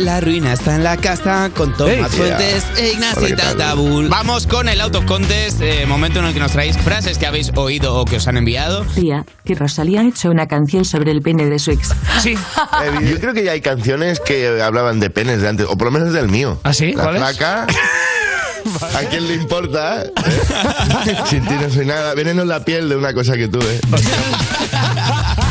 La 0.00 0.20
ruina 0.20 0.52
está 0.52 0.76
en 0.76 0.84
la 0.84 0.96
casa 0.96 1.50
con 1.52 1.72
Tomás 1.72 2.12
Hey. 2.12 2.18
Fuentes 2.18 2.64
e 2.78 2.92
Ignacio 2.92 3.26
¿qué 3.26 3.34
tal? 3.34 3.56
Tabul. 3.56 4.08
Vamos 4.08 4.46
con 4.46 4.68
el 4.68 4.80
Out 4.80 4.94
of 4.94 5.04
Contest, 5.04 5.60
eh, 5.62 5.84
momento 5.84 6.20
en 6.20 6.26
el 6.26 6.34
que 6.34 6.38
nos 6.38 6.52
traéis 6.52 6.76
frases 6.78 7.18
que 7.18 7.26
habéis 7.26 7.50
oído 7.56 7.96
o 7.96 8.04
que 8.04 8.16
os 8.16 8.28
han 8.28 8.36
enviado. 8.36 8.84
Tía, 8.94 9.24
que 9.44 9.56
Rosalía 9.56 10.02
ha 10.02 10.06
hecho 10.06 10.30
una 10.30 10.46
canción 10.46 10.84
sobre 10.84 11.10
el 11.10 11.22
pene 11.22 11.46
de 11.46 11.58
su 11.58 11.72
ex. 11.72 11.92
Sí. 12.20 12.36
Eh, 12.76 13.08
yo 13.10 13.18
creo 13.20 13.32
que 13.32 13.42
ya 13.42 13.52
hay 13.52 13.62
canciones 13.62 14.20
que 14.20 14.60
hablaban 14.60 15.00
de 15.00 15.08
penes 15.08 15.40
de 15.40 15.48
antes, 15.48 15.66
o 15.66 15.78
por 15.78 15.86
lo 15.86 15.92
menos 15.92 16.12
del 16.12 16.28
mío. 16.28 16.60
¿Ah, 16.62 16.74
sí? 16.74 16.92
La 16.92 17.04
¿Cuál 17.04 17.16
es? 17.16 17.22
¿A 18.94 19.00
quién 19.08 19.26
le 19.28 19.34
importa? 19.34 20.02
eh? 20.02 20.12
Sin 21.30 21.44
ti 21.46 21.54
no 21.54 21.70
soy 21.70 21.86
nada. 21.86 22.14
Veneno 22.14 22.42
en 22.42 22.48
la 22.48 22.64
piel 22.64 22.88
de 22.88 22.96
una 22.96 23.14
cosa 23.14 23.34
que 23.36 23.48
tuve. 23.48 23.80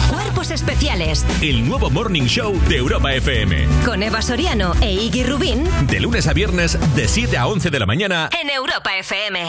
Cuerpos 0.09 0.51
especiales 0.51 1.25
El 1.41 1.67
nuevo 1.67 1.89
Morning 1.89 2.23
Show 2.25 2.59
de 2.67 2.77
Europa 2.77 3.13
FM. 3.13 3.67
con 3.85 4.03
Eva 4.03 4.21
Soriano 4.21 4.73
e 4.81 4.91
Iggy 4.93 5.23
Rubín 5.23 5.63
De 5.87 5.99
lunes 5.99 6.27
a 6.27 6.33
viernes, 6.33 6.77
de 6.95 7.07
7 7.07 7.37
a 7.37 7.47
11 7.47 7.69
de 7.69 7.79
la 7.79 7.85
mañana. 7.85 8.29
en 8.41 8.49
Europa 8.49 8.95
FM. 8.97 9.45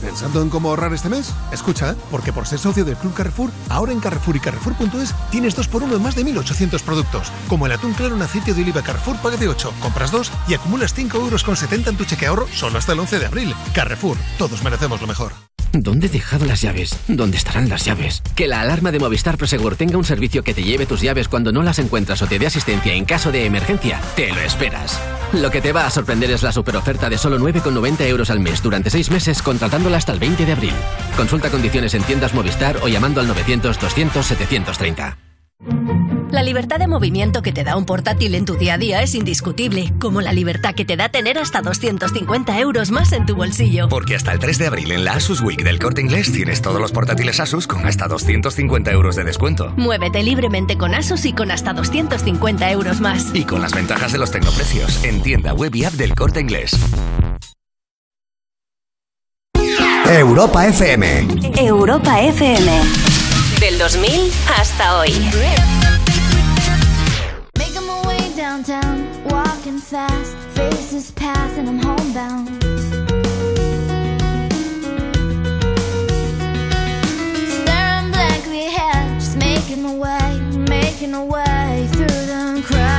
¿Pensando 0.00 0.40
en 0.42 0.48
cómo 0.48 0.70
ahorrar 0.70 0.92
este 0.94 1.08
mes? 1.08 1.32
Escucha, 1.52 1.94
porque 2.10 2.32
por 2.32 2.46
ser 2.46 2.58
socio 2.58 2.84
del 2.84 2.96
Club 2.96 3.14
Carrefour, 3.14 3.50
ahora 3.68 3.92
en 3.92 4.00
Carrefour 4.00 4.36
y 4.36 4.40
Carrefour.es 4.40 5.14
tienes 5.30 5.54
2 5.54 5.68
por 5.68 5.82
1 5.82 5.96
en 5.96 6.02
más 6.02 6.14
de 6.14 6.24
1.800 6.24 6.80
productos. 6.82 7.30
Como 7.48 7.66
el 7.66 7.72
atún 7.72 7.92
claro 7.92 8.16
en 8.16 8.22
aceite 8.22 8.54
de 8.54 8.62
oliva 8.62 8.82
Carrefour 8.82 9.16
paga 9.18 9.36
de 9.36 9.48
8, 9.48 9.74
compras 9.80 10.10
2 10.10 10.32
y 10.48 10.54
acumulas 10.54 10.94
5 10.94 11.18
euros 11.18 11.44
con 11.44 11.56
70 11.56 11.90
en 11.90 11.96
tu 11.96 12.04
cheque 12.04 12.26
ahorro 12.26 12.46
solo 12.52 12.78
hasta 12.78 12.92
el 12.92 13.00
11 13.00 13.18
de 13.18 13.26
abril. 13.26 13.54
Carrefour, 13.74 14.16
todos 14.38 14.62
merecemos 14.62 15.00
lo 15.00 15.06
mejor. 15.06 15.32
¿Dónde 15.72 16.08
he 16.08 16.10
dejado 16.10 16.46
las 16.46 16.62
llaves? 16.62 16.98
¿Dónde 17.06 17.36
estarán 17.36 17.68
las 17.68 17.84
llaves? 17.84 18.22
Que 18.34 18.48
la 18.48 18.60
alarma 18.60 18.90
de 18.90 18.98
Movistar 18.98 19.38
Prosegur 19.38 19.76
tenga 19.76 19.98
un 19.98 20.04
servicio 20.04 20.42
que 20.42 20.52
te 20.52 20.64
lleve 20.64 20.84
tus 20.84 21.00
llaves 21.00 21.28
cuando 21.28 21.52
no 21.52 21.62
las 21.62 21.78
encuentras 21.78 22.20
o 22.22 22.26
te 22.26 22.40
dé 22.40 22.46
asistencia 22.46 22.92
en 22.92 23.04
caso 23.04 23.30
de 23.30 23.46
emergencia, 23.46 24.00
te 24.16 24.32
lo 24.32 24.40
esperas. 24.40 24.98
Lo 25.32 25.52
que 25.52 25.60
te 25.60 25.72
va 25.72 25.86
a 25.86 25.90
sorprender 25.90 26.32
es 26.32 26.42
la 26.42 26.50
superoferta 26.50 27.08
de 27.08 27.18
solo 27.18 27.38
9,90 27.38 28.04
euros 28.08 28.30
al 28.30 28.40
mes 28.40 28.62
durante 28.62 28.90
6 28.90 29.12
meses 29.12 29.42
hasta 29.94 30.12
el 30.12 30.18
20 30.18 30.46
de 30.46 30.52
abril. 30.52 30.74
Consulta 31.16 31.50
condiciones 31.50 31.94
en 31.94 32.02
tiendas 32.02 32.34
Movistar 32.34 32.78
o 32.82 32.88
llamando 32.88 33.20
al 33.20 33.26
900 33.26 33.78
200 33.78 34.26
730. 34.26 35.16
La 36.30 36.44
libertad 36.44 36.78
de 36.78 36.86
movimiento 36.86 37.42
que 37.42 37.52
te 37.52 37.64
da 37.64 37.76
un 37.76 37.84
portátil 37.84 38.36
en 38.36 38.44
tu 38.44 38.54
día 38.54 38.74
a 38.74 38.78
día 38.78 39.02
es 39.02 39.16
indiscutible, 39.16 39.92
como 39.98 40.20
la 40.20 40.32
libertad 40.32 40.76
que 40.76 40.84
te 40.84 40.96
da 40.96 41.08
tener 41.08 41.38
hasta 41.38 41.60
250 41.60 42.60
euros 42.60 42.92
más 42.92 43.12
en 43.12 43.26
tu 43.26 43.34
bolsillo. 43.34 43.88
Porque 43.88 44.14
hasta 44.14 44.30
el 44.32 44.38
3 44.38 44.58
de 44.58 44.66
abril 44.68 44.92
en 44.92 45.04
la 45.04 45.14
Asus 45.14 45.40
Week 45.40 45.62
del 45.64 45.80
Corte 45.80 46.02
Inglés 46.02 46.32
tienes 46.32 46.62
todos 46.62 46.80
los 46.80 46.92
portátiles 46.92 47.40
Asus 47.40 47.66
con 47.66 47.84
hasta 47.84 48.06
250 48.06 48.92
euros 48.92 49.16
de 49.16 49.24
descuento. 49.24 49.72
Muévete 49.76 50.22
libremente 50.22 50.78
con 50.78 50.94
Asus 50.94 51.24
y 51.24 51.32
con 51.32 51.50
hasta 51.50 51.72
250 51.72 52.70
euros 52.70 53.00
más. 53.00 53.34
Y 53.34 53.44
con 53.44 53.60
las 53.60 53.72
ventajas 53.72 54.12
de 54.12 54.18
los 54.18 54.30
tecnoprecios 54.30 55.02
en 55.02 55.22
tienda 55.22 55.52
web 55.52 55.74
y 55.74 55.84
app 55.84 55.94
del 55.94 56.14
Corte 56.14 56.40
Inglés. 56.40 56.78
Europa 60.18 60.66
FM. 60.66 61.04
Europa 61.56 62.20
FM. 62.20 62.66
Del 63.60 63.78
2000 63.78 64.32
hasta 64.46 64.98
hoy. 64.98 65.10
Making 67.56 67.86
my 67.86 68.06
way 68.06 68.32
downtown, 68.36 69.06
walking 69.30 69.78
fast, 69.78 70.34
faces 70.54 71.12
pass 71.12 71.56
and 71.56 71.68
I'm 71.68 71.78
homebound. 71.78 72.48
Staring 77.48 78.10
blankly 78.10 78.66
ahead, 78.66 79.20
just 79.20 79.36
making 79.36 79.82
my 79.82 79.94
way, 79.94 80.40
making 80.68 81.12
my 81.12 81.22
way 81.22 81.86
through 81.92 82.06
the 82.06 82.62
crowd. 82.66 82.90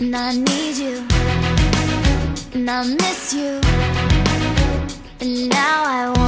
And 0.00 0.16
I 0.16 0.34
need 0.34 0.59
I 2.72 2.84
miss 2.84 3.34
you, 3.34 3.60
and 5.20 5.48
now 5.50 5.82
I 5.84 6.19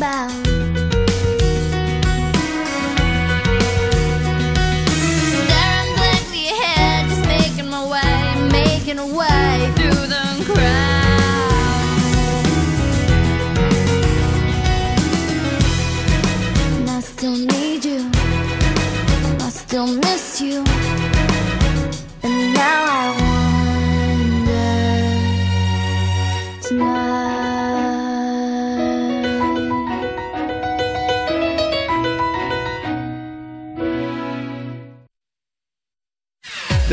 and 0.00 0.47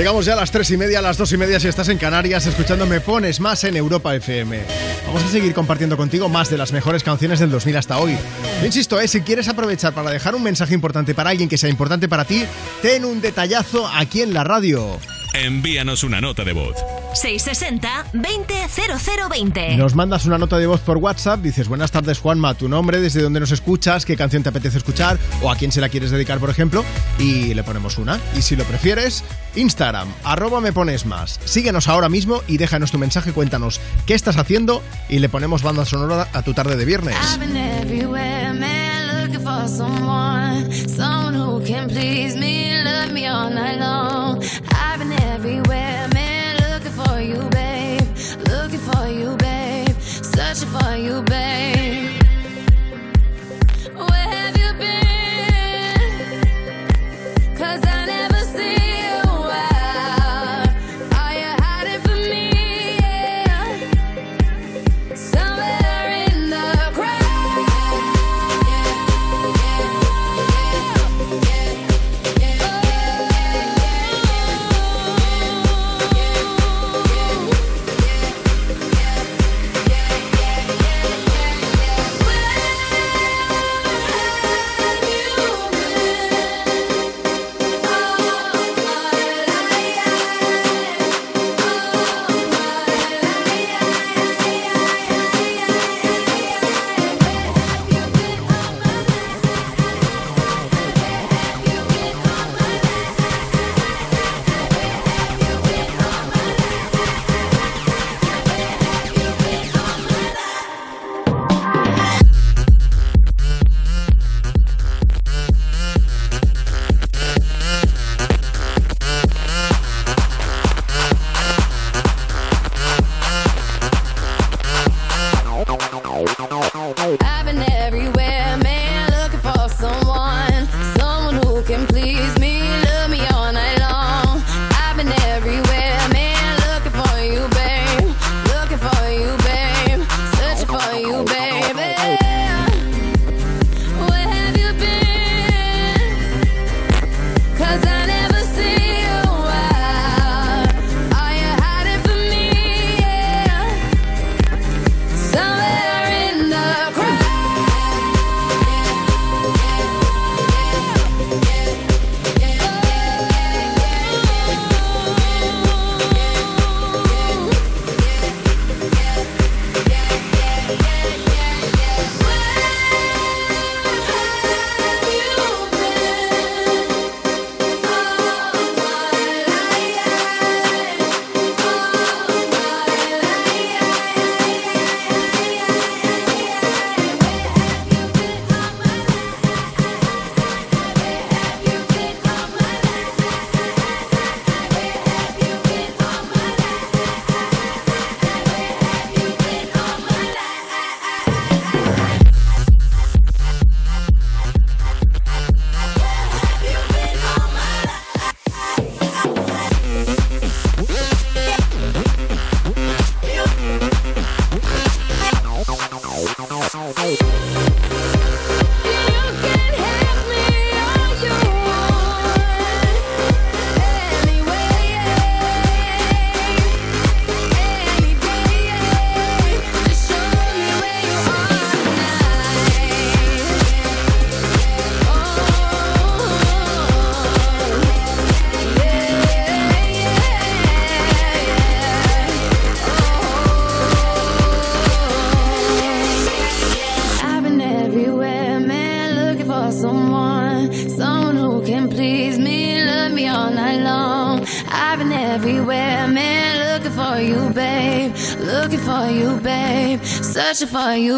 Llegamos 0.06 0.28
ya 0.28 0.34
a 0.34 0.36
las 0.36 0.52
tres 0.52 0.70
y 0.70 0.78
media, 0.78 1.00
a 1.00 1.02
las 1.02 1.18
dos 1.18 1.32
y 1.32 1.38
media 1.38 1.60
si 1.60 1.68
estás 1.68 1.90
en 1.90 1.98
Canarias 1.98 2.46
escuchando 2.46 2.86
Me 2.86 3.02
Pones 3.02 3.40
Más 3.40 3.64
en 3.64 3.76
Europa 3.76 4.16
FM. 4.16 4.64
Vamos 5.08 5.24
a 5.24 5.28
seguir 5.30 5.52
compartiendo 5.56 5.98
contigo 5.98 6.30
más 6.30 6.48
de 6.52 6.60
las 6.60 6.72
mejores 6.72 7.02
canciones 7.02 7.40
del 7.40 7.50
2000 7.50 7.76
hasta 7.76 7.98
hoy. 7.98 8.16
Insisto, 8.64 9.00
eh, 9.00 9.08
si 9.08 9.22
quieres 9.22 9.48
aprovechar 9.48 9.96
para 9.96 10.12
dejar 10.12 10.36
un 10.36 10.44
mensaje 10.44 10.76
importante 10.76 11.16
para 11.16 11.32
alguien 11.32 11.50
que 11.50 11.58
sea 11.58 11.72
importante 11.72 12.08
para 12.08 12.24
ti, 12.24 12.44
ten 12.84 13.04
un 13.04 13.20
detallazo 13.20 13.88
aquí 13.88 14.22
en 14.22 14.36
la 14.36 14.44
radio. 14.44 15.00
Envíanos 15.34 16.04
una 16.04 16.22
nota 16.22 16.44
de 16.44 16.54
voz. 16.54 16.76
660-200020. 17.16 19.78
Nos 19.78 19.96
mandas 19.96 20.26
una 20.26 20.38
nota 20.38 20.58
de 20.58 20.68
voz 20.68 20.82
por 20.82 20.98
WhatsApp, 20.98 21.42
dices 21.42 21.68
buenas 21.68 21.92
tardes 21.92 22.20
Juanma, 22.20 22.54
tu 22.54 22.70
nombre, 22.70 23.00
desde 23.00 23.22
dónde 23.22 23.40
nos 23.40 23.52
escuchas, 23.52 24.06
qué 24.06 24.16
canción 24.16 24.44
te 24.44 24.50
apetece 24.50 24.78
escuchar 24.78 25.18
o 25.42 25.50
a 25.50 25.56
quién 25.56 25.72
se 25.72 25.82
la 25.82 25.90
quieres 25.90 26.12
dedicar, 26.12 26.40
por 26.40 26.50
ejemplo, 26.50 26.84
y 27.18 27.54
le 27.54 27.64
ponemos 27.64 27.98
una. 27.98 28.20
Y 28.38 28.42
si 28.42 28.56
lo 28.56 28.64
prefieres, 28.66 29.24
Instagram, 29.56 30.10
arroba 30.24 30.62
me 30.62 30.74
pones 30.74 31.06
más. 31.06 31.40
Síguenos 31.46 31.88
ahora 31.88 32.10
mismo 32.10 32.42
y 32.48 32.58
déjanos 32.58 32.92
tu 32.92 32.98
mensaje, 32.98 33.32
cuéntanos 33.32 33.80
qué 34.06 34.14
estás 34.14 34.38
haciendo 34.38 34.82
y 35.10 35.20
le 35.20 35.30
ponemos 35.30 35.64
banda 35.64 35.86
sonora 35.86 36.28
a 36.34 36.42
tu 36.42 36.54
tarde 36.54 36.76
de 36.76 36.86
viernes. 36.86 37.16
I've 44.96 45.00
been 45.00 45.12
everywhere, 45.12 45.85
for 50.64 50.96
you, 50.96 51.22
babe. 51.24 51.75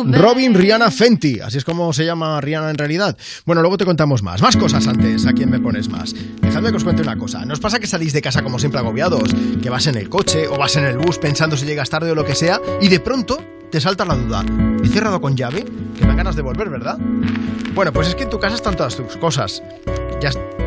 Robin 0.06 0.54
Rihanna 0.54 0.92
Fenty, 0.92 1.40
así 1.40 1.58
es 1.58 1.66
como 1.66 1.94
se 1.94 2.06
llama 2.06 2.40
Rihanna 2.42 2.70
en 2.70 2.78
realidad. 2.78 3.18
Bueno, 3.46 3.62
luego 3.62 3.78
te 3.78 3.86
contamos 3.86 4.24
más. 4.24 4.42
Más 4.42 4.58
cosas 4.58 4.88
antes, 4.88 5.26
¿a 5.26 5.34
quién 5.34 5.50
me 5.50 5.60
pones 5.60 5.90
más? 5.90 6.14
Dejadme 6.42 6.72
que 6.72 6.78
os 6.78 6.84
cuente 6.84 7.02
una 7.02 7.18
cosa. 7.18 7.46
¿Nos 7.46 7.60
pasa 7.60 7.80
que 7.80 7.88
salís 7.88 8.14
de 8.14 8.22
casa 8.22 8.42
como 8.44 8.60
siempre 8.60 8.80
agobiados? 8.80 9.34
Que 9.62 9.70
vas 9.70 9.88
en 9.88 9.96
el 9.96 10.10
coche 10.10 10.48
o 10.48 10.58
vas 10.58 10.76
en 10.76 10.86
el 10.86 10.98
bus 10.98 11.18
pensando 11.18 11.58
si 11.58 11.66
llegas 11.66 11.90
tarde 11.90 12.12
o 12.12 12.16
lo 12.16 12.26
que 12.26 12.36
sea 12.36 12.60
y 12.82 12.88
de 12.88 13.00
pronto 13.00 13.44
te 13.72 13.82
salta 13.82 14.06
la 14.06 14.16
duda. 14.16 14.46
¿He 14.84 14.88
cerrado 14.88 15.20
con 15.20 15.36
llave? 15.36 15.66
Que 15.96 16.02
me 16.02 16.08
dan 16.08 16.18
ganas 16.18 16.36
de 16.36 16.42
volver, 16.42 16.70
¿verdad? 16.70 16.98
Bueno, 17.74 17.92
pues 17.92 18.08
es 18.08 18.16
que 18.16 18.24
en 18.24 18.30
tu 18.30 18.40
casa 18.40 18.56
están 18.56 18.76
todas 18.76 18.96
tus 18.96 19.18
cosas. 19.18 19.62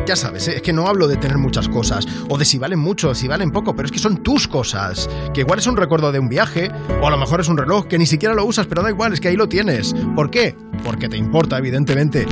Ya, 0.07 0.15
sabes, 0.15 0.47
¿eh? 0.47 0.55
es 0.57 0.61
que 0.61 0.73
no 0.73 0.87
hablo 0.87 1.07
de 1.07 1.15
tener 1.15 1.37
muchas 1.37 1.69
cosas, 1.69 2.05
o 2.27 2.37
de 2.37 2.43
si 2.43 2.57
valen 2.57 2.79
mucho, 2.79 3.09
o 3.09 3.15
si 3.15 3.27
valen 3.27 3.51
poco, 3.51 3.75
pero 3.75 3.85
es 3.85 3.91
que 3.91 3.99
son 3.99 4.17
tus 4.17 4.47
cosas. 4.47 5.09
Que 5.33 5.41
igual 5.41 5.59
es 5.59 5.67
un 5.67 5.77
recuerdo 5.77 6.11
de 6.11 6.19
un 6.19 6.27
viaje, 6.27 6.71
o 7.01 7.07
a 7.07 7.11
lo 7.11 7.17
mejor 7.17 7.39
es 7.39 7.47
un 7.47 7.57
reloj 7.57 7.85
que 7.87 7.97
ni 7.97 8.05
siquiera 8.05 8.33
lo 8.33 8.43
usas, 8.45 8.67
pero 8.67 8.81
da 8.81 8.89
igual, 8.89 9.13
es 9.13 9.21
que 9.21 9.29
ahí 9.29 9.35
lo 9.35 9.47
tienes. 9.47 9.93
¿Por 10.15 10.29
qué? 10.29 10.55
Porque 10.83 11.07
te 11.07 11.17
importa, 11.17 11.57
evidentemente. 11.57 12.25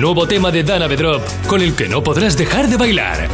El 0.02 0.06
nuevo 0.06 0.28
tema 0.28 0.50
de 0.50 0.64
Dana 0.64 0.88
Bedrop 0.88 1.22
con 1.46 1.62
el 1.62 1.76
que 1.76 1.88
no 1.88 2.02
podrás 2.02 2.36
dejar 2.36 2.68
de 2.68 2.76
bailar. 2.76 3.30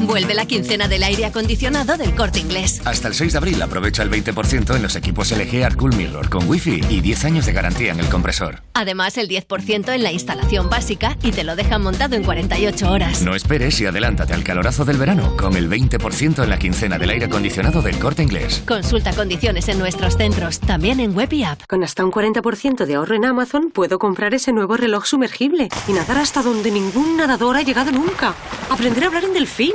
Vuelve 0.00 0.34
la 0.34 0.44
quincena 0.44 0.88
del 0.88 1.04
aire 1.04 1.24
acondicionado 1.24 1.96
del 1.96 2.14
corte 2.14 2.38
inglés. 2.40 2.82
Hasta 2.84 3.08
el 3.08 3.14
6 3.14 3.32
de 3.32 3.38
abril 3.38 3.62
aprovecha 3.62 4.02
el 4.02 4.10
20% 4.10 4.76
en 4.76 4.82
los 4.82 4.94
equipos 4.94 5.32
LG 5.32 5.54
Air 5.54 5.74
Cool 5.74 5.96
Mirror 5.96 6.28
con 6.28 6.46
Wi-Fi 6.46 6.82
y 6.90 7.00
10 7.00 7.24
años 7.24 7.46
de 7.46 7.54
garantía 7.54 7.92
en 7.92 8.00
el 8.00 8.10
compresor. 8.10 8.62
Además, 8.78 9.18
el 9.18 9.28
10% 9.28 9.92
en 9.92 10.04
la 10.04 10.12
instalación 10.12 10.70
básica 10.70 11.16
y 11.24 11.32
te 11.32 11.42
lo 11.42 11.56
dejan 11.56 11.82
montado 11.82 12.14
en 12.14 12.22
48 12.22 12.88
horas. 12.88 13.22
No 13.22 13.34
esperes 13.34 13.80
y 13.80 13.86
adelántate 13.86 14.34
al 14.34 14.44
calorazo 14.44 14.84
del 14.84 14.98
verano 14.98 15.36
con 15.36 15.56
el 15.56 15.68
20% 15.68 16.44
en 16.44 16.48
la 16.48 16.60
quincena 16.60 16.96
del 16.96 17.10
aire 17.10 17.24
acondicionado 17.24 17.82
del 17.82 17.98
corte 17.98 18.22
inglés. 18.22 18.62
Consulta 18.68 19.12
condiciones 19.14 19.68
en 19.68 19.80
nuestros 19.80 20.16
centros, 20.16 20.60
también 20.60 21.00
en 21.00 21.12
web 21.16 21.32
y 21.32 21.42
app. 21.42 21.60
Con 21.66 21.82
hasta 21.82 22.04
un 22.04 22.12
40% 22.12 22.86
de 22.86 22.94
ahorro 22.94 23.16
en 23.16 23.24
Amazon 23.24 23.72
puedo 23.72 23.98
comprar 23.98 24.32
ese 24.32 24.52
nuevo 24.52 24.76
reloj 24.76 25.06
sumergible 25.06 25.68
y 25.88 25.92
nadar 25.92 26.18
hasta 26.18 26.42
donde 26.42 26.70
ningún 26.70 27.16
nadador 27.16 27.56
ha 27.56 27.62
llegado 27.62 27.90
nunca. 27.90 28.32
Aprender 28.70 29.02
a 29.02 29.06
hablar 29.08 29.24
en 29.24 29.34
delfín. 29.34 29.74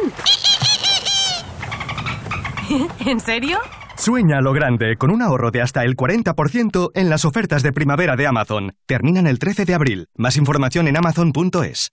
¿En 3.05 3.19
serio? 3.19 3.59
Sueña 4.03 4.39
a 4.39 4.41
lo 4.41 4.51
grande 4.51 4.97
con 4.97 5.11
un 5.11 5.21
ahorro 5.21 5.49
de 5.49 5.61
hasta 5.61 5.85
el 5.85 5.95
40% 5.95 6.91
en 6.93 7.09
las 7.09 7.23
ofertas 7.23 7.63
de 7.63 7.71
primavera 7.71 8.17
de 8.17 8.27
Amazon. 8.27 8.75
Terminan 8.85 9.27
el 9.27 9.39
13 9.39 9.63
de 9.63 9.73
abril. 9.73 10.09
Más 10.17 10.35
información 10.35 10.89
en 10.89 10.97
amazon.es. 10.97 11.87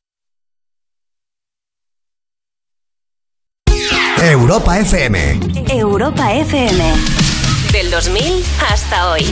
Europa 4.21 4.81
FM. 4.81 5.39
Europa 5.71 6.35
FM. 6.35 6.85
Del 7.73 7.91
2000 7.93 8.25
hasta 8.69 9.13
hoy. 9.13 9.23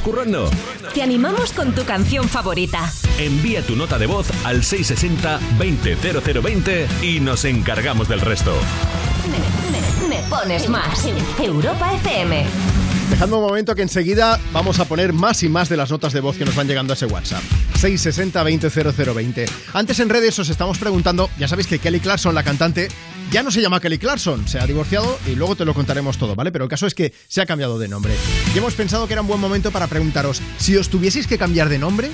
¿Estás 0.00 0.14
currando? 0.14 0.48
Te 0.94 1.02
animamos 1.02 1.52
con 1.52 1.74
tu 1.74 1.84
canción 1.84 2.26
favorita. 2.26 2.90
Envía 3.18 3.60
tu 3.60 3.76
nota 3.76 3.98
de 3.98 4.06
voz 4.06 4.28
al 4.44 4.62
660-200020 4.62 7.02
y 7.02 7.20
nos 7.20 7.44
encargamos 7.44 8.08
del 8.08 8.22
resto. 8.22 8.56
Me, 9.30 10.08
me 10.08 10.22
pones 10.22 10.70
más. 10.70 11.06
Europa 11.38 11.92
FM. 11.96 12.46
Dejadme 13.10 13.34
un 13.34 13.42
momento 13.42 13.74
que 13.74 13.82
enseguida 13.82 14.40
vamos 14.52 14.80
a 14.80 14.86
poner 14.86 15.12
más 15.12 15.42
y 15.42 15.50
más 15.50 15.68
de 15.68 15.76
las 15.76 15.90
notas 15.90 16.14
de 16.14 16.20
voz 16.20 16.38
que 16.38 16.46
nos 16.46 16.56
van 16.56 16.66
llegando 16.66 16.94
a 16.94 16.96
ese 16.96 17.04
WhatsApp. 17.04 17.42
660-200020. 17.78 19.50
Antes 19.74 20.00
en 20.00 20.08
redes 20.08 20.38
os 20.38 20.48
estamos 20.48 20.78
preguntando, 20.78 21.28
ya 21.38 21.46
sabéis 21.46 21.66
que 21.66 21.78
Kelly 21.78 22.00
Clarkson, 22.00 22.34
la 22.34 22.42
cantante, 22.42 22.88
ya 23.30 23.42
no 23.42 23.50
se 23.50 23.60
llama 23.60 23.80
Kelly 23.80 23.98
Clarkson, 23.98 24.48
se 24.48 24.60
ha 24.60 24.66
divorciado 24.66 25.18
y 25.26 25.34
luego 25.34 25.56
te 25.56 25.66
lo 25.66 25.74
contaremos 25.74 26.16
todo, 26.16 26.34
¿vale? 26.34 26.52
Pero 26.52 26.64
el 26.64 26.70
caso 26.70 26.86
es 26.86 26.94
que 26.94 27.12
se 27.28 27.42
ha 27.42 27.46
cambiado 27.46 27.78
de 27.78 27.88
nombre. 27.88 28.14
Y 28.52 28.58
hemos 28.58 28.74
pensado 28.74 29.06
que 29.06 29.12
era 29.12 29.22
un 29.22 29.28
buen 29.28 29.40
momento 29.40 29.70
para 29.70 29.86
preguntaros, 29.86 30.42
si 30.58 30.76
os 30.76 30.88
tuvieseis 30.88 31.28
que 31.28 31.38
cambiar 31.38 31.68
de 31.68 31.78
nombre, 31.78 32.10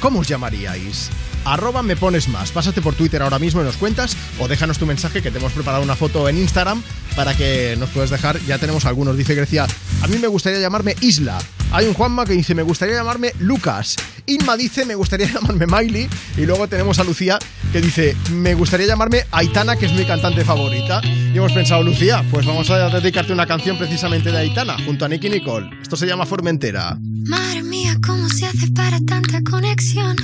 ¿cómo 0.00 0.20
os 0.20 0.28
llamaríais? 0.28 1.10
Arroba 1.44 1.82
me 1.82 1.96
pones 1.96 2.28
más. 2.28 2.52
Pásate 2.52 2.80
por 2.80 2.94
Twitter 2.94 3.22
ahora 3.22 3.40
mismo 3.40 3.60
y 3.60 3.64
nos 3.64 3.76
cuentas 3.76 4.16
o 4.38 4.46
déjanos 4.46 4.78
tu 4.78 4.86
mensaje 4.86 5.20
que 5.20 5.32
te 5.32 5.38
hemos 5.38 5.52
preparado 5.52 5.82
una 5.82 5.96
foto 5.96 6.28
en 6.28 6.38
Instagram 6.38 6.80
para 7.16 7.36
que 7.36 7.74
nos 7.76 7.90
puedas 7.90 8.10
dejar. 8.10 8.38
Ya 8.46 8.58
tenemos 8.58 8.84
algunos. 8.84 9.16
Dice 9.16 9.34
Grecia, 9.34 9.66
a 10.02 10.06
mí 10.06 10.18
me 10.18 10.28
gustaría 10.28 10.60
llamarme 10.60 10.94
Isla. 11.00 11.38
Hay 11.72 11.86
un 11.86 11.94
Juanma 11.94 12.24
que 12.24 12.34
dice, 12.34 12.54
me 12.54 12.62
gustaría 12.62 12.94
llamarme 12.94 13.32
Lucas. 13.40 13.96
Inma 14.26 14.56
dice, 14.56 14.84
me 14.84 14.94
gustaría 14.94 15.26
llamarme 15.32 15.66
Miley. 15.66 16.08
Y 16.36 16.46
luego 16.46 16.68
tenemos 16.68 17.00
a 17.00 17.04
Lucía 17.04 17.38
que 17.72 17.80
dice, 17.80 18.16
me 18.30 18.54
gustaría 18.54 18.86
llamarme 18.86 19.24
Aitana, 19.32 19.76
que 19.76 19.86
es 19.86 19.92
mi 19.92 20.04
cantante 20.04 20.44
favorita. 20.44 21.00
Y 21.38 21.40
hemos 21.40 21.52
pensado, 21.52 21.84
Lucía, 21.84 22.24
pues 22.32 22.44
vamos 22.44 22.68
a 22.68 22.90
dedicarte 22.90 23.32
una 23.32 23.46
canción 23.46 23.78
precisamente 23.78 24.32
de 24.32 24.38
Aitana, 24.38 24.76
junto 24.84 25.04
a 25.04 25.08
Nicky 25.08 25.30
Nicole. 25.30 25.70
Esto 25.80 25.94
se 25.94 26.04
llama 26.04 26.26
Formentera. 26.26 26.98
Madre 27.00 27.62
mía, 27.62 27.96
¿cómo 28.04 28.28
se 28.28 28.44
hace 28.44 28.72
para 28.72 28.98
tanta 29.06 29.40
conexión? 29.48 30.16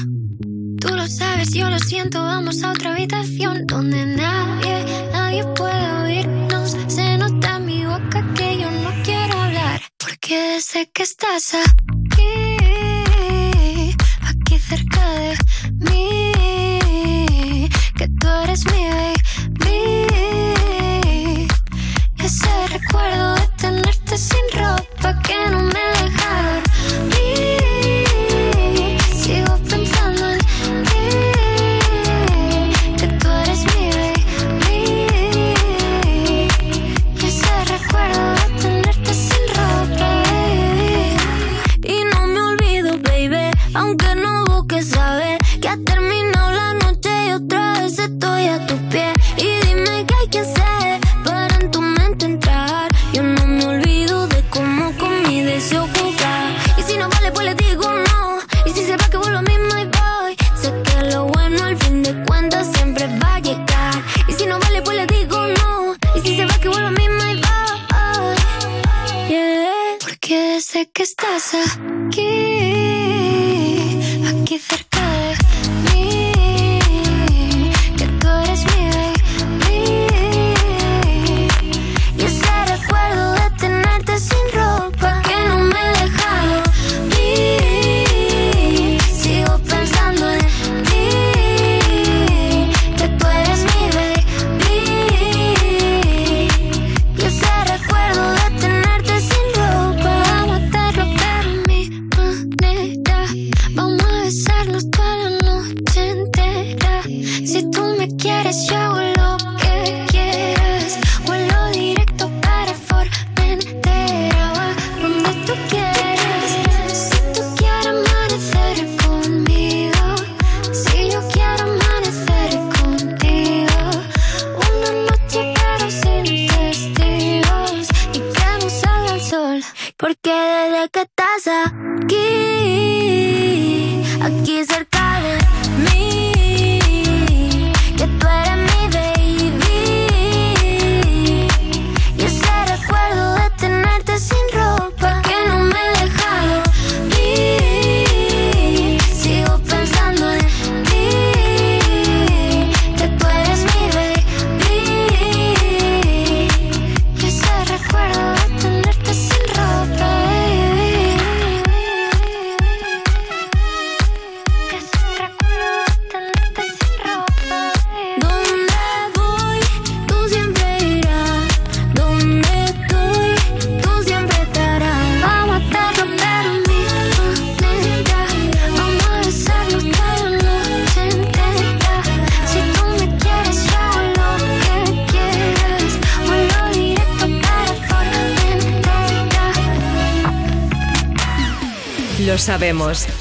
Tú 0.80 0.88
lo 0.88 1.06
sabes, 1.06 1.52
yo 1.52 1.70
lo 1.70 1.78
siento, 1.78 2.20
vamos 2.20 2.64
a 2.64 2.72
otra 2.72 2.94
habitación 2.94 3.64
donde 3.64 4.04
nadie, 4.06 4.84
nadie 5.12 5.44
puede 5.54 5.92
oírnos. 6.02 6.76
Se 6.88 7.16
nota 7.16 7.58
en 7.58 7.66
mi 7.66 7.86
boca 7.86 8.26
que 8.34 8.58
yo 8.58 8.68
no 8.72 8.90
quiero 9.04 9.38
hablar, 9.40 9.82
porque 9.98 10.60
sé 10.60 10.90
que 10.92 11.04
estás 11.04 11.54
aquí, 11.54 12.56
aquí 14.20 14.58
cerca 14.58 15.03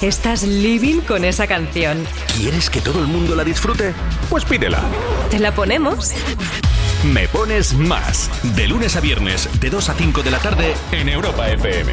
estás 0.07 0.43
living 0.43 1.01
con 1.01 1.23
esa 1.23 1.47
canción. 1.47 2.03
¿Quieres 2.37 2.69
que 2.69 2.81
todo 2.81 2.99
el 2.99 3.07
mundo 3.07 3.35
la 3.35 3.43
disfrute? 3.43 3.93
Pues 4.29 4.43
pídela. 4.43 4.81
¿Te 5.29 5.39
la 5.39 5.53
ponemos? 5.53 6.11
Me 7.13 7.27
pones 7.27 7.73
más. 7.73 8.29
De 8.55 8.67
lunes 8.67 8.95
a 8.95 9.01
viernes, 9.01 9.49
de 9.59 9.69
2 9.69 9.89
a 9.89 9.93
5 9.93 10.23
de 10.23 10.31
la 10.31 10.39
tarde, 10.39 10.73
en 10.91 11.09
Europa 11.09 11.49
FM. 11.49 11.91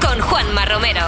Con 0.00 0.20
Juanma 0.20 0.64
Romero. 0.64 1.00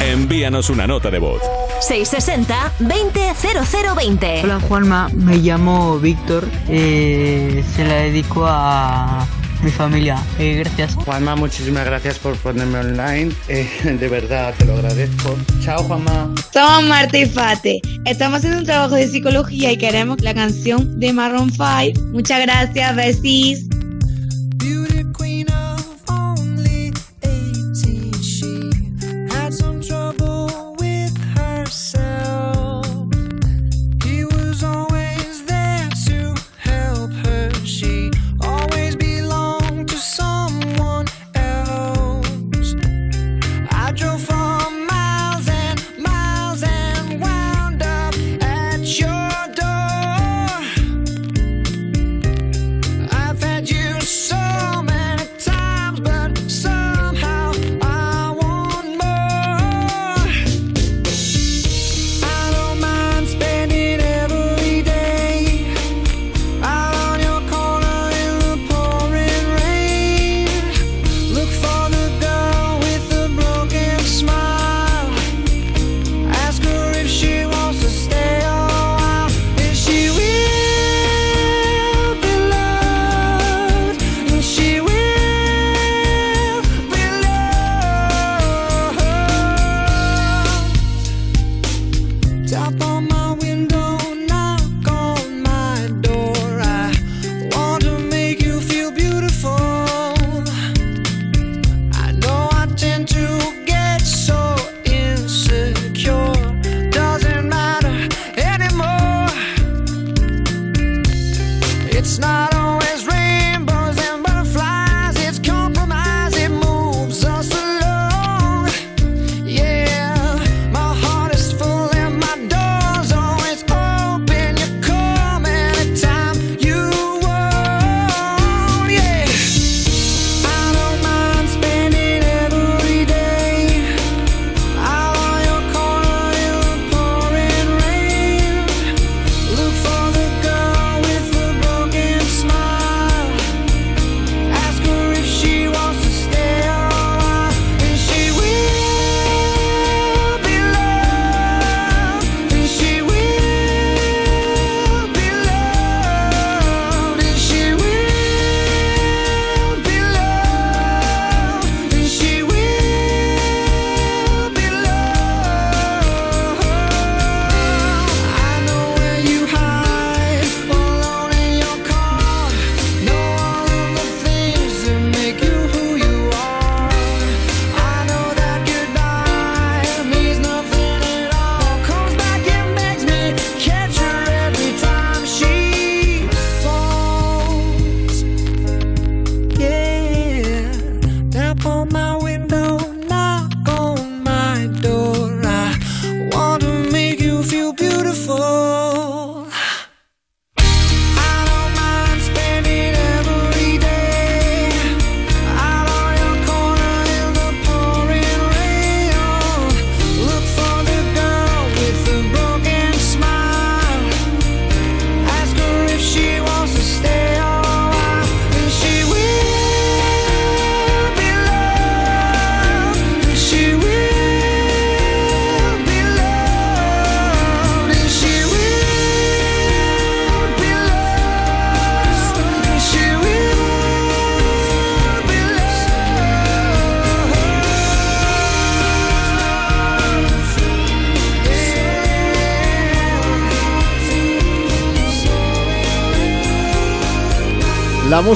Envíanos 0.00 0.70
una 0.70 0.86
nota 0.86 1.10
de 1.10 1.18
voz. 1.18 1.42
660-200020. 1.80 4.44
Hola 4.44 4.60
Juanma, 4.60 5.10
me 5.14 5.38
llamo 5.38 5.98
Víctor, 5.98 6.46
eh, 6.68 7.64
se 7.74 7.84
la 7.84 7.94
dedico 7.94 8.46
a 8.46 9.17
mi 9.62 9.70
familia. 9.70 10.16
Eh, 10.38 10.56
gracias. 10.64 10.94
Juanma, 10.94 11.36
muchísimas 11.36 11.84
gracias 11.84 12.18
por 12.18 12.36
ponerme 12.36 12.78
online. 12.78 13.32
Eh, 13.48 13.68
de 13.84 14.08
verdad, 14.08 14.54
te 14.58 14.64
lo 14.64 14.74
agradezco. 14.74 15.36
Chao, 15.62 15.82
Juanma. 15.84 16.32
Somos 16.52 16.84
Marta 16.84 17.18
y 17.18 17.26
Fate. 17.26 17.80
Estamos 18.04 18.38
haciendo 18.38 18.58
un 18.58 18.64
trabajo 18.64 18.94
de 18.94 19.06
psicología 19.06 19.72
y 19.72 19.76
queremos 19.76 20.20
la 20.22 20.34
canción 20.34 20.98
de 20.98 21.12
Maroon 21.12 21.50
5. 21.50 22.00
Muchas 22.12 22.40
gracias, 22.42 22.96
besis. 22.96 23.67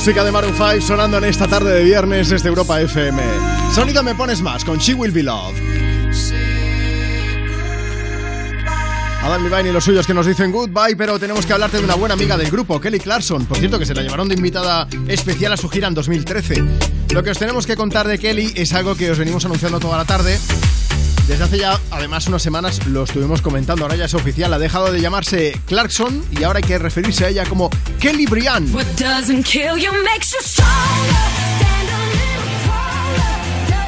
Música 0.02 0.24
de 0.24 0.32
Maroon 0.32 0.54
5 0.56 0.80
sonando 0.80 1.18
en 1.18 1.24
esta 1.26 1.46
tarde 1.46 1.74
de 1.74 1.84
viernes 1.84 2.28
desde 2.28 2.48
Europa 2.48 2.80
FM. 2.80 3.22
Sonido 3.72 4.02
me 4.02 4.16
pones 4.16 4.42
más 4.42 4.64
con 4.64 4.78
She 4.78 4.94
Will 4.94 5.12
Be 5.12 5.22
Loved. 5.22 5.54
Adam 9.22 9.44
Levine 9.44 9.68
y 9.68 9.72
los 9.72 9.84
suyos 9.84 10.04
que 10.04 10.12
nos 10.12 10.26
dicen 10.26 10.50
goodbye, 10.50 10.96
pero 10.96 11.20
tenemos 11.20 11.46
que 11.46 11.52
hablarte 11.52 11.76
de 11.76 11.84
una 11.84 11.94
buena 11.94 12.14
amiga 12.14 12.36
del 12.36 12.50
grupo, 12.50 12.80
Kelly 12.80 12.98
Clarkson. 12.98 13.46
Por 13.46 13.58
cierto, 13.58 13.78
que 13.78 13.86
se 13.86 13.94
la 13.94 14.02
llevaron 14.02 14.28
de 14.28 14.34
invitada 14.34 14.88
especial 15.06 15.52
a 15.52 15.56
su 15.56 15.68
gira 15.68 15.86
en 15.86 15.94
2013. 15.94 16.64
Lo 17.12 17.22
que 17.22 17.30
os 17.30 17.38
tenemos 17.38 17.64
que 17.64 17.76
contar 17.76 18.08
de 18.08 18.18
Kelly 18.18 18.54
es 18.56 18.72
algo 18.72 18.96
que 18.96 19.08
os 19.08 19.18
venimos 19.20 19.44
anunciando 19.44 19.78
toda 19.78 19.98
la 19.98 20.04
tarde. 20.04 20.36
Desde 21.28 21.44
hace 21.44 21.58
ya, 21.58 21.78
además, 21.92 22.26
unas 22.26 22.42
semanas 22.42 22.84
lo 22.88 23.04
estuvimos 23.04 23.40
comentando. 23.40 23.84
Ahora 23.84 23.94
ya 23.94 24.06
es 24.06 24.14
oficial. 24.14 24.52
Ha 24.52 24.58
dejado 24.58 24.90
de 24.90 25.00
llamarse 25.00 25.60
Clarkson 25.66 26.24
y 26.32 26.42
ahora 26.42 26.56
hay 26.56 26.64
que 26.64 26.78
referirse 26.78 27.24
a 27.24 27.28
ella 27.28 27.44
como 27.46 27.70
Kelly 28.02 28.26
Brian. 28.26 28.66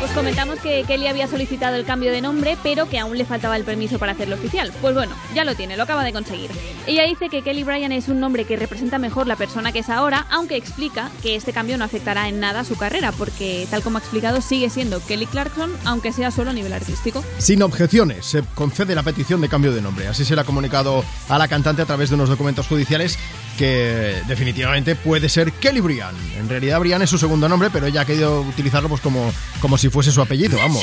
Os 0.05 0.11
comentamos 0.13 0.61
que 0.61 0.85
Kelly 0.85 1.09
había 1.09 1.27
solicitado 1.27 1.75
el 1.75 1.85
cambio 1.85 2.13
de 2.13 2.21
nombre, 2.21 2.57
pero 2.63 2.89
que 2.89 3.01
aún 3.01 3.19
le 3.19 3.25
faltaba 3.25 3.57
el 3.57 3.65
permiso 3.65 3.99
para 3.99 4.13
hacerlo 4.13 4.37
oficial. 4.37 4.73
Pues 4.81 4.95
bueno, 4.95 5.17
ya 5.35 5.45
lo 5.45 5.57
tiene, 5.57 5.77
lo 5.77 5.83
acaba 5.83 6.05
de 6.05 6.13
conseguir. 6.13 6.53
Ella 6.87 7.03
dice 7.03 7.29
que 7.29 7.43
Kelly 7.43 7.65
Bryan 7.65 7.91
es 7.91 8.07
un 8.07 8.21
nombre 8.21 8.45
que 8.45 8.55
representa 8.55 8.99
mejor 8.99 9.27
la 9.27 9.35
persona 9.35 9.73
que 9.73 9.81
es 9.81 9.91
ahora, 9.91 10.29
aunque 10.31 10.55
explica 10.55 11.11
que 11.21 11.35
este 11.35 11.53
cambio 11.53 11.77
no 11.77 11.85
afectará 11.85 12.29
en 12.29 12.39
nada 12.39 12.61
a 12.61 12.65
su 12.65 12.77
carrera, 12.77 13.11
porque 13.11 13.67
tal 13.69 13.83
como 13.83 13.99
ha 13.99 14.01
explicado 14.01 14.41
sigue 14.41 14.71
siendo 14.71 15.05
Kelly 15.05 15.27
Clarkson, 15.27 15.73
aunque 15.85 16.13
sea 16.13 16.31
solo 16.31 16.51
a 16.51 16.53
nivel 16.53 16.73
artístico. 16.73 17.25
Sin 17.39 17.63
objeciones, 17.63 18.27
se 18.27 18.45
concede 18.55 18.95
la 18.95 19.03
petición 19.03 19.41
de 19.41 19.49
cambio 19.49 19.73
de 19.73 19.83
nombre. 19.83 20.07
Así 20.07 20.25
se 20.25 20.37
le 20.37 20.43
ha 20.43 20.45
comunicado 20.45 21.05
a 21.29 21.37
la 21.37 21.49
cantante 21.49 21.83
a 21.83 21.87
través 21.87 22.11
de 22.11 22.15
unos 22.15 22.29
documentos 22.29 22.69
judiciales 22.69 23.19
que 23.55 24.23
definitivamente 24.27 24.95
puede 24.97 25.29
ser 25.29 25.53
Kelly 25.53 25.81
Brian. 25.81 26.15
En 26.37 26.49
realidad 26.49 26.81
Brian 26.81 27.03
es 27.03 27.11
su 27.11 27.19
segundo 27.19 27.49
nombre, 27.49 27.71
pero 27.71 27.87
ella 27.87 28.03
ha 28.03 28.05
querido 28.05 28.43
utilizarlo 28.43 28.89
pues 28.89 29.01
como, 29.01 29.33
como 29.61 29.79
si 29.79 29.89
fuese 29.89 30.13
su 30.13 30.21
apellido, 30.21 30.59
vamos. 30.59 30.83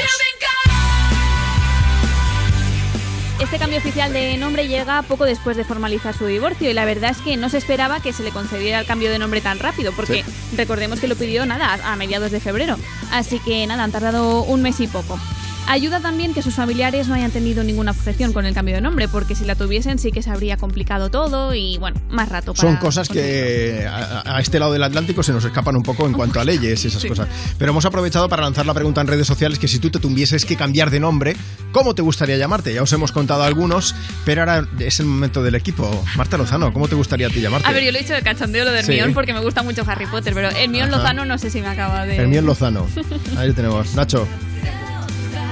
Este 3.42 3.58
cambio 3.58 3.80
oficial 3.80 4.14
de 4.14 4.38
nombre 4.38 4.68
llega 4.68 5.02
poco 5.02 5.26
después 5.26 5.58
de 5.58 5.64
formalizar 5.64 6.16
su 6.16 6.28
divorcio 6.28 6.70
y 6.70 6.74
la 6.74 6.86
verdad 6.86 7.10
es 7.10 7.18
que 7.18 7.38
no 7.38 7.50
se 7.50 7.58
esperaba 7.58 8.00
que 8.00 8.14
se 8.14 8.22
le 8.22 8.30
concediera 8.30 8.80
el 8.80 8.86
cambio 8.86 9.10
de 9.10 9.18
nombre 9.18 9.42
tan 9.42 9.58
rápido, 9.58 9.92
porque 9.94 10.24
recordemos 10.56 11.00
que 11.00 11.08
lo 11.08 11.16
pidió 11.16 11.46
nada 11.48 11.80
a 11.84 11.96
mediados 11.96 12.32
de 12.32 12.40
febrero. 12.40 12.78
Así 13.12 13.40
que 13.40 13.66
nada, 13.66 13.84
han 13.84 13.92
tardado 13.92 14.44
un 14.44 14.62
mes 14.62 14.80
y 14.80 14.88
poco. 14.88 15.20
Ayuda 15.68 16.02
también 16.02 16.34
que 16.34 16.42
sus 16.42 16.56
familiares 16.56 17.08
no 17.08 17.14
hayan 17.14 17.32
tenido 17.32 17.64
ninguna 17.64 17.92
objeción 17.92 18.34
con 18.34 18.46
el 18.46 18.54
cambio 18.54 18.76
de 18.76 18.82
nombre, 18.82 19.08
porque 19.08 19.36
si 19.36 19.46
la 19.46 19.56
tuviesen 19.56 20.00
sí 20.00 20.12
que 20.12 20.22
se 20.22 20.30
habría 20.30 20.58
complicado 20.58 21.10
todo 21.10 21.54
y 21.56 21.78
bueno, 21.78 22.02
más 22.10 22.28
rato 22.28 22.54
para 22.54 22.68
Son 22.68 22.78
cosas 22.78 23.08
que 23.08 23.88
a, 23.90 24.36
a 24.36 24.42
este 24.42 24.60
lado 24.60 24.74
del 24.74 24.84
Atlántico 24.84 25.24
se 25.24 25.32
nos 25.32 25.46
escapan 25.46 25.78
un 25.78 25.84
poco 25.84 26.06
en 26.08 26.14
cuanto 26.14 26.42
a 26.42 26.44
leyes 26.46 26.84
y 26.84 26.88
esas 26.88 27.02
Sí. 27.02 27.08
cosas. 27.08 27.28
Pero 27.58 27.72
hemos 27.72 27.86
aprovechado 27.86 28.28
para 28.28 28.42
lanzar 28.44 28.66
la 28.66 28.74
pregunta 28.74 29.00
en 29.02 29.08
redes 29.08 29.26
sociales 29.28 29.60
que 29.60 29.68
si 29.70 29.80
tú 29.80 29.90
te 29.90 30.00
tuvieses 30.00 30.46
que 30.46 30.58
cambiar 30.58 30.90
de 30.90 31.00
nombre, 31.00 31.38
¿cómo 31.72 31.96
te 31.96 32.02
gustaría 32.02 32.36
llamarte? 32.38 32.74
Ya 32.74 32.84
os 32.84 32.92
hemos 32.92 33.14
contado 33.14 33.44
algunos, 33.44 33.96
pero 34.26 34.42
ahora 34.42 34.68
es 34.80 35.00
el 35.00 35.06
momento 35.06 35.42
del 35.42 35.56
equipo. 35.56 36.04
Marta 36.18 36.38
Lozano, 36.38 36.74
¿cómo 36.74 36.90
te 36.90 36.96
gustaría 36.96 37.28
a 37.28 37.30
ti 37.30 37.40
llamarte? 37.40 37.68
A 37.68 37.72
ver, 37.72 37.84
yo 37.86 37.92
lo 37.94 37.98
he 37.98 38.02
dicho 38.02 38.14
de 38.14 38.22
cachondeo 38.24 38.66
lo 38.66 38.72
de 38.72 38.84
Sí. 38.84 38.92
Hermión 38.92 39.14
porque 39.14 39.34
me 39.34 39.40
gusta 39.40 39.64
mucho 39.64 39.84
Harry 39.88 40.08
Potter, 40.08 40.34
pero 40.34 40.50
Hermión. 40.50 40.92
Lozano 40.92 41.24
no 41.24 41.38
sé 41.38 41.50
si 41.50 41.62
me 41.62 41.68
acaba 41.68 42.06
de... 42.06 42.18
Hermión 42.18 42.46
Lozano. 42.46 42.88
Ahí 43.38 43.48
lo 43.50 43.54
tenemos. 43.54 43.96
Nacho, 43.96 44.28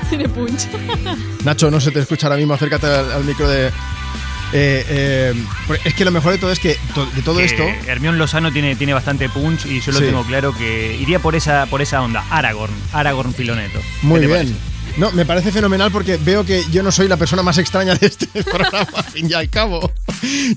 Tiene 0.10 0.28
punch. 0.30 0.68
Nacho, 1.44 1.70
no 1.72 1.80
se 1.80 1.92
te 1.92 2.00
escucha 2.00 2.28
ahora 2.28 2.38
mismo, 2.38 2.54
acércate 2.54 2.88
al, 2.88 3.12
al 3.12 3.24
micro 3.24 3.48
de... 3.48 3.68
eh, 3.68 3.72
eh, 4.54 5.34
es 5.86 5.94
que 5.94 6.04
lo 6.06 6.12
mejor 6.12 6.32
de 6.34 6.38
todo 6.40 6.52
es 6.52 6.60
que 6.60 6.78
to- 6.96 7.06
de 7.08 7.22
todo 7.22 7.38
que 7.38 7.46
esto... 7.46 7.64
Hermión 7.88 8.18
Lozano 8.18 8.52
tiene, 8.52 8.76
tiene 8.76 8.94
bastante 8.94 9.30
punch 9.30 9.66
y 9.66 9.80
yo 9.82 9.92
lo 9.92 10.00
Sí. 10.00 10.06
tengo 10.06 10.24
claro 10.24 10.54
que 10.56 10.96
iría 11.00 11.20
por 11.20 11.36
esa, 11.36 11.66
por 11.68 11.82
esa 11.82 12.02
onda. 12.02 12.26
Aragorn, 12.30 12.74
Aragorn 12.94 13.34
Filoneto. 13.34 13.80
Muy 14.02 14.20
¿Qué 14.22 14.28
te 14.28 14.34
bien. 14.34 14.48
parece? 14.48 14.70
No, 14.98 15.12
me 15.12 15.26
parece 15.26 15.52
fenomenal 15.52 15.92
porque 15.92 16.18
veo 16.18 16.46
que 16.46 16.64
yo 16.72 16.84
no 16.84 16.92
soy 16.92 17.08
la 17.08 17.18
persona 17.18 17.42
más 17.44 17.58
extraña 17.58 17.96
de 17.96 18.08
este 18.08 18.44
programa, 18.44 18.88
al 18.96 19.04
fin 19.06 19.30
y 19.30 19.34
al 19.34 19.50
cabo. 19.50 19.92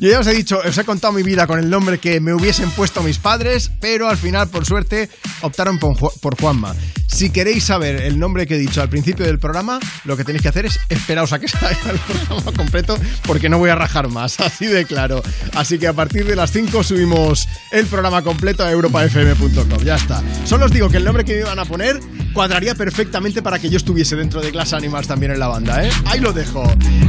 Yo 0.01 0.11
ya 0.11 0.21
os 0.21 0.27
he 0.27 0.35
dicho, 0.35 0.61
os 0.65 0.77
he 0.77 0.85
contado 0.85 1.13
mi 1.13 1.23
vida 1.23 1.47
con 1.47 1.59
el 1.59 1.71
nombre 1.71 1.99
que 1.99 2.21
me 2.21 2.35
hubiesen 2.35 2.71
puesto 2.71 3.03
mis 3.03 3.19
padres, 3.19 3.71
pero 3.81 4.09
al 4.09 4.17
final, 4.17 4.49
por 4.49 4.65
suerte, 4.67 5.09
optaron 5.43 5.79
por 5.79 6.41
Juanma. 6.41 6.75
Si 7.13 7.29
queréis 7.29 7.65
saber 7.65 7.97
el 8.03 8.19
nombre 8.19 8.47
que 8.47 8.55
he 8.55 8.59
dicho 8.59 8.81
al 8.81 8.89
principio 8.89 9.27
del 9.27 9.39
programa, 9.39 9.79
lo 10.05 10.17
que 10.17 10.25
tenéis 10.25 10.43
que 10.43 10.49
hacer 10.49 10.65
es 10.65 10.81
esperaos 10.89 11.33
a 11.35 11.39
que 11.39 11.47
salga 11.49 11.91
el 11.91 11.99
programa 11.99 12.53
completo 12.57 12.97
porque 13.27 13.51
no 13.51 13.59
voy 13.59 13.69
a 13.69 13.75
rajar 13.75 14.09
más, 14.09 14.41
así 14.41 14.67
de 14.67 14.87
claro. 14.87 15.23
Así 15.55 15.79
que 15.79 15.87
a 15.87 15.93
partir 15.93 16.25
de 16.25 16.35
las 16.35 16.51
5 16.53 16.83
subimos 16.83 17.47
el 17.71 17.87
programa 17.87 18.23
completo 18.23 18.65
a 18.65 18.71
europafm.com. 18.71 19.85
Ya 19.85 19.97
está. 19.97 20.23
Solo 20.47 20.65
os 20.65 20.73
digo 20.73 20.89
que 20.89 20.97
el 20.97 21.05
nombre 21.05 21.25
que 21.25 21.35
me 21.35 21.41
iban 21.41 21.59
a 21.59 21.67
poner 21.67 22.01
cuadraría 22.33 22.75
perfectamente 22.75 23.43
para 23.43 23.59
que 23.59 23.69
yo 23.69 23.77
estuviese 23.77 24.17
dentro 24.23 24.41
de 24.41 24.53
Glass 24.53 24.73
Animals 24.73 25.09
también 25.09 25.33
en 25.33 25.41
la 25.41 25.49
banda, 25.49 25.85
¿eh? 25.85 25.91
Ahí 26.05 26.21
lo 26.21 26.33
dejo. 26.33 26.63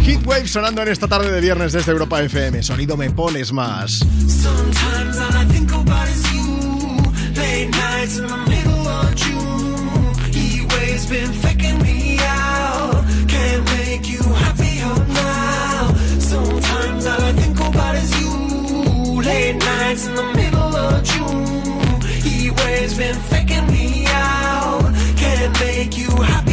Heatwave 0.03 0.47
sonando 0.47 0.81
en 0.81 0.87
esta 0.87 1.07
tarde 1.07 1.31
de 1.31 1.41
viernes 1.41 1.71
desde 1.71 1.91
Europa 1.91 2.19
FM. 2.23 2.63
Sonido 2.63 2.97
me 2.97 3.11
pones 3.11 3.51
más. 3.51 3.99
Late 19.23 19.55
nights 19.55 20.07
in 20.07 20.15
the 20.15 20.33
middle 20.33 20.75
of 20.75 21.03
been 22.97 23.15
faking 23.15 23.65
me 23.67 24.05
out. 24.07 24.93
Can't 25.15 25.59
make 25.59 25.97
you 25.97 26.07
happier 26.07 26.52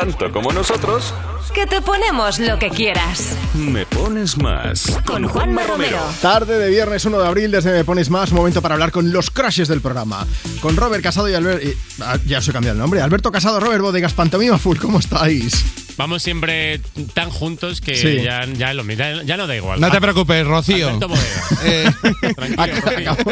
tanto 0.00 0.32
como 0.32 0.50
nosotros. 0.52 1.12
Que 1.54 1.66
te 1.66 1.82
ponemos 1.82 2.38
lo 2.38 2.58
que 2.58 2.70
quieras. 2.70 3.36
Me 3.54 3.84
pones 3.84 4.38
más. 4.38 4.98
Con 5.04 5.26
Juanma 5.28 5.64
Romero. 5.64 5.98
Tarde 6.22 6.58
de 6.58 6.70
viernes 6.70 7.04
1 7.04 7.18
de 7.18 7.26
abril, 7.26 7.50
desde 7.50 7.72
Me 7.72 7.84
Pones 7.84 8.08
Más, 8.08 8.32
momento 8.32 8.62
para 8.62 8.74
hablar 8.76 8.92
con 8.92 9.12
los 9.12 9.30
crushes 9.30 9.68
del 9.68 9.80
programa. 9.80 10.26
Con 10.62 10.76
Robert 10.76 11.02
Casado 11.02 11.28
y 11.28 11.34
Albert... 11.34 11.62
y- 11.64 11.74
ah, 12.02 12.16
ya 12.24 12.38
os 12.38 12.48
he 12.48 12.52
cambiado 12.52 12.74
el 12.74 12.78
nombre. 12.80 13.02
Alberto 13.02 13.30
Casado, 13.32 13.58
Robert 13.60 13.82
Bodegas, 13.82 14.14
Pantomima 14.14 14.58
Full, 14.58 14.78
¿cómo 14.78 15.00
estáis? 15.00 15.64
Vamos 15.96 16.22
siempre 16.22 16.80
tan 17.12 17.28
juntos 17.28 17.80
que 17.82 17.94
Sí. 17.96 18.22
ya, 18.22 18.46
ya, 18.46 18.72
lo, 18.72 18.84
ya, 18.84 19.22
ya 19.22 19.36
no 19.36 19.46
da 19.46 19.54
igual. 19.56 19.80
No 19.80 19.90
te 19.90 20.00
preocupes, 20.00 20.46
Rocío. 20.46 20.88
Alberto 20.88 21.08
Rocío. 22.36 23.10
Acabo, 23.10 23.30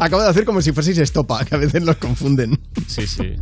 acabo 0.00 0.22
de 0.22 0.28
hacer 0.28 0.44
como 0.44 0.60
si 0.62 0.72
fueseis 0.72 0.98
estopa, 0.98 1.44
que 1.44 1.54
a 1.54 1.58
veces 1.58 1.82
los 1.84 1.96
confunden. 1.96 2.58
Sí, 2.88 3.06
sí. 3.06 3.36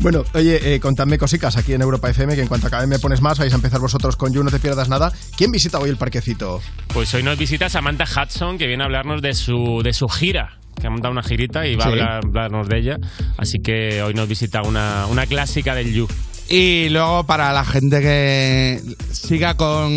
Bueno, 0.00 0.24
oye, 0.34 0.74
eh, 0.74 0.80
contadme 0.80 1.18
cositas 1.18 1.56
aquí 1.56 1.72
en 1.74 1.82
Europa 1.82 2.08
FM, 2.08 2.36
que 2.36 2.42
en 2.42 2.48
cuanto 2.48 2.68
acabe 2.68 2.86
Me 2.86 3.00
Pones 3.00 3.20
Más, 3.20 3.38
vais 3.38 3.52
a 3.52 3.56
empezar 3.56 3.80
vosotros 3.80 4.16
con 4.16 4.32
You, 4.32 4.44
no 4.44 4.50
te 4.50 4.60
pierdas 4.60 4.88
nada. 4.88 5.12
¿Quién 5.36 5.50
visita 5.50 5.78
hoy 5.80 5.90
el 5.90 5.96
parquecito? 5.96 6.60
Pues 6.94 7.12
hoy 7.14 7.24
nos 7.24 7.36
visita 7.36 7.68
Samantha 7.68 8.04
Hudson, 8.04 8.58
que 8.58 8.68
viene 8.68 8.84
a 8.84 8.86
hablarnos 8.86 9.20
de 9.22 9.34
su, 9.34 9.80
de 9.82 9.92
su 9.92 10.08
gira. 10.08 10.58
Que 10.80 10.86
ha 10.86 10.90
montado 10.90 11.10
una 11.10 11.24
girita 11.24 11.66
y 11.66 11.74
va 11.74 11.82
Sí. 11.84 11.88
a 11.88 11.92
hablar- 11.92 12.20
hablarnos 12.24 12.68
de 12.68 12.78
ella. 12.78 12.96
Así 13.36 13.58
que 13.58 14.00
hoy 14.02 14.14
nos 14.14 14.28
visita 14.28 14.62
una, 14.62 15.06
una 15.06 15.26
clásica 15.26 15.74
del 15.74 15.92
You. 15.92 16.06
Y 16.48 16.88
luego 16.90 17.24
para 17.24 17.52
la 17.52 17.64
gente 17.64 18.00
que 18.00 18.80
siga 19.12 19.54
con... 19.56 19.90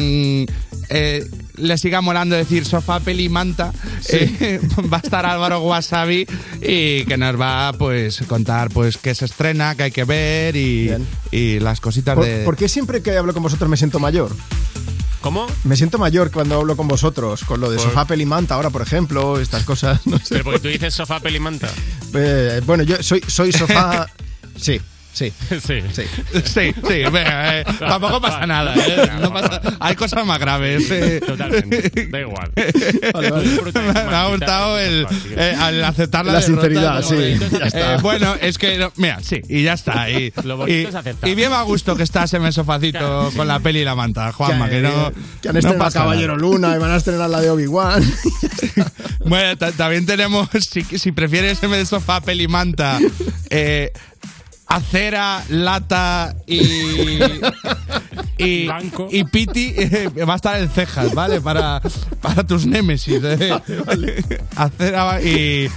eh, 0.89 1.23
le 1.61 1.77
siga 1.77 2.01
molando 2.01 2.35
decir 2.35 2.65
sofá, 2.65 2.99
peli, 2.99 3.29
manta, 3.29 3.71
eh, 4.09 4.59
va 4.93 4.97
a 4.97 5.01
estar 5.01 5.25
Álvaro 5.25 5.61
Wasabi 5.61 6.25
y 6.61 7.05
que 7.05 7.17
nos 7.17 7.39
va 7.39 7.69
a 7.69 7.73
pues, 7.73 8.23
contar 8.27 8.69
pues 8.69 8.97
qué 8.97 9.13
se 9.15 9.25
estrena, 9.25 9.75
qué 9.75 9.83
hay 9.83 9.91
que 9.91 10.03
ver 10.03 10.55
y, 10.55 10.91
y 11.31 11.59
las 11.59 11.79
cositas 11.79 12.15
¿Por, 12.15 12.25
de... 12.25 12.43
por 12.43 12.57
qué 12.57 12.67
siempre 12.67 13.01
que 13.01 13.17
hablo 13.17 13.33
con 13.33 13.43
vosotros 13.43 13.69
me 13.69 13.77
siento 13.77 13.99
mayor? 13.99 14.35
¿Cómo? 15.21 15.45
Me 15.65 15.75
siento 15.77 15.99
mayor 15.99 16.31
cuando 16.31 16.55
hablo 16.59 16.75
con 16.75 16.87
vosotros, 16.87 17.43
con 17.43 17.61
lo 17.61 17.69
de 17.69 17.77
Por- 17.77 17.85
sofá, 17.85 18.05
pelimanta 18.05 18.55
ahora, 18.55 18.71
por 18.71 18.81
ejemplo, 18.81 19.39
estas 19.39 19.63
cosas. 19.63 20.01
No 20.07 20.17
sé. 20.17 20.25
Pero 20.29 20.43
porque 20.45 20.59
tú 20.59 20.67
dices 20.67 20.95
sofá, 20.95 21.19
pelimanta. 21.19 21.69
Eh, 22.15 22.59
bueno, 22.65 22.81
yo 22.83 23.01
soy, 23.03 23.23
soy 23.27 23.51
sofá. 23.51 24.07
Sí, 24.57 24.81
sí. 25.13 25.33
Sí. 25.49 25.81
Sí. 25.93 26.03
Sí, 26.45 26.73
sí, 26.73 27.03
venga, 27.11 27.59
eh, 27.59 27.65
tampoco 27.79 28.21
pasa 28.21 28.45
nada. 28.47 28.73
eh, 28.75 29.09
no 29.21 29.31
pasa- 29.33 29.61
hay 29.79 29.95
cosas 29.95 30.25
más 30.25 30.39
graves. 30.39 30.89
eh. 30.89 31.21
Totalmente. 31.25 32.07
Da 32.07 32.19
igual. 32.21 32.51
me 32.55 34.15
ha 34.15 34.27
gustado 34.29 34.79
el, 34.79 35.05
eh, 35.35 35.55
al 35.59 35.83
aceptar 35.83 36.25
la, 36.25 36.33
La 36.33 36.39
derrota, 36.39 36.61
sinceridad, 36.61 36.95
¿no? 37.01 37.07
sí, 37.07 37.15
Eh, 37.17 37.39
ya 37.51 37.65
está. 37.65 37.97
bueno, 37.97 38.35
es 38.41 38.57
que, 38.57 38.77
no, 38.77 38.91
mira, 38.95 39.19
sí, 39.21 39.41
y 39.49 39.63
ya 39.63 39.73
está. 39.73 40.09
Y, 40.09 40.33
Lo 40.43 40.57
bonito 40.57 40.77
y- 40.77 40.85
es 40.85 40.95
aceptar. 40.95 41.29
y 41.29 41.35
bien 41.35 41.51
a 41.53 41.61
gusto 41.63 41.95
que 41.95 42.03
estás 42.03 42.33
en 42.33 42.45
el 42.45 42.53
sofacito 42.53 43.31
con 43.35 43.47
la 43.47 43.59
peli 43.59 43.79
y 43.81 43.85
la 43.85 43.95
manta, 43.95 44.31
Juanma, 44.31 44.69
que, 44.69 44.79
no. 44.81 45.11
Que 45.41 45.49
han 45.49 45.53
no 45.53 45.59
estrenado 45.59 45.77
pasa 45.79 45.99
Caballero 45.99 46.35
nada. 46.37 46.41
Luna 46.47 46.75
y 46.75 46.79
van 46.79 46.91
a 46.91 46.95
estrenar 46.95 47.29
la 47.29 47.41
de 47.41 47.49
Obi-Wan. 47.49 48.03
Bueno, 49.25 49.57
ta- 49.57 49.71
también 49.71 50.05
tenemos, 50.05 50.47
si, 50.69 50.83
si 50.83 51.11
prefieres 51.11 51.61
en 51.63 51.71
vez 51.71 51.79
de 51.81 51.85
sofá, 51.85 52.21
peli, 52.21 52.47
manta, 52.47 52.99
eh, 53.49 53.91
acera, 54.75 55.43
lata 55.49 56.35
y, 56.47 56.61
y, 58.37 58.69
y 59.11 59.23
Piti 59.25 59.73
eh, 59.77 60.09
va 60.27 60.33
a 60.33 60.35
estar 60.35 60.59
en 60.59 60.69
cejas, 60.69 61.13
¿vale? 61.13 61.41
Para, 61.41 61.81
para 62.21 62.43
tus 62.45 62.65
némesis. 62.65 63.21
eh. 63.23 63.53
Hacer 64.55 64.95
a- 64.95 65.21
y, 65.21 65.67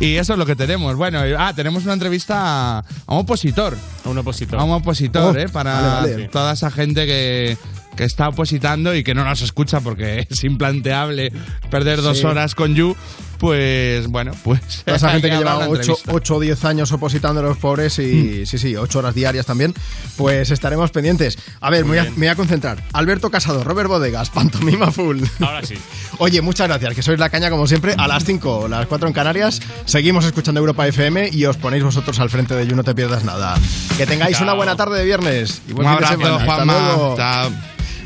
y 0.00 0.14
eso 0.16 0.32
es 0.34 0.38
lo 0.38 0.46
que 0.46 0.56
tenemos. 0.56 0.96
Bueno, 0.96 1.26
y- 1.26 1.32
ah, 1.36 1.52
tenemos 1.54 1.84
una 1.84 1.94
entrevista 1.94 2.36
a, 2.38 2.78
a 2.80 3.14
un 3.14 3.20
opositor. 3.20 3.76
A 4.04 4.08
un 4.08 4.18
opositor. 4.18 4.58
A 4.60 4.64
un 4.64 4.72
opositor, 4.72 5.36
Oh, 5.36 5.38
¿eh? 5.40 5.48
Para 5.48 5.80
vale, 5.80 6.12
vale. 6.12 6.28
toda 6.28 6.52
esa 6.52 6.70
gente 6.70 7.06
que, 7.06 7.56
que 7.96 8.04
está 8.04 8.28
opositando 8.28 8.94
y 8.94 9.02
que 9.04 9.14
no 9.14 9.24
nos 9.24 9.42
escucha 9.42 9.80
porque 9.80 10.26
es 10.30 10.44
implanteable 10.44 11.32
perder 11.70 12.02
dos 12.02 12.18
Sí. 12.18 12.26
horas 12.26 12.54
con 12.54 12.74
You. 12.74 12.96
Pues 13.42 14.06
bueno, 14.06 14.30
pues. 14.44 14.60
Toda 14.84 14.96
esa 14.96 15.10
gente 15.12 15.28
que 15.28 15.36
lleva 15.36 15.56
una 15.56 15.68
8 15.68 15.80
entrevista. 15.98 16.34
o 16.34 16.40
10 16.40 16.64
años 16.64 16.92
opositando 16.92 17.40
a 17.40 17.42
los 17.42 17.58
pobres 17.58 17.98
Mm. 17.98 18.02
y 18.02 18.46
sí, 18.46 18.56
sí, 18.56 18.76
8 18.76 19.00
horas 19.00 19.16
diarias 19.16 19.44
también, 19.46 19.74
pues 20.16 20.52
estaremos 20.52 20.92
pendientes. 20.92 21.36
A 21.60 21.68
ver, 21.68 21.84
me 21.84 21.90
voy 21.90 21.98
a, 21.98 22.04
me 22.04 22.10
voy 22.18 22.26
a 22.28 22.36
concentrar. 22.36 22.80
Alberto 22.92 23.30
Casado, 23.32 23.64
Robert 23.64 23.88
Bodegas, 23.88 24.30
Pantomima 24.30 24.92
Full. 24.92 25.22
Ahora 25.40 25.64
sí. 25.66 25.74
Oye, 26.18 26.40
muchas 26.40 26.68
gracias, 26.68 26.94
que 26.94 27.02
sois 27.02 27.18
la 27.18 27.30
caña 27.30 27.50
como 27.50 27.66
siempre. 27.66 27.96
A 27.98 28.06
las 28.06 28.24
5, 28.24 28.68
las 28.68 28.86
4 28.86 29.08
en 29.08 29.12
Canarias, 29.14 29.60
seguimos 29.86 30.24
escuchando 30.24 30.60
Europa 30.60 30.86
FM 30.86 31.30
y 31.32 31.44
os 31.46 31.56
ponéis 31.56 31.82
vosotros 31.82 32.20
al 32.20 32.30
frente 32.30 32.54
de 32.54 32.64
You, 32.68 32.76
no 32.76 32.84
te 32.84 32.94
pierdas 32.94 33.24
nada. 33.24 33.58
Que 33.98 34.06
tengáis 34.06 34.36
Chao. 34.36 34.44
una 34.44 34.52
buena 34.54 34.76
tarde 34.76 35.00
de 35.00 35.04
viernes. 35.04 35.62
Y 35.68 35.72
buen 35.72 35.88
Un 35.88 35.94
abrazo, 35.94 36.12
semana. 36.14 36.34
Hasta 36.36 36.44
Juanma. 36.54 36.78
luego. 36.94 37.16
Chao. 37.16 37.50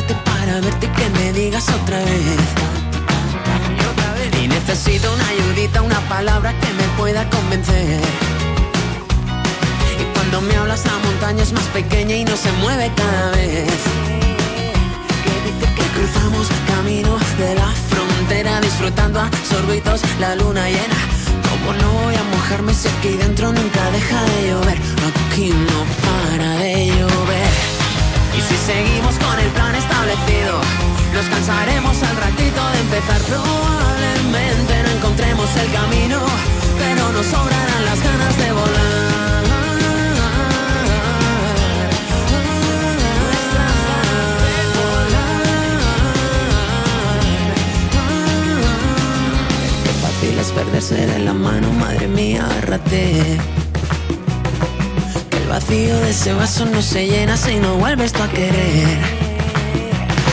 para 0.00 0.60
verte 0.60 0.86
y 0.86 0.88
que 0.88 1.10
me 1.10 1.32
digas 1.32 1.68
otra 1.68 1.98
vez. 1.98 2.38
Y 4.42 4.48
necesito 4.48 5.12
una 5.12 5.28
ayudita, 5.28 5.82
una 5.82 6.00
palabra 6.08 6.52
que 6.58 6.72
me 6.72 6.84
pueda 6.96 7.28
convencer. 7.28 8.00
Y 10.00 10.04
cuando 10.14 10.40
me 10.40 10.56
hablas 10.56 10.84
la 10.86 10.98
montaña 10.98 11.42
es 11.42 11.52
más 11.52 11.64
pequeña 11.68 12.16
y 12.16 12.24
no 12.24 12.36
se 12.36 12.50
mueve 12.52 12.90
cada 12.96 13.30
vez. 13.32 13.70
Que 15.76 15.86
cruzamos 15.98 16.48
camino 16.66 17.18
de 17.38 17.54
la 17.54 17.68
frontera 17.90 18.60
disfrutando 18.60 19.20
a 19.20 19.30
sorbitos 19.48 20.00
la 20.20 20.34
luna 20.36 20.68
llena. 20.68 20.98
Como 21.50 21.72
no 21.74 21.92
voy 22.04 22.14
a 22.14 22.24
mojarme 22.24 22.74
si 22.74 22.88
aquí 22.88 23.16
dentro 23.16 23.52
nunca 23.52 23.90
deja 23.90 24.22
de 24.24 24.48
llover. 24.48 24.78
Aquí 25.30 25.50
no 25.50 25.78
para 26.06 26.56
de 26.58 26.86
llover. 26.86 27.41
Y 28.36 28.40
si 28.40 28.56
seguimos 28.56 29.14
con 29.18 29.38
el 29.38 29.50
plan 29.50 29.74
establecido, 29.74 30.60
nos 31.12 31.26
cansaremos 31.26 32.02
al 32.02 32.16
ratito 32.16 32.60
de 32.72 32.80
empezar. 32.80 33.20
Probablemente 33.22 34.82
no 34.84 34.90
encontremos 34.96 35.48
el 35.56 35.72
camino, 35.72 36.18
pero 36.78 37.12
nos 37.12 37.26
sobrarán 37.26 37.84
las 37.84 38.02
ganas 38.02 38.38
de 38.38 38.52
volar. 38.52 39.42
Fácil 50.00 50.38
es 50.38 50.52
perderse 50.52 51.06
de 51.06 51.18
la 51.18 51.34
mano, 51.34 51.70
madre 51.72 52.08
mía, 52.08 52.46
agárrate. 52.46 53.61
Vacío 55.52 56.00
de 56.00 56.08
ese 56.12 56.32
vaso 56.32 56.64
no 56.64 56.80
se 56.80 57.06
llena 57.06 57.36
si 57.36 57.56
no 57.56 57.74
vuelves 57.74 58.10
tú 58.14 58.22
a 58.22 58.28
querer. 58.28 58.98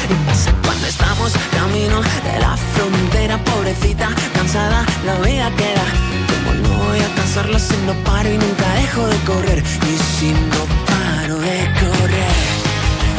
Y 0.10 0.16
pasa 0.26 0.54
cuando 0.64 0.88
estamos 0.88 1.34
camino 1.52 2.00
de 2.00 2.40
la 2.40 2.56
frontera, 2.56 3.38
pobrecita, 3.44 4.08
cansada, 4.34 4.86
la 5.06 5.16
vida 5.16 5.52
queda. 5.58 5.86
Como 6.32 6.54
no 6.64 6.86
voy 6.86 7.00
a 7.00 7.16
cansarla 7.16 7.60
si 7.60 7.76
no 7.86 7.94
paro 8.06 8.30
y 8.30 8.38
nunca 8.38 8.66
dejo 8.76 9.08
de 9.08 9.18
correr. 9.26 9.60
Y 9.60 9.98
si 10.16 10.32
no 10.32 10.62
paro 10.88 11.38
de 11.38 11.68
correr, 11.82 12.36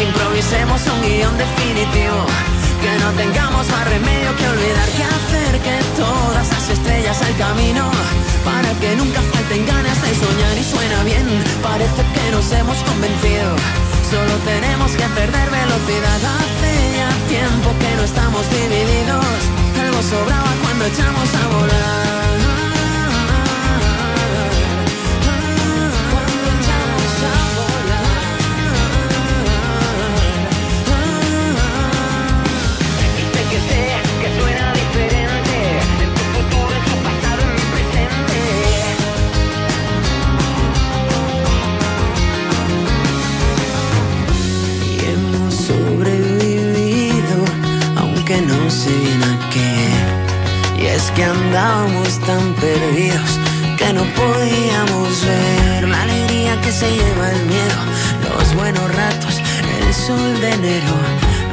improvisemos 0.03 0.81
un 0.87 1.03
guion 1.03 1.37
definitivo. 1.37 2.25
Que 2.81 2.93
no 3.05 3.11
tengamos 3.13 3.69
más 3.69 3.85
remedio 3.91 4.35
que 4.39 4.49
olvidar 4.49 4.89
que 4.97 5.05
hacer 5.05 5.53
que 5.61 5.77
todas 6.01 6.49
las 6.49 6.71
estrellas 6.71 7.21
al 7.21 7.37
camino 7.37 7.91
para 8.45 8.71
que 8.81 8.97
nunca 8.97 9.21
falten 9.33 9.67
ganas 9.67 10.01
de 10.03 10.15
soñar 10.15 10.57
y 10.59 10.65
suena 10.65 11.05
bien. 11.05 11.27
Parece 11.63 12.03
que 12.15 12.31
nos 12.31 12.51
hemos 12.53 12.79
convencido. 12.85 13.51
Solo 14.11 14.35
tenemos 14.45 14.91
que 14.93 15.07
perder 15.19 15.49
velocidad. 15.51 16.21
Hace 16.39 16.73
ya 16.99 17.11
tiempo 17.29 17.69
que 17.79 17.91
no 17.97 18.03
estamos 18.03 18.45
divididos. 18.51 19.25
Algo 19.81 20.03
sobraba 20.03 20.53
cuando 20.63 20.85
echamos 20.87 21.29
a 21.35 21.47
volar. 21.57 22.60
Es 51.11 51.17
que 51.17 51.25
andábamos 51.25 52.19
tan 52.21 52.55
perdidos 52.55 53.39
que 53.77 53.93
no 53.93 54.03
podíamos 54.15 55.25
ver 55.27 55.89
la 55.89 56.03
alegría 56.03 56.61
que 56.61 56.73
se 56.73 56.91
lleva 56.91 57.31
el 57.31 57.47
miedo, 57.47 57.81
los 58.37 58.55
buenos 58.55 58.95
ratos, 58.95 59.41
el 59.81 59.95
sol 59.95 60.41
de 60.41 60.53
enero, 60.53 60.95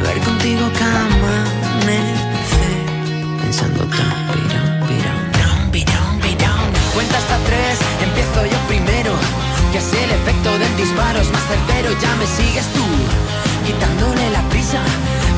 ver 0.04 0.20
contigo 0.20 0.70
cada 0.78 1.02
amanecer, 1.06 2.78
pensando 3.42 3.86
tan 3.86 4.16
pirón, 4.34 4.70
pirón, 4.88 5.20
pirón, 5.34 5.72
pirón, 5.72 6.20
pirón. 6.22 6.66
Cuenta 6.94 7.18
hasta 7.18 7.38
tres, 7.48 7.78
empiezo 8.04 8.46
yo 8.46 8.60
primero, 8.68 9.14
que 9.72 9.78
así 9.78 9.98
el 9.98 10.12
efecto 10.12 10.58
del 10.58 10.76
disparo 10.78 11.20
es 11.20 11.32
más 11.32 11.44
certero, 11.48 11.90
ya 12.02 12.16
me 12.16 12.28
sigues 12.28 12.66
tú, 12.74 12.86
quitándole 13.68 14.32
la 14.32 14.42
prisa, 14.48 14.80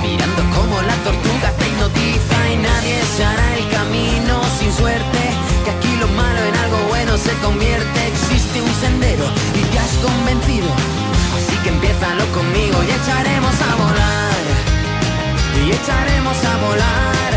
mirando 0.03 0.41
como 0.55 0.75
la 0.83 0.95
tortuga 1.01 1.49
te 1.57 1.65
hipnotiza 1.67 2.37
y 2.53 2.57
nadie 2.61 2.97
se 3.17 3.25
hará 3.25 3.47
el 3.57 3.67
camino 3.69 4.33
sin 4.59 4.71
suerte, 4.71 5.21
que 5.65 5.71
aquí 5.71 5.91
lo 5.97 6.07
malo 6.13 6.41
en 6.49 6.55
algo 6.63 6.77
bueno 6.93 7.17
se 7.17 7.33
convierte, 7.45 7.99
existe 8.13 8.61
un 8.61 8.73
sendero 8.83 9.25
y 9.59 9.61
te 9.71 9.77
has 9.79 9.93
convencido, 10.05 10.69
así 11.37 11.55
que 11.63 11.69
empiézalo 11.69 12.25
conmigo 12.37 12.77
y 12.85 12.89
echaremos 13.01 13.55
a 13.69 13.71
volar, 13.81 14.43
y 15.61 15.71
echaremos 15.73 16.37
a 16.51 16.53
volar. 16.65 17.31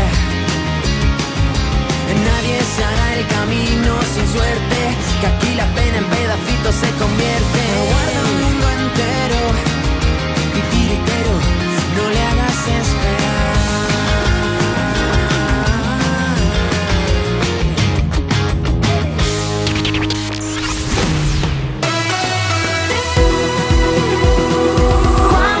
Nadie 2.29 2.57
se 2.75 2.81
hará 2.85 3.07
el 3.17 3.25
camino 3.27 3.91
sin 4.13 4.27
suerte, 4.37 4.79
que 5.19 5.27
aquí 5.27 5.51
la 5.55 5.65
pena 5.73 5.97
en 5.97 6.05
pedacitos 6.05 6.75
se 6.75 6.89
convierte. 7.01 7.61
Guarda 7.89 8.19
un 8.29 8.37
mundo 8.43 8.65
entero 8.69 9.72
tiritero, 10.93 11.33
no 11.95 12.09
le 12.09 12.19
hagas 12.21 12.67
esperar. 12.67 13.43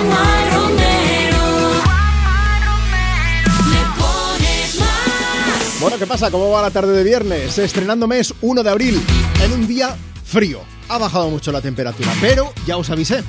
Más. 0.09 0.53
Bueno, 5.81 5.97
¿qué 5.97 6.07
pasa? 6.07 6.31
¿Cómo 6.31 6.49
va 6.49 6.61
la 6.61 6.71
tarde 6.71 6.93
de 6.93 7.03
viernes? 7.03 7.57
Estrenando 7.57 8.07
mes 8.07 8.33
1 8.41 8.63
de 8.63 8.69
abril, 8.69 9.01
en 9.43 9.51
un 9.51 9.67
día 9.67 9.95
frío. 10.23 10.61
Ha 10.89 10.97
bajado 10.97 11.29
mucho 11.29 11.51
la 11.51 11.61
temperatura, 11.61 12.11
pero 12.21 12.53
ya 12.65 12.77
os 12.77 12.89
avisé. 12.89 13.23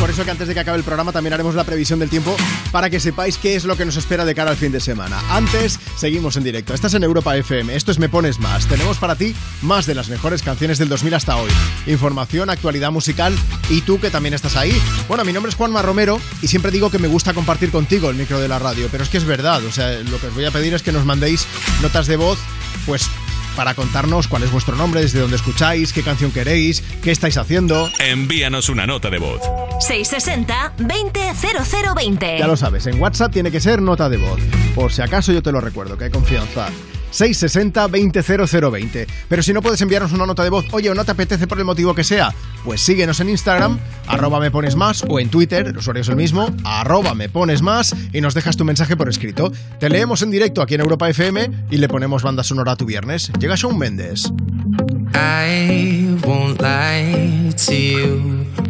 Por 0.00 0.08
eso 0.08 0.24
que 0.24 0.30
antes 0.30 0.48
de 0.48 0.54
que 0.54 0.60
acabe 0.60 0.78
el 0.78 0.84
programa 0.84 1.12
también 1.12 1.34
haremos 1.34 1.54
la 1.54 1.64
previsión 1.64 1.98
del 1.98 2.08
tiempo 2.08 2.34
para 2.72 2.88
que 2.88 2.98
sepáis 2.98 3.36
qué 3.36 3.54
es 3.54 3.64
lo 3.64 3.76
que 3.76 3.84
nos 3.84 3.96
espera 3.96 4.24
de 4.24 4.34
cara 4.34 4.50
al 4.50 4.56
fin 4.56 4.72
de 4.72 4.80
semana. 4.80 5.20
Antes, 5.28 5.78
seguimos 5.94 6.38
en 6.38 6.42
directo. 6.42 6.72
Estás 6.72 6.94
en 6.94 7.04
Europa 7.04 7.36
FM, 7.36 7.76
esto 7.76 7.92
es 7.92 7.98
Me 7.98 8.08
Pones 8.08 8.38
Más. 8.38 8.66
Tenemos 8.66 8.96
para 8.96 9.14
ti 9.14 9.34
más 9.60 9.84
de 9.84 9.94
las 9.94 10.08
mejores 10.08 10.42
canciones 10.42 10.78
del 10.78 10.88
2000 10.88 11.14
hasta 11.14 11.36
hoy. 11.36 11.50
Información, 11.86 12.48
actualidad 12.48 12.90
musical 12.90 13.36
y 13.68 13.82
tú 13.82 14.00
que 14.00 14.10
también 14.10 14.32
estás 14.32 14.56
ahí. 14.56 14.72
Bueno, 15.06 15.22
mi 15.26 15.34
nombre 15.34 15.50
es 15.50 15.56
Juanma 15.56 15.82
Romero 15.82 16.18
y 16.40 16.48
siempre 16.48 16.70
digo 16.70 16.90
que 16.90 16.98
me 16.98 17.08
gusta 17.08 17.34
compartir 17.34 17.70
contigo 17.70 18.08
el 18.08 18.16
micro 18.16 18.40
de 18.40 18.48
la 18.48 18.58
radio, 18.58 18.88
pero 18.90 19.04
es 19.04 19.10
que 19.10 19.18
es 19.18 19.24
verdad, 19.24 19.62
o 19.64 19.70
sea, 19.70 19.98
lo 19.98 20.18
que 20.18 20.28
os 20.28 20.34
voy 20.34 20.46
a 20.46 20.50
pedir 20.50 20.72
es 20.72 20.82
que 20.82 20.92
nos 20.92 21.04
mandéis 21.04 21.46
notas 21.82 22.06
de 22.06 22.16
voz, 22.16 22.38
pues 22.86 23.06
para 23.54 23.74
contarnos 23.74 24.28
cuál 24.28 24.44
es 24.44 24.50
vuestro 24.50 24.76
nombre, 24.76 25.02
desde 25.02 25.20
dónde 25.20 25.36
escucháis, 25.36 25.92
qué 25.92 26.02
canción 26.02 26.30
queréis, 26.30 26.82
qué 27.02 27.10
estáis 27.10 27.36
haciendo. 27.36 27.90
Envíanos 27.98 28.70
una 28.70 28.86
nota 28.86 29.10
de 29.10 29.18
voz. 29.18 29.42
660-200020. 29.80 32.38
Ya 32.38 32.46
lo 32.46 32.56
sabes, 32.56 32.86
en 32.86 33.00
WhatsApp 33.00 33.32
tiene 33.32 33.50
que 33.50 33.60
ser 33.60 33.82
nota 33.82 34.08
de 34.08 34.18
voz. 34.18 34.40
Por 34.74 34.92
si 34.92 35.02
acaso 35.02 35.32
yo 35.32 35.42
te 35.42 35.50
lo 35.52 35.60
recuerdo, 35.60 35.98
que 35.98 36.04
hay 36.04 36.10
confianza. 36.10 36.68
660-200020. 37.12 39.06
Pero 39.28 39.42
si 39.42 39.52
no 39.52 39.62
puedes 39.62 39.80
enviarnos 39.80 40.12
una 40.12 40.26
nota 40.26 40.44
de 40.44 40.50
voz, 40.50 40.66
oye, 40.72 40.90
o 40.90 40.94
no 40.94 41.04
te 41.04 41.10
apetece 41.10 41.46
por 41.46 41.58
el 41.58 41.64
motivo 41.64 41.94
que 41.94 42.04
sea, 42.04 42.32
pues 42.64 42.80
síguenos 42.80 43.20
en 43.20 43.30
Instagram, 43.30 43.78
arroba 44.06 44.40
me 44.40 44.50
pones 44.50 44.76
más, 44.76 45.04
o 45.08 45.18
en 45.18 45.28
Twitter, 45.28 45.66
el 45.66 45.76
usuario 45.76 46.02
es 46.02 46.08
el 46.08 46.16
mismo, 46.16 46.54
arroba 46.64 47.14
me 47.14 47.28
pones 47.28 47.62
más, 47.62 47.94
y 48.12 48.20
nos 48.20 48.34
dejas 48.34 48.56
tu 48.56 48.64
mensaje 48.64 48.96
por 48.96 49.08
escrito. 49.08 49.52
Te 49.78 49.88
leemos 49.88 50.22
en 50.22 50.30
directo 50.30 50.62
aquí 50.62 50.74
en 50.74 50.82
Europa 50.82 51.08
FM 51.08 51.50
y 51.70 51.76
le 51.78 51.88
ponemos 51.88 52.22
banda 52.22 52.44
sonora 52.44 52.72
a 52.72 52.76
tu 52.76 52.86
viernes. 52.86 53.32
Llega 53.38 53.56
Shawn 53.56 53.78
Mendes. 53.78 54.32
I 55.14 56.16
won't 56.24 56.60
lie 56.60 57.52
to 57.66 57.74
you. 57.74 58.69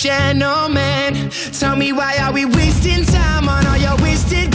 gentleman. 0.00 1.28
Tell 1.52 1.76
me 1.76 1.92
why 1.92 2.16
are 2.22 2.32
we 2.32 2.46
wasting 2.46 3.04
time 3.04 3.48
on 3.48 3.66
all 3.66 3.76
your 3.76 3.96
wasted 3.96 4.49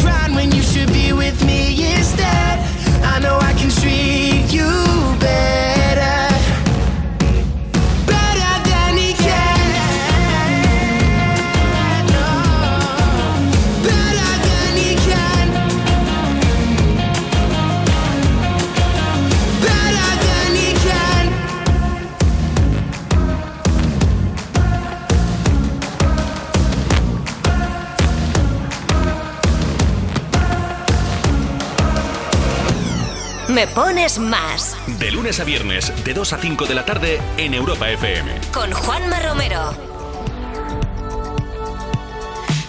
Me 33.56 33.68
pones 33.68 34.19
más. 34.19 34.76
De 34.99 35.10
lunes 35.11 35.40
a 35.40 35.45
viernes, 35.45 35.90
de 36.03 36.14
2 36.14 36.34
a 36.34 36.38
5 36.40 36.65
de 36.65 36.76
la 36.76 36.84
tarde 36.84 37.22
en 37.38 37.53
Europa 37.53 37.90
FM. 37.90 38.30
Con 38.52 38.69
Juanma 38.73 39.18
Romero. 39.22 39.72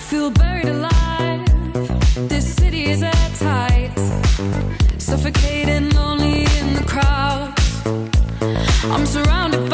Feel 0.08 0.30
buried 0.30 0.68
alive. 0.68 1.44
This 2.28 2.54
city 2.54 2.84
is 2.84 3.02
at 3.02 3.32
tight. 3.36 3.90
Suffocating, 4.98 5.92
lonely 5.92 6.44
in 6.60 6.74
the 6.74 6.84
crowd. 6.86 7.52
I'm 8.88 9.04
surrounded 9.06 9.65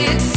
it's 0.00 0.27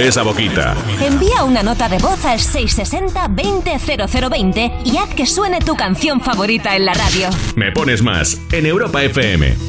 esa 0.00 0.22
boquita. 0.22 0.74
Envía 1.00 1.44
una 1.44 1.62
nota 1.62 1.88
de 1.88 1.98
voz 1.98 2.24
al 2.24 2.38
660-200020 2.38 4.82
y 4.84 4.96
haz 4.96 5.12
que 5.14 5.26
suene 5.26 5.60
tu 5.60 5.76
canción 5.76 6.20
favorita 6.20 6.74
en 6.76 6.84
la 6.84 6.94
radio. 6.94 7.28
Me 7.56 7.72
pones 7.72 8.02
más 8.02 8.40
en 8.52 8.66
Europa 8.66 9.02
FM. 9.02 9.67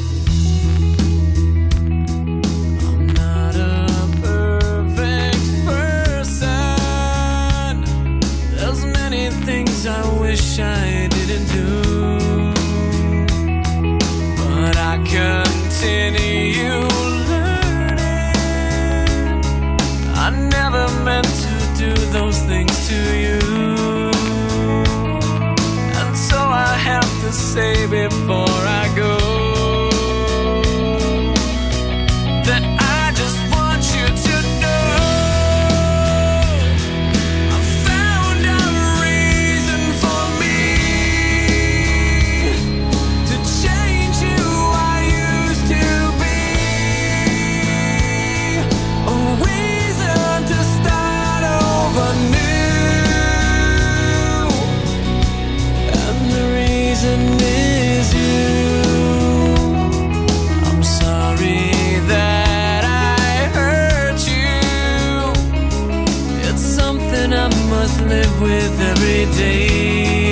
must 67.80 68.00
live 68.02 68.42
with 68.42 68.78
every 68.78 69.24
day. 69.38 70.29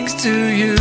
things 0.00 0.14
to 0.22 0.30
you. 0.30 0.79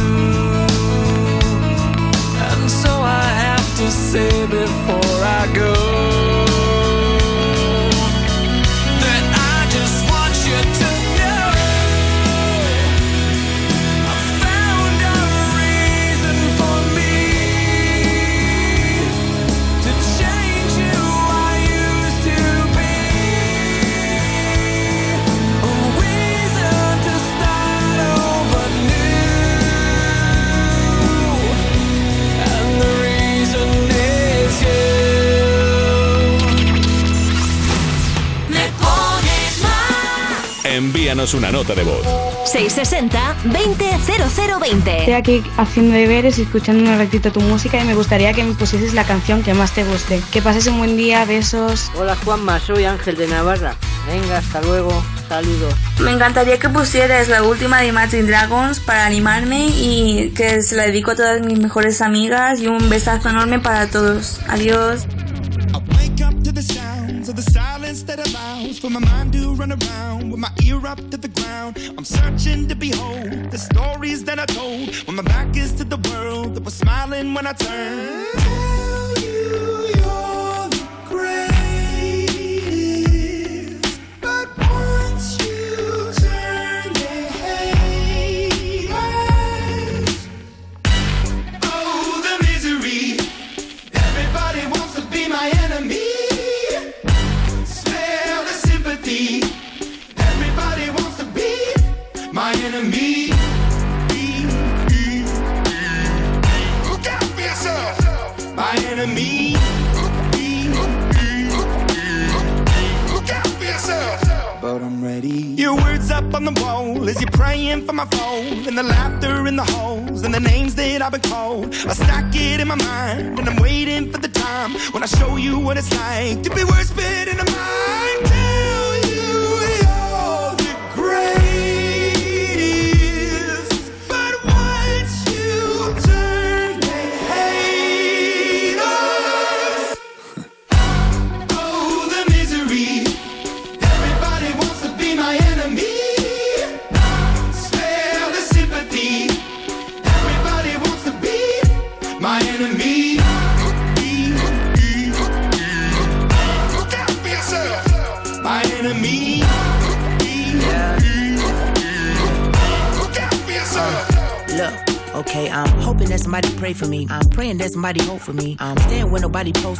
Envíanos 41.19 41.33
una 41.33 41.51
nota 41.51 41.75
de 41.75 41.83
voz. 41.83 42.05
660-200020. 42.53 44.99
Estoy 44.99 45.13
aquí 45.13 45.43
haciendo 45.57 45.95
deberes 45.95 46.39
y 46.39 46.43
escuchando 46.43 46.89
un 46.89 46.97
ratito 46.97 47.29
tu 47.31 47.41
música 47.41 47.81
y 47.81 47.85
me 47.85 47.93
gustaría 47.93 48.31
que 48.33 48.43
me 48.43 48.53
pusieses 48.53 48.93
la 48.93 49.03
canción 49.03 49.43
que 49.43 49.53
más 49.53 49.73
te 49.73 49.83
guste. 49.83 50.21
Que 50.31 50.41
pases 50.41 50.67
un 50.67 50.77
buen 50.77 50.95
día, 50.97 51.25
besos. 51.25 51.91
Hola 51.95 52.15
Juanma, 52.23 52.59
soy 52.59 52.85
Ángel 52.85 53.17
de 53.17 53.27
Navarra. 53.27 53.75
Venga, 54.07 54.37
hasta 54.37 54.61
luego. 54.61 55.03
Saludos. 55.27 55.73
Me 55.99 56.11
encantaría 56.11 56.57
que 56.57 56.69
pusieras 56.69 57.27
la 57.27 57.43
última 57.43 57.81
de 57.81 57.87
Imagine 57.87 58.23
Dragons 58.23 58.79
para 58.79 59.05
animarme 59.05 59.67
y 59.67 60.31
que 60.35 60.61
se 60.61 60.75
la 60.75 60.83
dedico 60.83 61.11
a 61.11 61.15
todas 61.15 61.41
mis 61.41 61.59
mejores 61.59 62.01
amigas 62.01 62.61
y 62.61 62.67
un 62.67 62.89
besazo 62.89 63.29
enorme 63.29 63.59
para 63.59 63.87
todos. 63.87 64.39
Adiós. 64.47 65.05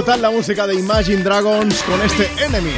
Brutal 0.00 0.22
la 0.22 0.30
música 0.30 0.66
de 0.66 0.76
Imagine 0.76 1.22
Dragons 1.22 1.82
con 1.82 2.00
este 2.00 2.26
Enemy. 2.42 2.72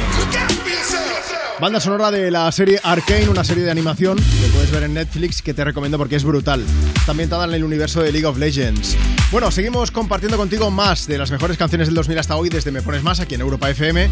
Banda 1.57 1.79
sonora 1.79 2.11
de 2.11 2.29
la 2.29 2.51
serie 2.51 2.81
Arcane, 2.83 3.29
una 3.29 3.45
serie 3.45 3.63
de 3.63 3.71
animación 3.71 4.17
que 4.17 4.49
puedes 4.51 4.69
ver 4.71 4.83
en 4.83 4.93
Netflix 4.93 5.41
que 5.41 5.53
te 5.53 5.63
recomiendo 5.63 5.97
porque 5.97 6.17
es 6.17 6.25
brutal. 6.25 6.61
Está 6.93 7.11
ambientada 7.11 7.45
en 7.45 7.53
el 7.53 7.63
universo 7.63 8.01
de 8.01 8.11
League 8.11 8.25
of 8.25 8.37
Legends. 8.37 8.97
Bueno, 9.31 9.51
seguimos 9.51 9.89
compartiendo 9.89 10.35
contigo 10.35 10.69
más 10.69 11.07
de 11.07 11.17
las 11.17 11.31
mejores 11.31 11.57
canciones 11.57 11.87
del 11.87 11.95
2000 11.95 12.19
hasta 12.19 12.35
hoy 12.35 12.49
desde 12.49 12.71
Me 12.71 12.81
Pones 12.81 13.03
Más 13.03 13.21
aquí 13.21 13.35
en 13.35 13.41
Europa 13.41 13.69
FM. 13.69 14.09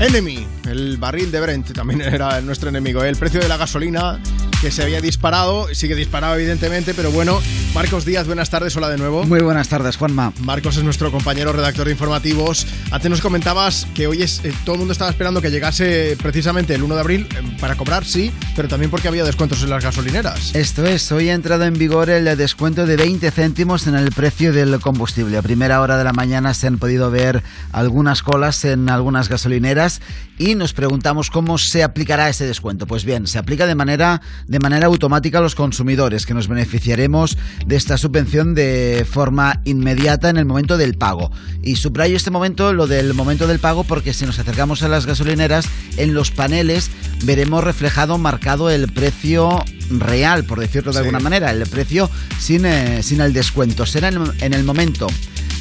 Enemy, 0.00 0.44
el 0.68 0.96
barril 0.96 1.30
de 1.30 1.40
Brent, 1.40 1.72
también 1.72 2.00
era 2.00 2.40
nuestro 2.40 2.70
enemigo. 2.70 3.04
¿eh? 3.04 3.08
El 3.08 3.16
precio 3.16 3.38
de 3.38 3.46
la 3.46 3.56
gasolina 3.56 4.20
que 4.60 4.70
se 4.72 4.82
había 4.82 5.00
disparado, 5.00 5.72
sigue 5.72 5.94
disparado 5.94 6.34
evidentemente, 6.34 6.94
pero 6.94 7.10
bueno. 7.12 7.40
Marcos 7.74 8.04
Díaz, 8.04 8.26
buenas 8.26 8.50
tardes, 8.50 8.76
hola 8.76 8.88
de 8.88 8.96
nuevo. 8.96 9.24
Muy 9.24 9.40
buenas 9.40 9.68
tardes, 9.68 9.96
Juanma. 9.96 10.32
Marcos 10.40 10.76
es 10.76 10.82
nuestro 10.82 11.12
compañero 11.12 11.52
redactor 11.52 11.86
de 11.86 11.92
informativos. 11.92 12.66
Antes 12.90 13.10
nos 13.10 13.20
comentabas 13.20 13.86
que 13.94 14.06
hoy 14.06 14.22
es, 14.22 14.44
eh, 14.44 14.52
todo 14.64 14.74
el 14.74 14.78
mundo 14.80 14.92
estaba 14.92 15.10
esperando 15.10 15.40
que 15.40 15.50
llegase 15.50 16.16
precisamente 16.20 16.74
el 16.74 16.82
1 16.82 16.94
de 16.94 17.00
abril 17.00 17.28
eh, 17.30 17.56
para 17.60 17.76
cobrar, 17.76 18.04
sí, 18.04 18.32
pero 18.56 18.68
también 18.68 18.90
porque 18.90 19.06
había 19.06 19.24
descuentos 19.24 19.62
en 19.62 19.70
las 19.70 19.84
gasolineras. 19.84 20.54
Esto 20.54 20.84
es, 20.86 21.12
hoy 21.12 21.28
ha 21.28 21.34
entrado 21.34 21.64
en 21.64 21.74
vigor 21.74 22.10
el 22.10 22.24
descuento 22.36 22.86
de 22.86 22.96
20 22.96 23.30
céntimos 23.30 23.86
en 23.86 23.94
el 23.94 24.10
precio 24.10 24.52
del 24.52 24.80
combustible. 24.80 25.36
A 25.36 25.42
primera 25.42 25.80
hora 25.80 25.98
de 25.98 26.04
la 26.04 26.12
mañana 26.12 26.54
se 26.54 26.66
han 26.66 26.78
podido 26.78 27.10
ver 27.10 27.42
algunas 27.70 28.22
colas 28.22 28.64
en 28.64 28.88
algunas 28.88 29.28
gasolineras 29.28 30.00
y 30.38 30.54
nos 30.54 30.72
preguntamos 30.72 31.30
cómo 31.30 31.58
se 31.58 31.82
aplicará 31.82 32.28
ese 32.28 32.46
descuento. 32.46 32.86
Pues 32.86 33.04
bien, 33.04 33.26
se 33.26 33.38
aplica 33.38 33.66
de 33.66 33.74
manera, 33.74 34.22
de 34.48 34.58
manera 34.58 34.86
automática 34.86 35.38
a 35.38 35.40
los 35.42 35.54
consumidores, 35.54 36.26
que 36.26 36.34
nos 36.34 36.48
beneficiaremos 36.48 37.36
de 37.66 37.76
esta 37.76 37.98
subvención 37.98 38.54
de 38.54 39.06
forma 39.08 39.60
inmediata 39.64 40.30
en 40.30 40.38
el 40.38 40.46
momento 40.46 40.76
del 40.78 40.94
pago. 40.94 41.30
Y 41.62 41.76
subrayo 41.76 42.16
este 42.16 42.30
momento, 42.30 42.72
lo 42.72 42.86
del 42.86 43.12
momento 43.14 43.46
del 43.46 43.58
pago, 43.58 43.84
porque 43.84 44.12
si 44.14 44.24
nos 44.26 44.38
acercamos 44.38 44.82
a 44.82 44.88
las 44.88 45.04
gasolineras, 45.06 45.66
en 45.98 46.14
los 46.14 46.30
paneles 46.30 46.90
veremos 47.24 47.62
reflejado, 47.62 48.16
marcado 48.18 48.70
el 48.70 48.90
precio 48.90 49.62
real, 49.90 50.44
por 50.44 50.60
decirlo 50.60 50.92
de 50.92 50.98
Sí. 50.98 51.04
alguna 51.04 51.20
manera, 51.20 51.50
el 51.50 51.66
precio 51.66 52.10
sin, 52.40 52.64
eh, 52.66 53.02
sin 53.02 53.20
el 53.20 53.32
descuento. 53.32 53.84
Será 53.86 54.08
en, 54.08 54.18
en 54.40 54.54
el 54.54 54.64
momento 54.64 55.06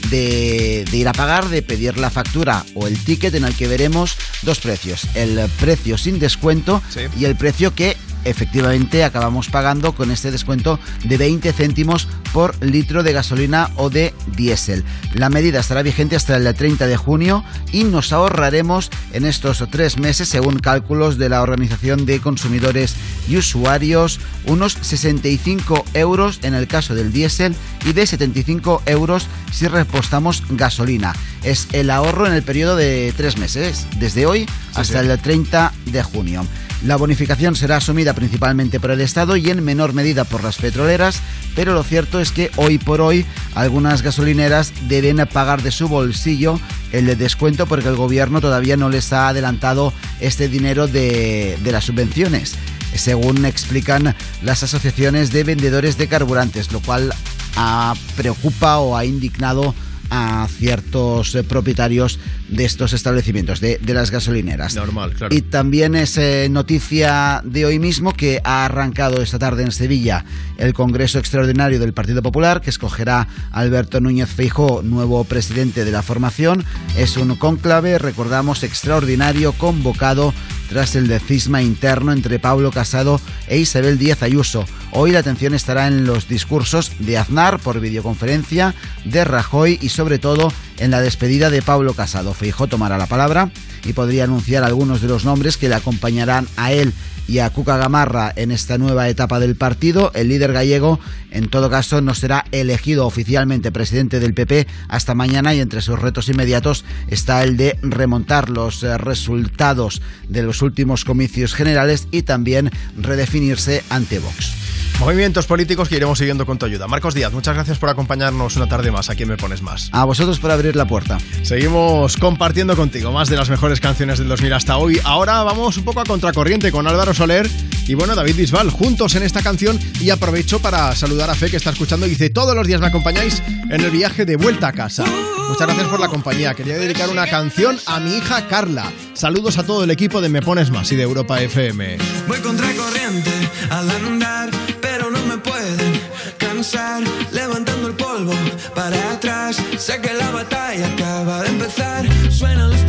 de, 0.10 0.86
de 0.90 0.98
ir 0.98 1.08
a 1.08 1.14
pagar, 1.14 1.50
de 1.50 1.62
pedir 1.62 1.98
la 1.98 2.10
factura 2.10 2.64
o 2.74 2.88
el 2.88 2.98
ticket 2.98 3.36
en 3.36 3.44
el 3.44 3.54
que 3.56 3.68
veremos 3.68 4.16
dos 4.44 4.60
precios. 4.60 5.02
El 5.16 5.40
precio 5.60 5.98
sin 5.98 6.20
descuento 6.20 6.82
y 7.20 7.26
el 7.26 7.36
precio 7.36 7.76
que 7.76 7.98
efectivamente 8.30 9.04
acabamos 9.04 9.50
pagando 9.50 9.94
con 9.94 10.12
este 10.12 10.32
descuento 10.32 10.80
de 11.04 11.18
20 11.18 11.54
céntimos 11.54 12.08
por 12.34 12.56
litro 12.64 13.04
de 13.04 13.14
gasolina 13.14 13.70
o 13.76 13.90
de 13.90 14.14
diésel. 14.36 14.84
La 15.14 15.30
medida 15.30 15.60
estará 15.60 15.82
vigente 15.82 16.16
hasta 16.16 16.38
el 16.38 16.54
30 16.54 16.88
de 16.88 16.98
junio 16.98 17.44
y 17.72 17.84
nos 17.84 18.14
ahorraremos 18.14 18.92
en 19.14 19.26
estos 19.26 19.64
tres 19.72 19.98
meses, 19.98 20.30
según 20.30 20.60
cálculos 20.60 21.18
de 21.18 21.30
la 21.30 21.42
Organización 21.42 22.06
de 22.06 22.20
Consumidores 22.20 22.96
y 23.28 23.38
Usuarios, 23.38 24.20
unos 24.46 24.78
65 24.82 25.86
euros 25.94 26.40
en 26.44 26.54
el 26.54 26.68
caso 26.68 26.96
del 26.96 27.12
diésel 27.12 27.56
y 27.86 27.94
de 27.94 28.06
75 28.06 28.84
euros 28.86 29.28
si 29.52 29.68
repostamos 29.68 30.44
gasolina. 30.50 31.14
Es 31.44 31.68
el 31.74 31.90
ahorro 31.90 32.28
en 32.28 32.34
el 32.34 32.44
periodo 32.44 32.76
de 32.76 33.14
tres 33.16 33.38
meses, 33.38 33.88
desde 34.00 34.26
hoy 34.26 34.48
hasta 34.74 35.02
sí. 35.02 35.10
el 35.10 35.20
30 35.20 35.74
de 35.86 36.04
junio. 36.04 36.46
La 36.86 36.96
bonificación 36.96 37.56
será 37.56 37.78
asumida 37.78 38.14
principalmente 38.14 38.80
por 38.80 38.92
el 38.92 39.02
Estado 39.02 39.36
y 39.36 39.50
en 39.50 39.64
menor 39.64 39.94
medida 39.94 40.26
por 40.26 40.44
las 40.44 40.58
petroleras, 40.58 41.22
pero 41.56 41.74
lo 41.74 41.84
cierto 41.84 42.20
es 42.20 42.32
que 42.32 42.52
hoy 42.56 42.78
por 42.78 43.02
hoy 43.02 43.26
algunas 43.56 44.04
gasolineras 44.04 44.72
deben 44.88 45.18
pagar 45.34 45.64
de 45.64 45.72
su 45.72 45.88
bolsillo 45.88 46.60
el 46.92 47.18
descuento 47.18 47.66
porque 47.66 47.90
el 47.90 47.96
gobierno 47.96 48.42
todavía 48.42 48.78
no 48.78 48.90
les 48.90 49.12
ha 49.12 49.28
adelantado 49.28 49.92
este 50.20 50.50
dinero 50.50 50.88
de, 50.88 51.58
las 51.64 51.86
subvenciones 51.86 52.56
según 52.96 53.46
explican 53.46 54.16
las 54.42 54.64
asociaciones 54.64 55.32
de 55.32 55.44
vendedores 55.44 55.98
de 55.98 56.08
carburantes, 56.08 56.72
lo 56.72 56.80
cual 56.80 57.14
ah, 57.56 57.94
preocupa 58.16 58.78
o 58.78 58.96
ha 58.96 59.06
indignado 59.06 59.76
a 60.10 60.48
ciertos 60.50 61.36
eh, 61.36 61.44
propietarios 61.44 62.20
de 62.50 62.66
estos 62.66 62.94
establecimientos, 62.94 63.60
de, 63.60 63.78
de 63.78 63.94
las 63.94 64.12
gasolineras. 64.12 64.76
Normal, 64.76 65.14
claro. 65.14 65.36
Y 65.36 65.42
también 65.42 65.96
es 65.96 66.18
eh, 66.18 66.48
noticia 66.50 67.42
de 67.44 67.66
hoy 67.66 67.80
mismo 67.80 68.14
que 68.14 68.42
ha 68.44 68.66
arrancado 68.66 69.22
esta 69.22 69.40
tarde 69.40 69.64
en 69.64 69.72
Sevilla 69.72 70.26
el 70.58 70.74
Congreso 70.74 71.20
Extraordinario 71.20 71.80
del 71.80 71.94
Partido 71.94 72.22
Popular, 72.22 72.62
que 72.62 72.70
escogerá 72.70 73.28
a 73.52 73.60
Alberto 73.60 74.00
Núñez 74.00 74.30
Feijó, 74.30 74.82
nuevo 74.84 75.24
presidente 75.24 75.86
de 75.86 75.92
la 75.92 76.02
formación. 76.02 76.64
Es 76.98 77.18
un 77.18 77.36
conclave, 77.36 78.00
recordamos, 78.00 78.64
extraordinario 78.64 79.54
convocado 79.54 80.34
tras 80.70 80.96
el 80.96 81.08
cisma 81.20 81.62
interno 81.62 82.12
entre 82.12 82.40
Pablo 82.40 82.72
Casado 82.72 83.20
e 83.48 83.58
Isabel 83.58 83.98
Díaz 83.98 84.24
Ayuso. 84.24 84.66
Hoy 84.92 85.12
la 85.12 85.20
atención 85.20 85.54
estará 85.54 85.88
en 85.88 86.06
los 86.06 86.28
discursos 86.28 86.92
de 87.00 87.18
Aznar 87.18 87.60
por 87.60 87.80
videoconferencia, 87.80 88.76
de 89.06 89.24
Rajoy 89.26 89.80
y 89.82 89.90
sobre 89.90 90.20
todo 90.20 90.52
en 90.78 90.92
la 90.92 91.02
despedida 91.02 91.50
de 91.50 91.62
Pablo 91.62 91.94
Casado. 91.94 92.34
Feijó 92.34 92.68
tomará 92.68 92.98
la 92.98 93.08
palabra 93.08 93.52
y 93.86 93.94
podría 93.94 94.26
anunciar 94.26 94.64
algunos 94.64 95.02
de 95.02 95.08
los 95.08 95.26
nombres 95.26 95.58
que 95.58 95.70
le 95.70 95.76
acompañarán 95.76 96.48
a 96.58 96.72
él 96.72 96.94
y 97.28 97.40
a 97.40 97.50
Cuca 97.50 97.78
Gamarra 97.78 98.32
en 98.36 98.52
esta 98.52 98.78
nueva 98.78 99.10
etapa 99.10 99.40
del 99.40 99.56
partido. 99.56 100.12
El 100.14 100.30
líder 100.30 100.54
gallego, 100.54 101.00
en 101.32 101.50
todo 101.50 101.70
caso, 101.70 102.02
no 102.02 102.14
será 102.14 102.46
elegido 102.52 103.06
oficialmente 103.06 103.72
presidente 103.72 104.20
del 104.20 104.34
PP 104.34 104.68
hasta 104.88 105.16
mañana 105.16 105.54
y 105.54 105.60
entre 105.60 105.82
sus 105.82 106.00
retos 106.00 106.30
inmediatos 106.30 106.86
está 107.08 107.44
el 107.44 107.58
de 107.58 107.78
remontar 107.82 108.50
los 108.50 108.84
eh, 108.84 108.98
resultados 108.98 110.02
de 110.30 110.44
los 110.44 110.62
últimos 110.62 111.06
comicios 111.06 111.54
generales 111.54 112.08
y 112.12 112.24
también 112.24 112.72
redefinirse 112.98 113.84
ante 113.90 114.20
Vox. 114.20 114.68
Movimientos 115.00 115.46
políticos 115.46 115.90
que 115.90 115.96
iremos 115.96 116.18
siguiendo 116.18 116.48
con 116.48 116.58
tu 116.58 116.66
ayuda. 116.66 116.88
Marcos 116.88 117.14
Díaz, 117.14 117.32
muchas 117.32 117.54
gracias 117.54 117.78
por 117.78 117.88
acompañarnos 117.90 118.56
una 118.56 118.68
tarde 118.68 118.90
más. 118.90 119.12
Aquí 119.12 119.26
Me 119.26 119.38
Pones 119.38 119.62
Más. 119.62 119.90
A 119.92 120.06
vosotros 120.06 120.40
por 120.40 120.50
abrir 120.50 120.76
la 120.76 120.88
puerta. 120.88 121.20
Seguimos 121.44 122.18
compartiendo 122.18 122.76
contigo 122.76 123.12
más 123.12 123.30
de 123.30 123.38
las 123.38 123.52
mejores 123.52 123.80
canciones 123.80 124.18
del 124.18 124.28
2000 124.28 124.54
hasta 124.54 124.78
hoy. 124.78 125.00
Ahora 125.04 125.44
vamos 125.44 125.78
un 125.78 125.84
poco 125.84 126.00
a 126.02 126.04
contracorriente 126.04 126.72
con 126.72 126.88
Álvaro 126.88 127.14
Soler 127.18 127.50
y 127.88 127.94
bueno, 127.96 128.16
David 128.16 128.36
Bisbal 128.36 128.70
juntos 128.70 129.16
en 129.16 129.24
esta 129.24 129.42
canción. 129.42 129.80
Y 130.02 130.10
aprovecho 130.10 130.60
para 130.60 130.94
saludar 130.96 131.30
a 131.30 131.36
Fe 131.36 131.50
que 131.50 131.58
está 131.58 131.70
escuchando 131.70 132.06
y 132.06 132.10
dice: 132.10 132.30
Todos 132.30 132.54
los 132.56 132.68
días 132.68 132.82
me 132.82 132.88
acompañáis 132.88 133.42
en 133.48 133.82
el 133.82 133.90
viaje 133.92 134.26
de 134.26 134.36
vuelta 134.36 134.68
a 134.68 134.74
casa. 134.74 135.06
Muchas 135.50 135.68
gracias 135.68 135.88
por 135.88 136.00
la 136.00 136.10
compañía. 136.10 136.54
Quería 136.54 136.78
dedicar 136.78 137.10
una 137.10 137.26
canción 137.28 137.80
a 137.86 138.00
mi 138.00 138.18
hija 138.18 138.48
Carla. 138.48 138.92
Saludos 139.14 139.58
a 139.58 139.66
todo 139.66 139.86
el 139.86 139.92
equipo 139.92 140.20
de 140.20 140.28
Me 140.30 140.42
Pones 140.42 140.70
Más 140.70 140.92
y 140.92 140.98
de 140.98 141.04
Europa 141.04 141.42
FM. 141.42 141.98
Voy 142.28 142.40
contracorriente 142.40 143.32
al 143.70 143.90
andar, 143.90 144.50
pero 144.82 145.10
no 145.10 145.26
me 145.26 145.38
pueden 145.38 146.02
cansar. 146.38 147.02
Levantando 147.32 147.88
el 147.88 147.94
polvo 147.94 148.34
para 148.76 149.14
atrás. 149.14 149.58
Sé 149.78 150.02
que 150.02 150.14
la 150.14 150.30
batalla 150.32 150.88
acaba 150.88 151.44
de 151.44 151.50
empezar. 151.50 152.06
Suenan 152.30 152.70
los 152.70 152.86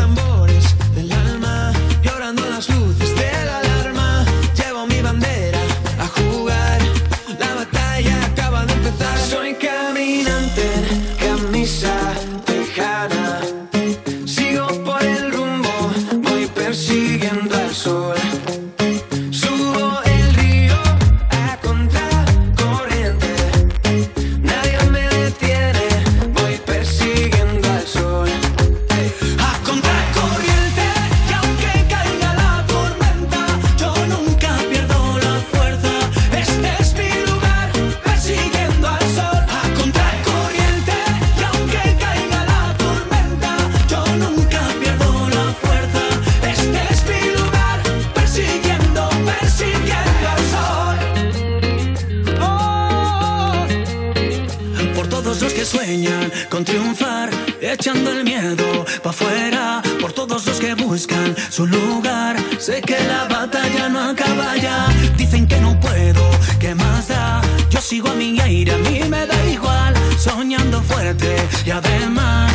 con 56.59 56.65
triunfar, 56.65 57.31
echando 57.61 58.11
el 58.11 58.25
miedo 58.25 58.85
pa' 59.05 59.11
afuera. 59.11 59.81
Por 60.01 60.12
todos 60.12 60.45
los 60.45 60.59
que 60.59 60.75
buscan 60.75 61.37
su 61.51 61.65
lugar, 61.67 62.37
sé 62.59 62.83
que 62.83 62.99
la 62.99 63.28
batalla 63.28 63.89
no 63.89 64.01
acaba 64.01 64.57
ya. 64.57 64.89
Dicen 65.17 65.47
que 65.47 65.61
no 65.61 65.78
puedo, 65.78 66.23
¿qué 66.59 66.75
más 66.75 67.07
da? 67.07 67.43
Yo 67.70 67.81
sigo 67.81 68.09
a 68.09 68.15
mi 68.15 68.41
aire, 68.41 68.73
a 68.75 68.78
mí 68.78 69.01
me 69.09 69.25
da 69.25 69.39
igual. 69.47 69.95
Soñando 70.19 70.83
fuerte 70.83 71.37
y 71.65 71.70
además, 71.70 72.53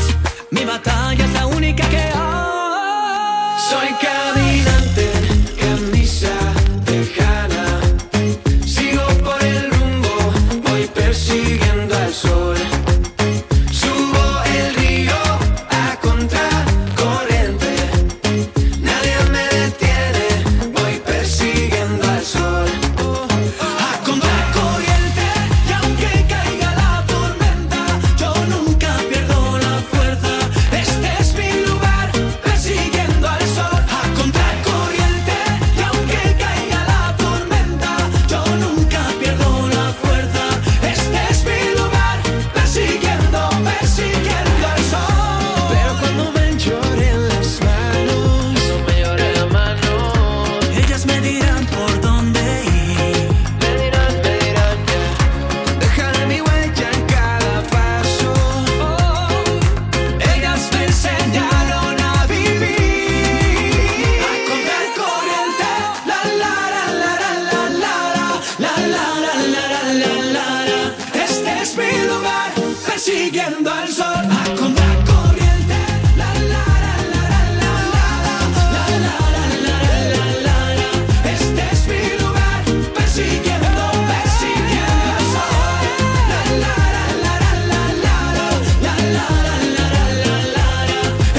mi 0.51 0.65
batalla 0.65 1.23
es 1.23 1.31
la 1.31 1.45
única 1.45 1.87
que 1.87 2.01
hay. 2.01 3.53
Soy 3.69 3.89
caminante, 4.05 5.05
persiguiendo 73.43 73.71
al 73.71 73.87
sol. 73.89 74.25
A 74.31 74.55
contar 74.55 75.03
corriente. 75.05 75.75
La 76.17 76.33
la 76.33 76.63
la 76.83 76.95
la 77.11 77.23
la 77.23 77.33
la 77.61 77.73
la 77.83 78.05
la 78.63 78.85
la 78.99 79.15
la 79.63 79.77
la 80.45 80.57
la. 80.79 80.89
Este 81.29 81.61
es 81.71 81.81
mi 81.87 82.03
lugar, 82.21 82.61
persiguiendo, 82.95 83.83
persiguiendo 84.11 85.09
al 85.17 85.25
sol. 85.33 85.83
La 86.31 86.41
la 86.63 86.75
la 86.95 87.05
la 87.23 87.35
la 87.73 87.83
la 88.03 88.19
la 88.95 89.25
la 89.25 89.87
la 90.23 90.37
la. 90.55 90.67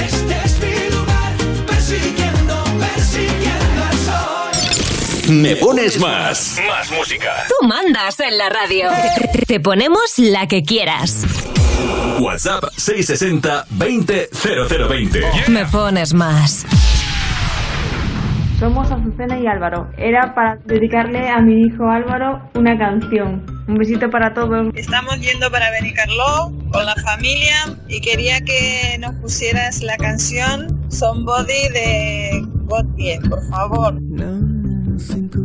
Este 0.05 0.35
es 0.45 0.53
mi 0.59 0.75
lugar, 0.95 1.31
persiguiendo, 1.65 2.55
persiguiendo 2.77 3.79
al 3.89 3.97
sol. 4.07 4.53
Me 5.29 5.55
Pones 5.55 5.99
Más. 5.99 6.57
Más 6.67 6.91
música. 6.91 7.45
Tú 7.47 7.67
mandas 7.67 8.19
en 8.19 8.37
la 8.37 8.49
radio. 8.49 8.89
Te 9.47 9.59
ponemos 9.59 10.13
la 10.17 10.47
que 10.47 10.63
quieras. 10.63 11.23
WhatsApp 12.35 12.65
660 12.75 13.65
20 13.69 14.29
0020. 14.33 15.21
Me 15.47 15.65
pones 15.67 16.13
más. 16.13 16.65
Somos 18.59 18.91
Azucena 18.91 19.39
y 19.39 19.47
Álvaro. 19.47 19.89
Era 19.97 20.35
para 20.35 20.57
dedicarle 20.65 21.29
a 21.29 21.39
mi 21.39 21.61
hijo 21.61 21.87
Álvaro 21.89 22.41
una 22.53 22.77
canción. 22.77 23.45
Un 23.69 23.77
besito 23.77 24.09
para 24.09 24.33
todos. 24.33 24.67
Estamos 24.75 25.17
yendo 25.21 25.49
para 25.49 25.71
Benicarló 25.71 26.51
con 26.73 26.85
la 26.85 26.95
familia 26.95 27.55
y 27.87 28.01
quería 28.01 28.41
que 28.41 28.97
nos 28.99 29.15
pusieras 29.21 29.81
la 29.81 29.95
canción 29.95 30.67
Somebody 30.89 31.69
de 31.69 32.45
Godie, 32.65 33.17
por 33.29 33.47
favor. 33.49 33.93
Like 34.11 35.44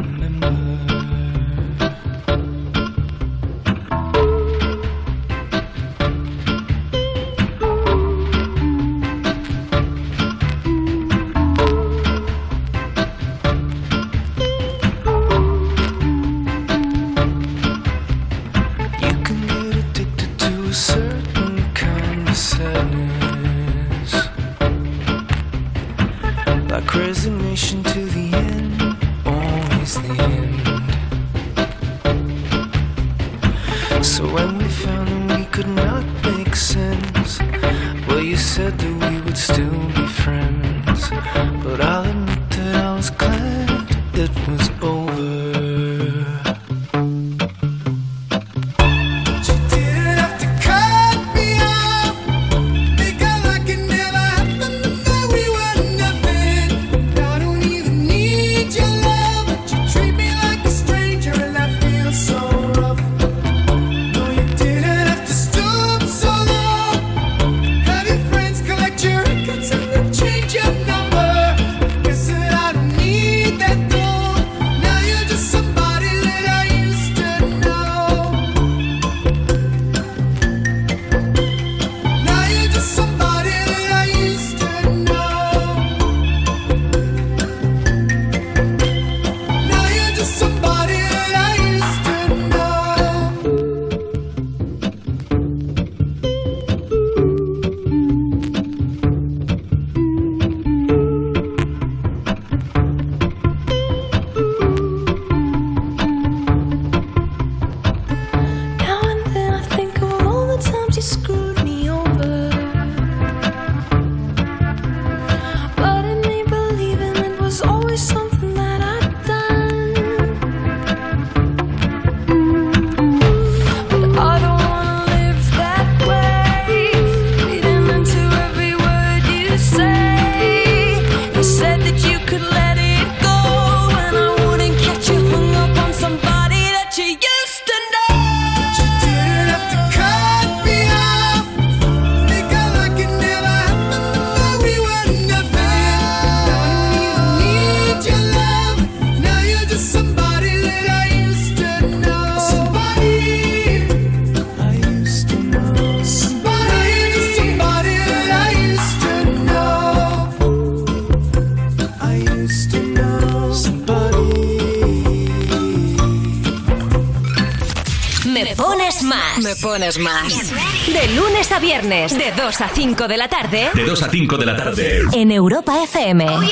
viernes, 172.07 172.35
de 172.35 172.41
2 172.41 172.61
a 172.61 172.69
5 172.69 173.07
de 173.07 173.17
la 173.17 173.27
tarde. 173.27 173.69
De 173.73 173.83
2 173.83 174.03
a 174.03 174.09
5 174.09 174.37
de 174.37 174.45
la 174.45 174.55
tarde. 174.55 175.01
En 175.13 175.31
Europa 175.31 175.83
FM. 175.83 176.25
Con 176.25 176.45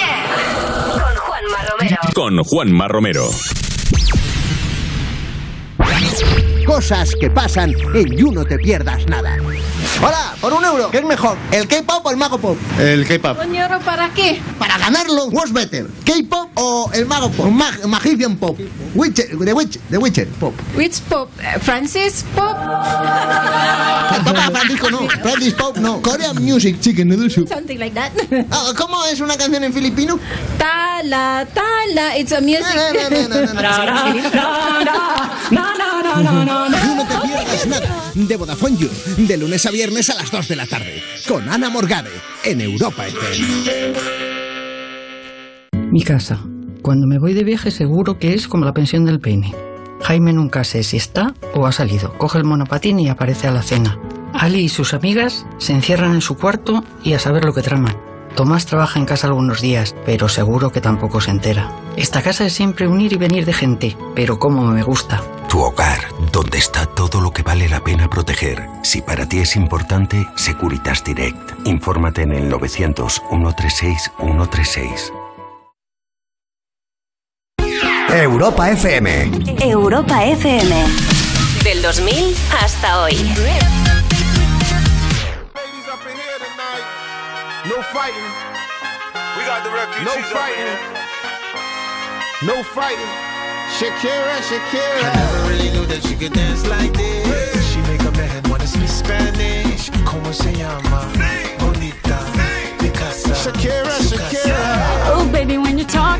Juanma 1.15 1.57
Romero. 1.69 1.97
Con 2.13 2.43
Juanma 2.43 2.87
Romero. 2.87 3.29
Cosas 6.65 7.15
que 7.19 7.31
pasan 7.31 7.73
en 7.95 8.15
You 8.15 8.31
No 8.31 8.45
Te 8.45 8.57
Pierdas 8.59 9.07
Nada. 9.07 9.37
Hola, 10.01 10.33
por 10.39 10.53
un 10.53 10.63
euro, 10.63 10.89
¿qué 10.91 10.99
es 10.99 11.03
mejor? 11.03 11.35
¿El 11.51 11.67
K-pop 11.67 12.05
o 12.05 12.11
el 12.11 12.15
Mago 12.15 12.37
Pop? 12.37 12.57
El 12.79 13.05
K-pop. 13.05 13.37
Coñero, 13.37 13.79
¿para 13.79 14.09
qué? 14.13 14.39
Para 14.57 14.77
ganarlo, 14.77 15.25
what's 15.25 15.51
better? 15.51 15.87
¿K-pop 16.05 16.49
o 16.55 16.89
el 16.93 17.05
Mago 17.05 17.29
Pop? 17.31 17.47
Mag 17.47 17.85
Magician 17.85 18.37
Pop. 18.37 18.57
Witcher, 18.95 19.37
The 19.37 19.53
Witcher, 19.53 19.81
The 19.89 19.97
Witcher 19.97 20.27
Pop. 20.39 20.53
Which 20.77 21.01
pop? 21.09 21.29
Eh, 21.41 21.59
Francis 21.59 22.23
Pop? 22.33 22.48
Papá, 24.23 24.51
Francisco 24.51 24.89
no. 24.91 25.09
Francis 25.21 25.53
Pop 25.53 25.77
no. 25.77 26.01
Korean 26.01 26.43
Music 26.43 26.79
Chicken 26.79 27.07
Noodle 27.07 27.29
Soup. 27.29 27.47
Something 27.47 27.77
like 27.77 27.95
that. 27.95 28.11
Ah, 28.51 28.73
¿Cómo 28.77 29.05
es 29.05 29.19
una 29.19 29.37
canción 29.37 29.63
en 29.63 29.73
filipino? 29.73 30.19
Tala, 30.57 31.47
tala, 31.53 32.17
it's 32.17 32.31
a 32.31 32.41
music. 32.41 32.65
You 32.65 33.29
No 35.51 35.67
Te 37.05 37.27
Pierdas 37.27 37.67
Nada. 37.67 38.11
De 38.13 38.37
Vodafone 38.37 38.77
You. 38.77 38.89
De 39.17 39.37
lunes 39.37 39.65
a 39.65 39.71
viernes 39.71 40.09
a 40.09 40.15
las 40.15 40.31
2 40.31 40.47
de 40.47 40.55
la 40.55 40.65
tarde. 40.65 41.01
Con 41.27 41.49
Ana 41.49 41.69
Morgade. 41.69 42.11
En 42.43 42.61
Europa 42.61 43.07
FM. 43.07 43.93
Mi 45.91 46.03
casa. 46.03 46.39
Cuando 46.81 47.07
me 47.07 47.19
voy 47.19 47.33
de 47.33 47.43
viaje 47.43 47.71
seguro 47.71 48.19
que 48.19 48.33
es 48.33 48.47
como 48.47 48.65
la 48.65 48.73
pensión 48.73 49.05
del 49.05 49.19
peine. 49.19 49.53
Jaime 50.09 50.33
nunca 50.33 50.63
sé 50.63 50.81
si 50.81 50.97
está 50.97 51.35
o 51.53 51.67
ha 51.67 51.71
salido. 51.71 52.17
Coge 52.17 52.39
el 52.39 52.43
monopatín 52.43 52.99
y 52.99 53.09
aparece 53.09 53.47
a 53.47 53.51
la 53.51 53.61
cena. 53.61 53.99
Ali 54.33 54.61
y 54.61 54.69
sus 54.69 54.95
amigas 54.95 55.45
se 55.59 55.71
encierran 55.71 56.15
en 56.15 56.21
su 56.21 56.35
cuarto 56.35 56.83
y 57.03 57.13
a 57.13 57.19
saber 57.19 57.45
lo 57.45 57.53
que 57.53 57.61
traman. 57.61 57.95
Tomás 58.35 58.65
trabaja 58.65 58.97
en 58.97 59.05
casa 59.05 59.27
algunos 59.27 59.61
días, 59.61 59.95
pero 60.07 60.27
seguro 60.27 60.71
que 60.71 60.81
tampoco 60.81 61.21
se 61.21 61.29
entera. 61.29 61.71
Esta 61.95 62.23
casa 62.23 62.43
es 62.43 62.53
siempre 62.53 62.87
un 62.87 62.99
ir 63.01 63.13
y 63.13 63.17
venir 63.17 63.45
de 63.45 63.53
gente, 63.53 63.95
pero 64.15 64.39
como 64.39 64.63
me 64.63 64.81
gusta. 64.81 65.21
Tu 65.47 65.59
hogar, 65.59 65.99
donde 66.31 66.57
está 66.57 66.87
todo 66.87 67.21
lo 67.21 67.29
que 67.29 67.43
vale 67.43 67.69
la 67.69 67.83
pena 67.83 68.09
proteger. 68.09 68.67
Si 68.81 69.03
para 69.03 69.29
ti 69.29 69.37
es 69.37 69.55
importante, 69.55 70.25
Securitas 70.35 71.03
Direct. 71.03 71.67
Infórmate 71.67 72.23
en 72.23 72.31
el 72.31 72.49
900 72.49 73.21
136 73.29 74.11
136. 74.17 75.13
Europa 78.21 78.69
FM. 78.69 79.31
Europa 79.61 80.25
FM. 80.25 80.75
Del 81.63 81.81
2000 81.81 82.35
hasta 82.51 83.01
hoy. 83.01 83.15
No 87.65 87.81
fighting. 87.93 88.29
We 89.37 89.45
got 89.45 89.63
the 89.63 89.69
refugees. 89.69 90.03
No 90.03 90.21
fighting. 90.35 90.77
No 92.41 92.63
fighting. 92.63 93.13
Shakira, 93.77 94.41
Shakira. 94.41 94.99
I 94.99 95.15
never 95.15 95.49
really 95.49 95.69
knew 95.71 95.85
that 95.85 96.03
she 96.03 96.15
could 96.15 96.33
dance 96.33 96.67
like 96.67 96.91
this. 96.91 97.71
She 97.71 97.79
make 97.83 98.01
a 98.01 98.11
man 98.11 98.43
wanna 98.49 98.67
speak 98.67 98.89
Spanish. 98.89 99.91
Como 100.03 100.33
se 100.33 100.51
llama? 100.51 101.07
Bonita. 101.57 102.19
Shakira, 103.33 103.95
Shakira. 104.01 105.13
Oh, 105.13 105.29
baby, 105.31 105.57
when 105.57 105.77
you 105.77 105.85
talk 105.85 106.19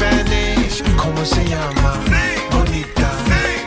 Como 1.21 1.35
se 1.35 1.45
llama? 1.45 1.93
Bonita. 2.49 3.11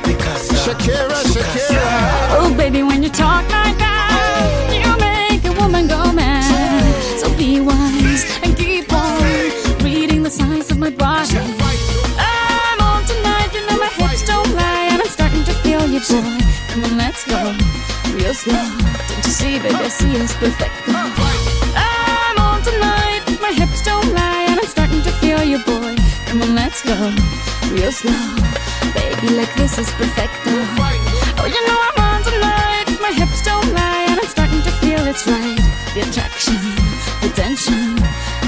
Picasa. 0.02 0.56
Shakira, 0.56 1.22
Shakira. 1.22 2.36
Oh, 2.40 2.52
baby, 2.56 2.82
when 2.82 3.00
you 3.00 3.08
talk 3.08 3.44
like 3.48 3.78
that, 3.78 4.74
you 4.74 4.90
make 4.98 5.44
a 5.44 5.52
woman 5.62 5.86
go 5.86 6.12
mad. 6.12 6.82
So 7.20 7.32
be 7.36 7.60
wise 7.60 8.26
and 8.42 8.56
keep 8.56 8.92
on 8.92 9.22
reading 9.84 10.24
the 10.24 10.30
signs 10.30 10.72
of 10.72 10.78
my 10.78 10.90
body. 10.90 11.38
I'm 12.18 12.80
on 12.80 13.04
tonight, 13.04 13.50
you 13.54 13.64
know 13.68 13.78
my 13.78 13.86
hips 13.86 14.26
don't 14.26 14.52
lie, 14.56 14.88
and 14.90 15.00
I'm 15.00 15.08
starting 15.08 15.44
to 15.44 15.54
feel 15.62 15.86
you, 15.86 16.00
boy. 16.00 16.40
Come 16.70 16.82
on, 16.82 16.98
let's 16.98 17.24
go 17.24 17.38
real 18.16 18.34
slow. 18.34 18.66
Don't 18.66 19.26
you 19.26 19.30
see, 19.30 19.60
baby, 19.60 19.76
I 19.76 19.88
see 19.90 20.20
us 20.20 20.34
perfect. 20.42 20.72
I'm 20.88 22.36
on 22.36 22.62
tonight, 22.64 23.22
my 23.40 23.52
hips 23.52 23.80
don't 23.84 24.12
lie, 24.12 24.46
and 24.48 24.58
I'm 24.58 24.66
starting 24.66 25.02
to 25.02 25.12
feel 25.22 25.44
you, 25.44 25.62
boy. 25.62 25.94
Come 26.26 26.42
on, 26.42 26.56
let's 26.56 26.82
go 26.82 27.43
real 27.74 27.92
slow. 27.92 28.26
Baby, 28.94 29.34
like 29.34 29.52
this 29.56 29.78
is 29.78 29.90
perfect. 29.98 30.32
Oh, 31.38 31.46
you 31.54 31.60
know 31.66 31.78
I'm 31.88 31.98
on 32.08 32.20
tonight, 32.22 32.86
my 33.02 33.12
hips 33.12 33.42
don't 33.42 33.68
lie, 33.74 34.06
and 34.08 34.20
I'm 34.20 34.26
starting 34.26 34.62
to 34.62 34.70
feel 34.80 35.02
it's 35.06 35.26
right. 35.26 35.58
The 35.94 36.00
attraction, 36.06 36.62
the 37.22 37.30
tension. 37.34 37.96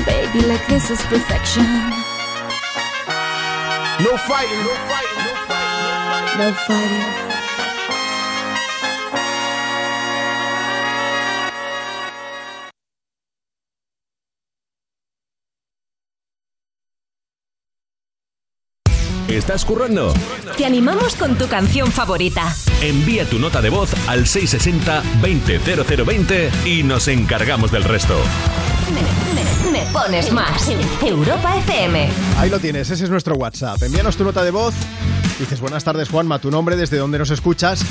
Baby, 0.06 0.46
like 0.46 0.64
this 0.68 0.90
is 0.90 1.02
perfection. 1.02 1.66
No 4.06 4.16
fighting, 4.28 4.62
no 4.68 4.74
fighting, 4.90 5.20
no 5.26 5.34
fighting, 5.48 6.38
No 6.38 6.52
fighting. 6.66 7.45
¿Estás 19.46 19.64
currando? 19.64 20.12
Te 20.56 20.66
animamos 20.66 21.14
con 21.14 21.38
tu 21.38 21.46
canción 21.46 21.92
favorita. 21.92 22.52
Envía 22.82 23.30
tu 23.30 23.38
nota 23.38 23.62
de 23.62 23.70
voz 23.70 23.94
al 24.08 24.24
660-200020 24.24 26.66
y 26.66 26.82
nos 26.82 27.06
encargamos 27.06 27.70
del 27.70 27.84
resto. 27.84 28.18
Me, 28.92 29.02
me 29.70 29.86
pones 29.92 30.32
más. 30.32 30.68
Europa 31.00 31.56
FM. 31.58 32.08
Ahí 32.38 32.50
lo 32.50 32.58
tienes, 32.58 32.90
ese 32.90 33.04
es 33.04 33.10
nuestro 33.10 33.36
WhatsApp. 33.36 33.80
Envíanos 33.84 34.16
tu 34.16 34.24
nota 34.24 34.42
de 34.42 34.50
voz. 34.50 34.74
Dices, 35.38 35.60
buenas 35.60 35.84
tardes 35.84 36.08
Juanma, 36.08 36.40
tu 36.40 36.50
nombre, 36.50 36.74
desde 36.74 36.96
dónde 36.96 37.20
nos 37.20 37.30
escuchas 37.30 37.84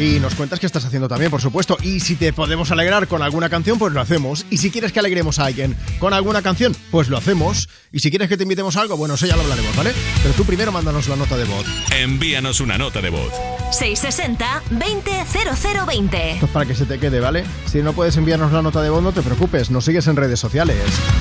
y 0.00 0.18
nos 0.18 0.34
cuentas 0.34 0.58
qué 0.58 0.66
estás 0.66 0.86
haciendo 0.86 1.08
también, 1.08 1.30
por 1.30 1.42
supuesto. 1.42 1.76
Y 1.82 2.00
si 2.00 2.16
te 2.16 2.32
podemos 2.32 2.70
alegrar 2.70 3.06
con 3.06 3.20
alguna 3.22 3.50
canción, 3.50 3.78
pues 3.78 3.92
lo 3.92 4.00
hacemos. 4.00 4.46
Y 4.48 4.56
si 4.56 4.70
quieres 4.70 4.92
que 4.92 5.00
alegremos 5.00 5.38
a 5.38 5.44
alguien 5.44 5.76
con 5.98 6.14
alguna 6.14 6.40
canción, 6.40 6.74
pues 6.90 7.08
lo 7.08 7.18
hacemos. 7.18 7.68
Y 7.92 7.98
si 7.98 8.08
quieres 8.08 8.30
que 8.30 8.38
te 8.38 8.44
invitemos 8.44 8.76
a 8.76 8.80
algo, 8.80 8.96
bueno, 8.96 9.12
eso 9.14 9.26
ya 9.26 9.36
lo 9.36 9.42
hablaremos, 9.42 9.76
¿vale? 9.76 9.92
Pero 10.22 10.32
tú 10.34 10.44
primero 10.44 10.72
mándanos 10.72 11.06
la 11.08 11.16
nota 11.16 11.36
de 11.36 11.44
voz. 11.44 11.66
Envíanos 11.90 12.60
una 12.60 12.78
nota 12.78 13.02
de 13.02 13.10
voz. 13.10 13.30
660-200020. 13.72 16.14
Esto 16.14 16.46
es 16.46 16.52
para 16.52 16.64
que 16.64 16.74
se 16.74 16.86
te 16.86 16.98
quede, 16.98 17.20
¿vale? 17.20 17.44
Si 17.66 17.82
no 17.82 17.92
puedes 17.92 18.16
enviarnos 18.16 18.52
la 18.52 18.62
nota 18.62 18.80
de 18.80 18.88
voz, 18.88 19.02
no 19.02 19.12
te 19.12 19.20
preocupes, 19.20 19.70
nos 19.70 19.84
sigues 19.84 20.06
en 20.06 20.16
redes 20.16 20.40
sociales. 20.40 20.80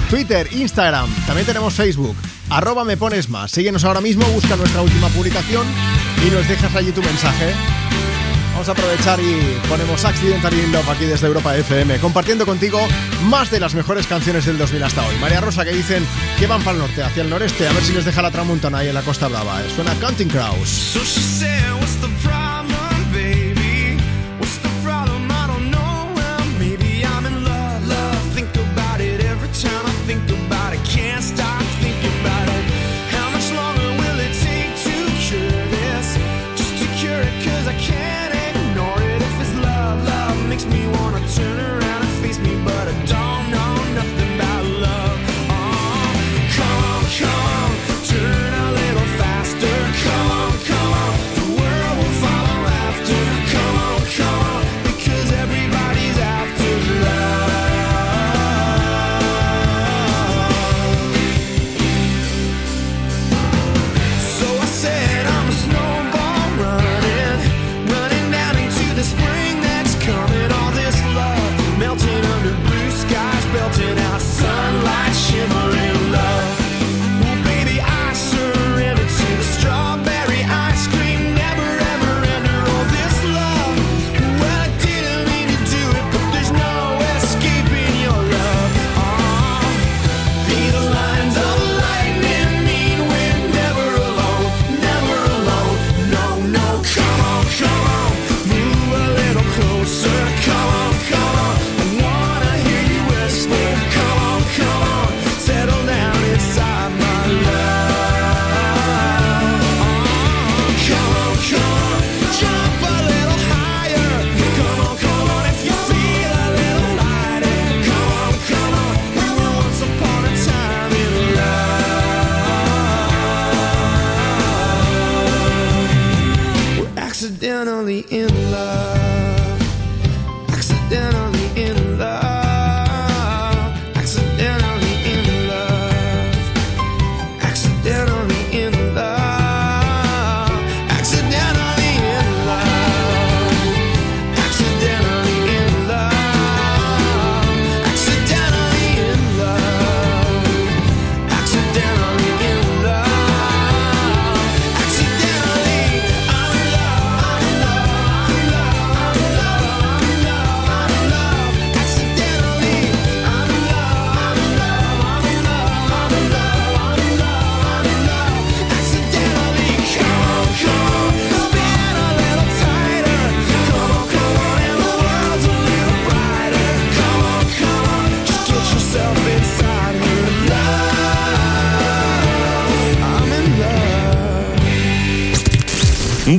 Twitter, 0.09 0.47
Instagram, 0.53 1.13
también 1.25 1.45
tenemos 1.45 1.73
Facebook. 1.73 2.15
Arroba 2.49 2.85
me 2.85 2.95
pones 2.95 3.27
más. 3.27 3.51
Síguenos 3.51 3.83
ahora 3.83 3.99
mismo, 3.99 4.25
busca 4.27 4.55
nuestra 4.55 4.81
última 4.81 5.09
publicación 5.09 5.67
y 6.25 6.29
nos 6.31 6.47
dejas 6.47 6.73
allí 6.75 6.93
tu 6.93 7.03
mensaje. 7.03 7.53
Vamos 8.59 8.67
a 8.67 8.73
aprovechar 8.73 9.21
y 9.21 9.57
ponemos 9.69 10.03
Accidental 10.03 10.53
in 10.53 10.73
Love 10.73 10.89
aquí 10.89 11.05
desde 11.05 11.27
Europa 11.27 11.55
FM, 11.55 11.97
compartiendo 11.99 12.45
contigo 12.45 12.85
más 13.23 13.49
de 13.49 13.57
las 13.57 13.73
mejores 13.73 14.05
canciones 14.05 14.43
del 14.43 14.57
2000 14.57 14.83
hasta 14.83 15.07
hoy. 15.07 15.15
María 15.21 15.39
Rosa 15.39 15.63
que 15.63 15.71
dicen 15.71 16.05
que 16.37 16.45
van 16.45 16.61
para 16.61 16.73
el 16.73 16.79
norte, 16.79 17.01
hacia 17.01 17.23
el 17.23 17.29
noreste, 17.29 17.65
a 17.69 17.71
ver 17.71 17.81
si 17.81 17.93
les 17.93 18.03
deja 18.03 18.21
la 18.21 18.31
tramuntana 18.31 18.79
ahí 18.79 18.89
en 18.89 18.95
la 18.95 19.01
Costa 19.01 19.29
Brava. 19.29 19.63
Eh, 19.63 19.69
Suena 19.73 19.93
Counting 20.01 20.27
Crows. 20.27 20.67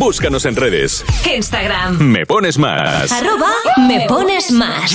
Búscanos 0.00 0.46
en 0.46 0.56
redes. 0.56 1.04
Instagram. 1.30 1.98
Me 1.98 2.24
pones 2.24 2.56
más. 2.56 3.12
Arroba 3.12 3.52
me 3.86 4.06
pones 4.08 4.50
más. 4.50 4.90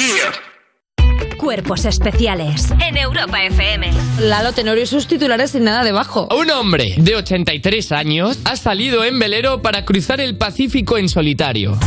Cuerpos 1.37 1.85
especiales 1.85 2.71
en 2.81 2.97
Europa 2.97 3.43
FM. 3.43 3.91
Lalo 4.21 4.51
Tenorio 4.53 4.81
y 4.81 4.87
sus 4.87 5.05
titulares 5.05 5.51
sin 5.51 5.65
nada 5.65 5.83
debajo. 5.83 6.27
Un 6.35 6.49
hombre 6.49 6.95
de 6.97 7.17
83 7.17 7.91
años 7.91 8.39
ha 8.45 8.55
salido 8.55 9.03
en 9.03 9.19
velero 9.19 9.61
para 9.61 9.85
cruzar 9.85 10.19
el 10.21 10.39
Pacífico 10.39 10.97
en 10.97 11.07
solitario. 11.07 11.77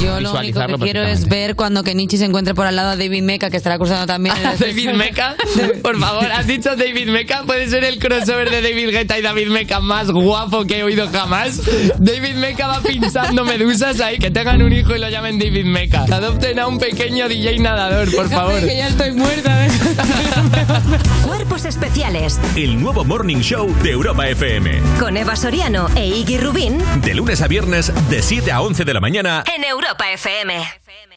Yo 0.00 0.20
lo 0.20 0.32
único 0.32 0.66
que 0.66 0.74
quiero 0.78 1.02
es 1.02 1.28
ver 1.28 1.54
cuando 1.56 1.82
Kenichi 1.84 2.16
se 2.16 2.24
encuentre 2.24 2.54
por 2.54 2.66
al 2.66 2.76
lado 2.76 2.96
de 2.96 3.04
David 3.04 3.22
Mecha, 3.22 3.50
que 3.50 3.56
estará 3.56 3.78
cruzando 3.78 4.06
también. 4.06 4.34
el- 4.52 4.58
David 4.58 4.90
Mecha, 4.92 5.36
por 5.82 5.98
favor, 5.98 6.26
has 6.32 6.46
dicho 6.46 6.74
David 6.76 7.08
Mecha, 7.08 7.42
puede 7.44 7.68
ser 7.68 7.84
el 7.84 7.98
crossover 7.98 8.50
de 8.50 8.62
David 8.62 8.90
Guetta 8.90 9.18
y 9.18 9.22
David 9.22 9.48
Mecha 9.48 9.80
más 9.80 10.10
guapo 10.10 10.64
que 10.64 10.78
he 10.78 10.82
oído 10.84 11.08
jamás. 11.10 11.60
David 11.98 12.34
Mecha 12.36 12.66
va 12.66 12.80
pinchando 12.80 13.44
medusas 13.44 14.00
ahí, 14.00 14.18
que 14.18 14.30
tengan 14.30 14.62
un 14.62 14.72
hijo 14.72 14.94
y 14.94 14.98
lo 14.98 15.08
llamen 15.08 15.38
David 15.38 15.64
Mecha. 15.66 16.04
Adopten 16.10 16.58
a 16.58 16.66
un 16.66 16.78
pequeño 16.78 17.28
DJ 17.28 17.58
nadador, 17.58 18.14
por 18.14 18.28
favor. 18.30 18.60
que 18.60 18.76
ya 18.76 18.88
estoy 18.88 19.12
muerta. 19.12 19.66
¿eh? 19.66 19.70
Cuerpos 21.26 21.64
especiales 21.64 22.38
El 22.56 22.80
nuevo 22.80 23.04
Morning 23.04 23.38
Show 23.40 23.72
de 23.82 23.90
Europa 23.90 24.28
FM. 24.28 24.80
con 24.98 25.16
Eva 25.16 25.36
Soriano 25.36 25.88
e 25.94 26.06
Iggy 26.06 26.38
Rubín 26.38 26.78
De 27.02 27.14
lunes 27.14 27.40
a 27.42 27.48
viernes, 27.48 27.92
de 28.08 28.22
7 28.22 28.52
a 28.52 28.60
11 28.60 28.84
de 28.84 28.94
la 28.94 29.00
mañana. 29.00 29.44
en 29.56 29.64
Europa 29.64 29.89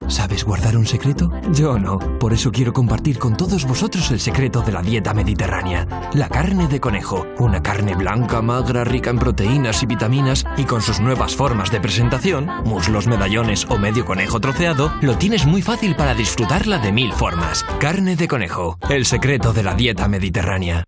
¿Sabes 0.08 0.44
guardar 0.44 0.78
un 0.78 0.86
secreto? 0.86 1.32
Yo 1.52 1.80
no. 1.80 1.98
Por 2.20 2.34
eso 2.34 2.52
quiero 2.52 2.74
compartir 2.74 3.18
con 3.20 3.38
todos 3.38 3.66
vosotros 3.66 4.12
el 4.12 4.20
secreto 4.20 4.62
de 4.62 4.72
la 4.72 4.82
dieta 4.82 5.14
mediterránea. 5.14 5.88
La 6.14 6.30
carne 6.30 6.68
de 6.68 6.80
conejo. 6.80 7.26
Una 7.40 7.62
carne 7.62 7.96
blanca, 7.96 8.42
magra, 8.42 8.84
rica 8.84 9.10
en 9.10 9.20
proteínas 9.20 9.82
y 9.84 9.86
vitaminas 9.86 10.46
y 10.58 10.66
con 10.66 10.82
sus 10.82 11.00
nuevas 11.00 11.36
formas 11.36 11.72
de 11.72 11.82
presentación, 11.82 12.48
muslos, 12.66 13.08
medallones 13.08 13.66
o 13.70 13.78
medio 13.78 14.06
conejo 14.06 14.40
troceado, 14.40 14.94
lo 15.02 15.18
tienes 15.18 15.46
muy 15.46 15.62
fácil 15.62 15.96
para 15.96 16.14
disfrutarla 16.14 16.80
de 16.80 16.92
mil 16.92 17.14
formas. 17.14 17.64
Carne 17.80 18.16
de 18.16 18.28
conejo. 18.28 18.78
El 18.90 19.06
secreto 19.06 19.54
de 19.54 19.64
la 19.64 19.74
dieta 19.74 20.08
mediterránea. 20.08 20.84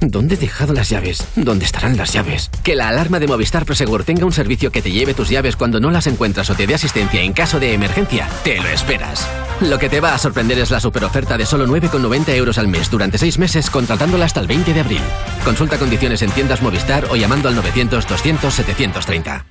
¿Dónde 0.00 0.34
he 0.34 0.38
dejado 0.38 0.72
las 0.72 0.90
llaves? 0.90 1.26
¿Dónde 1.36 1.64
estarán 1.64 1.96
las 1.96 2.12
llaves? 2.12 2.50
Que 2.62 2.74
la 2.74 2.88
alarma 2.88 3.18
de 3.18 3.26
Movistar 3.26 3.64
Prosegur 3.64 4.04
tenga 4.04 4.26
un 4.26 4.32
servicio 4.32 4.70
que 4.70 4.82
te 4.82 4.90
lleve 4.90 5.14
tus 5.14 5.28
llaves 5.28 5.56
cuando 5.56 5.80
no 5.80 5.90
las 5.90 6.06
encuentras 6.06 6.50
o 6.50 6.54
te 6.54 6.66
dé 6.66 6.74
asistencia 6.74 7.22
en 7.22 7.32
caso 7.32 7.58
de 7.58 7.72
emergencia, 7.72 8.28
te 8.44 8.56
lo 8.56 8.68
esperas. 8.68 9.26
Lo 9.60 9.78
que 9.78 9.88
te 9.88 10.00
va 10.00 10.14
a 10.14 10.18
sorprender 10.18 10.58
es 10.58 10.70
la 10.70 10.80
superoferta 10.80 11.38
de 11.38 11.46
solo 11.46 11.66
9,90 11.66 12.28
euros 12.34 12.58
al 12.58 12.68
mes 12.68 12.90
durante 12.90 13.18
6 13.18 13.38
meses 13.38 13.70
contratándola 13.70 14.26
hasta 14.26 14.40
el 14.40 14.46
20 14.46 14.74
de 14.74 14.80
abril. 14.80 15.02
Consulta 15.44 15.78
condiciones 15.78 16.20
en 16.22 16.30
tiendas 16.30 16.62
Movistar 16.62 17.06
o 17.10 17.16
llamando 17.16 17.48
al 17.48 17.56
900-200-730. 17.56 19.44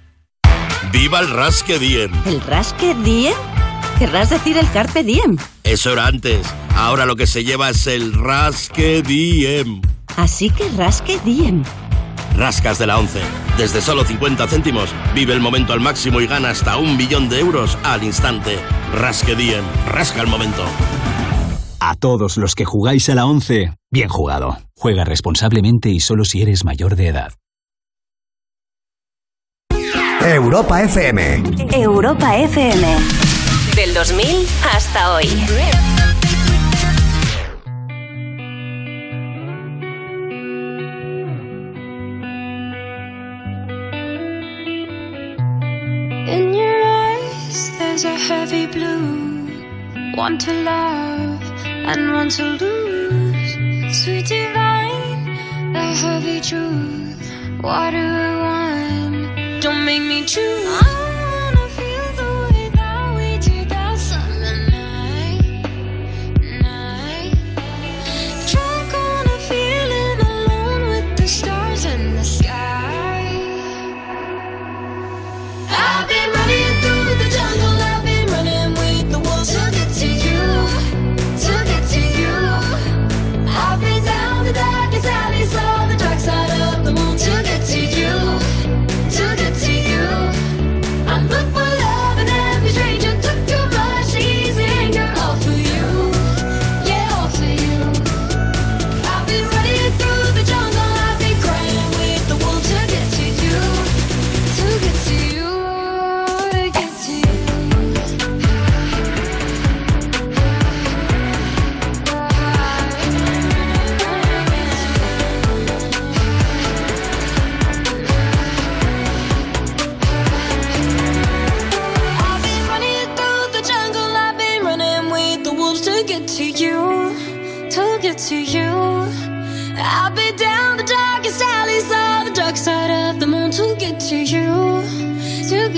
¡Viva 0.92 1.20
el 1.20 1.30
Rasque 1.32 1.80
Diem! 1.80 2.12
¿El 2.26 2.40
rasque 2.42 2.96
diem? 3.04 3.34
¿Querrás 3.98 4.30
decir 4.30 4.58
el 4.58 4.70
carpe 4.72 5.04
diem? 5.04 5.38
Eso 5.64 5.92
era 5.94 6.06
antes. 6.06 6.46
Ahora 6.76 7.06
lo 7.06 7.16
que 7.16 7.28
se 7.28 7.44
lleva 7.44 7.70
es 7.70 7.88
el 7.88 8.14
Rasque 8.14 9.02
Diem. 9.02 9.82
Así 10.18 10.50
que 10.50 10.70
rasque 10.70 11.20
diem. 11.24 11.64
Rascas 12.36 12.78
de 12.80 12.88
la 12.88 13.00
11. 13.00 13.22
Desde 13.58 13.82
solo 13.82 14.04
50 14.04 14.48
céntimos, 14.48 14.94
vive 15.14 15.34
el 15.34 15.40
momento 15.40 15.72
al 15.74 15.80
máximo 15.80 16.20
y 16.20 16.28
gana 16.28 16.50
hasta 16.50 16.78
un 16.78 16.98
billón 16.98 17.30
de 17.30 17.40
euros 17.40 17.78
al 17.84 18.04
instante. 18.04 18.60
Rasque 18.94 19.36
Diem. 19.36 19.64
Rasca 19.88 20.22
el 20.22 20.28
momento. 20.28 20.64
A 21.80 21.96
todos 21.96 22.38
los 22.38 22.56
que 22.56 22.66
jugáis 22.66 23.10
a 23.10 23.16
la 23.16 23.26
11, 23.26 23.74
bien 23.92 24.10
jugado. 24.10 24.58
Juega 24.76 25.06
responsablemente 25.06 25.90
y 25.90 26.00
solo 26.00 26.26
si 26.26 26.42
eres 26.42 26.66
mayor 26.66 26.96
de 26.96 27.08
edad. 27.08 27.34
Europa 30.22 30.82
FM. 30.82 31.44
Europa 31.72 32.36
FM. 32.38 32.98
Del 33.76 33.94
2000 33.94 34.26
hasta 34.74 35.14
hoy. 35.14 35.28
There's 47.96 48.04
a 48.04 48.18
heavy 48.28 48.66
blue. 48.66 49.48
One 50.16 50.38
to 50.40 50.52
love 50.64 51.42
and 51.64 52.12
one 52.12 52.28
to 52.28 52.44
lose. 52.44 54.04
Sweet 54.04 54.26
divine, 54.26 55.24
the 55.72 55.80
heavy 55.80 56.42
truth. 56.42 57.62
Water 57.64 58.10
or 58.26 58.38
wine, 58.44 59.62
don't 59.62 59.86
make 59.86 60.02
me 60.02 60.26
choose. 60.26 61.15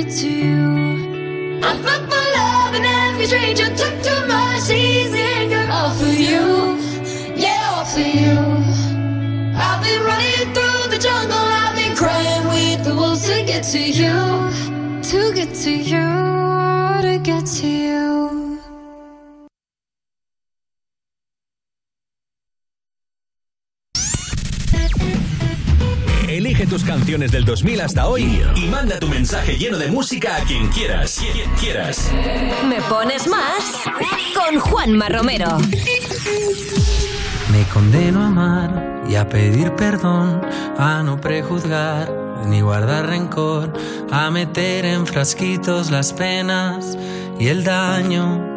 To 0.10 0.30
you. 0.30 1.60
I'm 1.64 1.84
fucked 1.84 2.14
for 2.14 2.26
love 2.38 2.74
and 2.76 2.86
every 2.86 3.26
stranger 3.26 3.68
took 3.76 4.02
too 4.02 4.28
much 4.28 4.70
easy 4.70 5.20
anger 5.20 5.68
all 5.70 5.90
for 5.92 6.06
you, 6.06 6.78
yeah, 7.36 7.74
all 7.76 7.84
for 7.84 8.00
you. 8.00 8.38
I've 9.56 9.84
been 9.84 10.02
running 10.04 10.54
through 10.54 10.92
the 10.92 10.98
jungle, 10.98 11.38
I've 11.38 11.76
been 11.76 11.96
crying 11.96 12.48
with 12.48 12.86
the 12.86 12.96
wolves 12.96 13.28
to 13.28 13.44
get 13.44 13.64
to 13.66 13.80
you, 13.80 15.02
to 15.12 15.34
get 15.34 15.54
to 15.56 15.72
you, 15.72 16.08
to 17.02 17.20
get 17.22 17.46
to 17.46 17.68
you. 17.68 18.47
Elige 26.68 26.84
tus 26.84 26.84
canciones 26.84 27.32
del 27.32 27.46
2000 27.46 27.82
hasta 27.82 28.08
hoy 28.08 28.42
y 28.56 28.66
manda 28.68 29.00
tu 29.00 29.08
mensaje 29.08 29.58
lleno 29.58 29.78
de 29.78 29.88
música 29.88 30.36
a 30.36 30.40
quien 30.42 30.68
quieras. 30.68 31.22
Quien 31.32 31.50
quieras. 31.52 32.12
Me 32.68 32.82
pones 32.90 33.28
más 33.28 33.76
con 34.34 34.60
Juanma 34.60 35.08
Romero. 35.08 35.58
Me 37.52 37.64
condeno 37.74 38.22
a 38.22 38.28
amar 38.28 39.04
y 39.10 39.16
a 39.16 39.30
pedir 39.30 39.72
perdón, 39.76 40.42
a 40.78 41.04
no 41.04 41.22
prejuzgar 41.22 42.12
ni 42.48 42.62
guardar 42.62 43.08
rencor, 43.08 43.72
a 44.12 44.30
meter 44.30 44.86
en 44.86 45.08
frasquitos 45.08 45.90
las 45.90 46.12
penas 46.12 46.98
y 47.40 47.48
el 47.48 47.64
daño. 47.64 48.57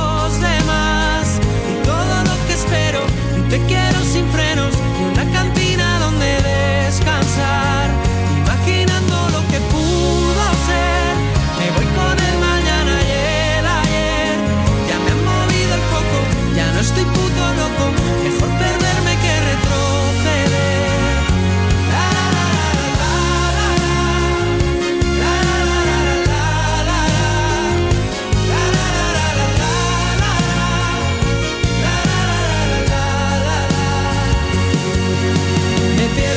te 3.51 3.59
quiero 3.65 3.99
sin 4.05 4.25
frenos 4.29 4.73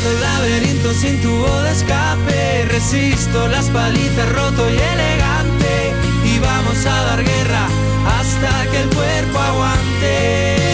Me 0.05 0.11
pierdo 0.11 0.11
el 0.11 0.21
laberinto 0.21 0.93
sin 0.93 1.21
tubo 1.23 1.63
de 1.63 1.73
escape. 1.73 2.67
Resisto 2.71 3.49
las 3.49 3.71
palizas 3.71 4.29
roto 4.33 4.69
y 4.69 4.75
elegante. 4.75 5.93
Y 6.25 6.39
vamos 6.41 6.85
a 6.85 7.05
dar 7.05 7.25
guerra 7.25 7.69
hasta 8.19 8.71
que 8.71 8.83
el 8.83 8.89
cuerpo 8.91 9.39
aguante. 9.39 10.74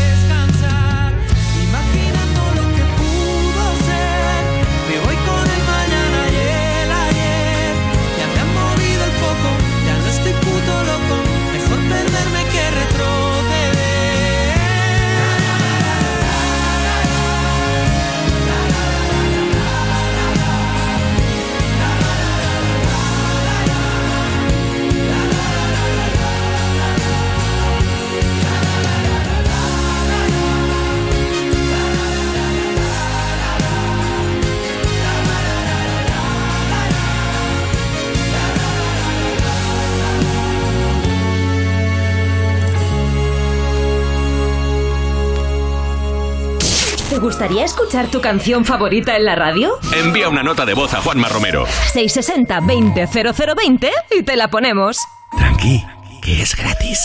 Gustaría 47.41 47.65
escuchar 47.65 48.05
tu 48.11 48.21
canción 48.21 48.65
favorita 48.65 49.17
en 49.17 49.25
la 49.25 49.33
radio? 49.33 49.79
Envía 49.95 50.29
una 50.29 50.43
nota 50.43 50.63
de 50.63 50.75
voz 50.75 50.93
a 50.93 51.01
Juanma 51.01 51.27
Romero. 51.27 51.65
660-200020 51.91 53.89
y 54.11 54.21
te 54.21 54.35
la 54.35 54.49
ponemos. 54.49 54.99
Tranqui, 55.35 55.83
que 56.21 56.43
es 56.43 56.55
gratis. 56.55 56.99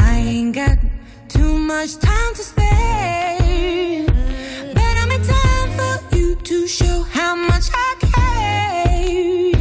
I 0.00 0.26
ain't 0.26 0.56
got 0.56 0.78
too 1.28 1.58
much 1.58 1.98
time 1.98 2.32
to 2.34 2.42
spare. 2.42 4.06
But 4.72 4.96
I'm 4.96 5.10
in 5.10 5.20
time 5.20 5.70
for 5.76 6.00
you 6.16 6.36
to 6.36 6.66
show 6.66 7.04
how 7.12 7.36
much 7.36 7.68
I 7.74 7.94
care. 8.06 9.52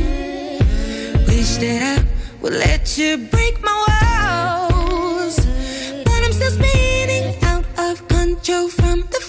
Wish 1.27 1.57
that 1.57 1.99
I 1.99 2.05
would 2.41 2.53
let 2.53 2.97
you 2.97 3.17
break 3.29 3.61
my 3.61 3.73
walls. 3.89 5.35
But 6.05 6.23
I'm 6.23 6.31
still 6.31 6.51
spinning 6.51 7.35
out 7.43 7.65
of 7.77 8.07
control 8.07 8.69
from 8.69 9.01
the 9.11 9.24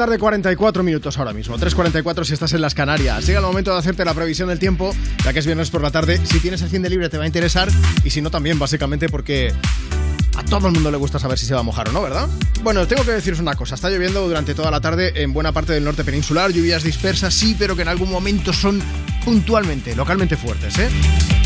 tarde, 0.00 0.18
44 0.18 0.82
minutos 0.82 1.18
ahora 1.18 1.34
mismo. 1.34 1.58
3.44 1.58 2.24
si 2.24 2.32
estás 2.32 2.54
en 2.54 2.62
las 2.62 2.74
Canarias. 2.74 3.26
Llega 3.26 3.40
el 3.40 3.44
momento 3.44 3.70
de 3.70 3.78
hacerte 3.80 4.02
la 4.02 4.14
previsión 4.14 4.48
del 4.48 4.58
tiempo, 4.58 4.94
ya 5.22 5.34
que 5.34 5.40
es 5.40 5.44
viernes 5.44 5.68
por 5.68 5.82
la 5.82 5.90
tarde. 5.90 6.18
Si 6.24 6.40
tienes 6.40 6.62
el 6.62 6.70
de 6.70 6.88
libre 6.88 7.10
te 7.10 7.18
va 7.18 7.24
a 7.24 7.26
interesar 7.26 7.68
y 8.02 8.08
si 8.08 8.22
no 8.22 8.30
también, 8.30 8.58
básicamente 8.58 9.10
porque 9.10 9.52
a 10.38 10.42
todo 10.42 10.68
el 10.68 10.72
mundo 10.72 10.90
le 10.90 10.96
gusta 10.96 11.18
saber 11.18 11.38
si 11.38 11.44
se 11.44 11.52
va 11.52 11.60
a 11.60 11.62
mojar 11.62 11.90
o 11.90 11.92
no, 11.92 12.00
¿verdad? 12.00 12.30
Bueno, 12.62 12.86
tengo 12.86 13.04
que 13.04 13.10
deciros 13.10 13.40
una 13.40 13.54
cosa. 13.56 13.74
Está 13.74 13.90
lloviendo 13.90 14.26
durante 14.26 14.54
toda 14.54 14.70
la 14.70 14.80
tarde 14.80 15.12
en 15.16 15.34
buena 15.34 15.52
parte 15.52 15.74
del 15.74 15.84
norte 15.84 16.02
peninsular. 16.02 16.50
Lluvias 16.50 16.82
dispersas, 16.82 17.34
sí, 17.34 17.54
pero 17.58 17.76
que 17.76 17.82
en 17.82 17.88
algún 17.88 18.10
momento 18.10 18.54
son 18.54 18.80
puntualmente, 19.22 19.94
localmente 19.94 20.38
fuertes, 20.38 20.78
¿eh? 20.78 20.88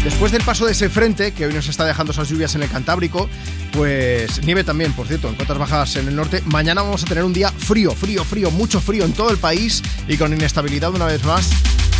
Después 0.04 0.32
del 0.32 0.42
paso 0.42 0.66
de 0.66 0.72
ese 0.72 0.90
frente, 0.90 1.32
que 1.32 1.46
hoy 1.46 1.54
nos 1.54 1.66
está 1.66 1.86
dejando 1.86 2.12
esas 2.12 2.28
lluvias 2.28 2.54
en 2.54 2.62
el 2.62 2.68
Cantábrico, 2.68 3.26
pues 3.72 4.44
nieve 4.44 4.62
también, 4.62 4.92
por 4.92 5.06
cierto, 5.06 5.30
en 5.30 5.34
cotas 5.34 5.56
bajas 5.56 5.96
en 5.96 6.06
el 6.08 6.14
norte. 6.14 6.42
Mañana 6.44 6.82
vamos 6.82 7.02
a 7.02 7.06
tener 7.06 7.24
un 7.24 7.32
día 7.32 7.50
frío, 7.50 7.92
frío, 7.92 8.22
frío, 8.22 8.50
mucho 8.50 8.82
frío 8.82 9.06
en 9.06 9.14
todo 9.14 9.30
el 9.30 9.38
país 9.38 9.82
y 10.06 10.18
con 10.18 10.34
inestabilidad 10.34 10.92
una 10.92 11.06
vez 11.06 11.24
más 11.24 11.48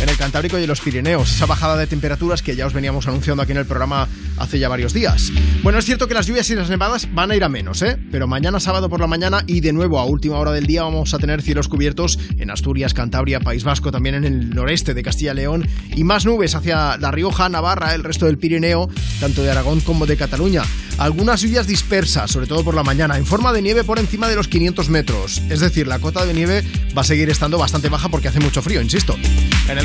en 0.01 0.09
el 0.09 0.17
Cantábrico 0.17 0.59
y 0.59 0.63
en 0.63 0.67
los 0.67 0.81
Pirineos. 0.81 1.31
Esa 1.35 1.45
bajada 1.45 1.77
de 1.77 1.87
temperaturas 1.87 2.41
que 2.41 2.55
ya 2.55 2.65
os 2.65 2.73
veníamos 2.73 3.07
anunciando 3.07 3.43
aquí 3.43 3.51
en 3.51 3.59
el 3.59 3.65
programa 3.65 4.07
hace 4.37 4.59
ya 4.59 4.69
varios 4.69 4.93
días. 4.93 5.31
Bueno, 5.63 5.79
es 5.79 5.85
cierto 5.85 6.07
que 6.07 6.13
las 6.13 6.27
lluvias 6.27 6.49
y 6.49 6.55
las 6.55 6.69
nevadas 6.69 7.07
van 7.13 7.31
a 7.31 7.35
ir 7.35 7.43
a 7.43 7.49
menos, 7.49 7.81
¿eh? 7.81 7.97
Pero 8.11 8.27
mañana 8.27 8.59
sábado 8.59 8.89
por 8.89 8.99
la 8.99 9.07
mañana 9.07 9.43
y 9.47 9.61
de 9.61 9.73
nuevo 9.73 9.99
a 9.99 10.05
última 10.05 10.37
hora 10.37 10.51
del 10.51 10.65
día 10.65 10.83
vamos 10.83 11.13
a 11.13 11.19
tener 11.19 11.41
cielos 11.41 11.67
cubiertos 11.67 12.19
en 12.37 12.51
Asturias, 12.51 12.93
Cantabria, 12.93 13.39
País 13.39 13.63
Vasco, 13.63 13.91
también 13.91 14.15
en 14.15 14.25
el 14.25 14.49
noreste 14.49 14.93
de 14.93 15.03
Castilla 15.03 15.33
y 15.33 15.35
León 15.35 15.67
y 15.95 16.03
más 16.03 16.25
nubes 16.25 16.55
hacia 16.55 16.97
La 16.97 17.11
Rioja, 17.11 17.49
Navarra, 17.49 17.95
el 17.95 18.03
resto 18.03 18.25
del 18.25 18.37
Pirineo, 18.37 18.89
tanto 19.19 19.43
de 19.43 19.51
Aragón 19.51 19.81
como 19.81 20.05
de 20.05 20.17
Cataluña. 20.17 20.63
Algunas 20.97 21.41
lluvias 21.41 21.67
dispersas, 21.67 22.31
sobre 22.31 22.47
todo 22.47 22.63
por 22.63 22.73
la 22.73 22.83
mañana, 22.83 23.17
en 23.17 23.25
forma 23.25 23.51
de 23.51 23.61
nieve 23.61 23.83
por 23.83 23.99
encima 23.99 24.29
de 24.29 24.35
los 24.35 24.47
500 24.47 24.89
metros. 24.89 25.41
Es 25.49 25.59
decir, 25.59 25.87
la 25.87 25.99
cota 25.99 26.25
de 26.25 26.33
nieve 26.33 26.63
va 26.97 27.01
a 27.01 27.05
seguir 27.05 27.29
estando 27.29 27.57
bastante 27.57 27.89
baja 27.89 28.07
porque 28.07 28.29
hace 28.29 28.39
mucho 28.39 28.61
frío, 28.61 28.81
insisto. 28.81 29.17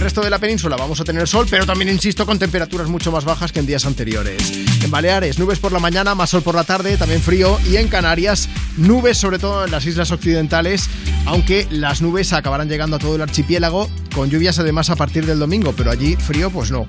Resto 0.00 0.20
de 0.22 0.30
la 0.30 0.38
península 0.38 0.76
vamos 0.76 1.00
a 1.00 1.04
tener 1.04 1.26
sol, 1.28 1.46
pero 1.50 1.66
también, 1.66 1.90
insisto, 1.90 2.24
con 2.26 2.38
temperaturas 2.38 2.88
mucho 2.88 3.12
más 3.12 3.24
bajas 3.24 3.52
que 3.52 3.60
en 3.60 3.66
días 3.66 3.84
anteriores. 3.84 4.40
En 4.82 4.90
Baleares, 4.90 5.38
nubes 5.38 5.58
por 5.58 5.72
la 5.72 5.78
mañana, 5.78 6.14
más 6.14 6.30
sol 6.30 6.42
por 6.42 6.54
la 6.54 6.64
tarde, 6.64 6.96
también 6.96 7.20
frío. 7.20 7.58
Y 7.70 7.76
en 7.76 7.88
Canarias, 7.88 8.48
nubes 8.76 9.18
sobre 9.18 9.38
todo 9.38 9.64
en 9.64 9.70
las 9.70 9.84
islas 9.86 10.10
occidentales, 10.10 10.88
aunque 11.26 11.66
las 11.70 12.00
nubes 12.02 12.32
acabarán 12.32 12.68
llegando 12.68 12.96
a 12.96 12.98
todo 12.98 13.16
el 13.16 13.22
archipiélago, 13.22 13.88
con 14.14 14.30
lluvias 14.30 14.58
además 14.58 14.90
a 14.90 14.96
partir 14.96 15.26
del 15.26 15.38
domingo, 15.38 15.74
pero 15.76 15.90
allí 15.90 16.16
frío, 16.16 16.50
pues 16.50 16.70
no. 16.70 16.86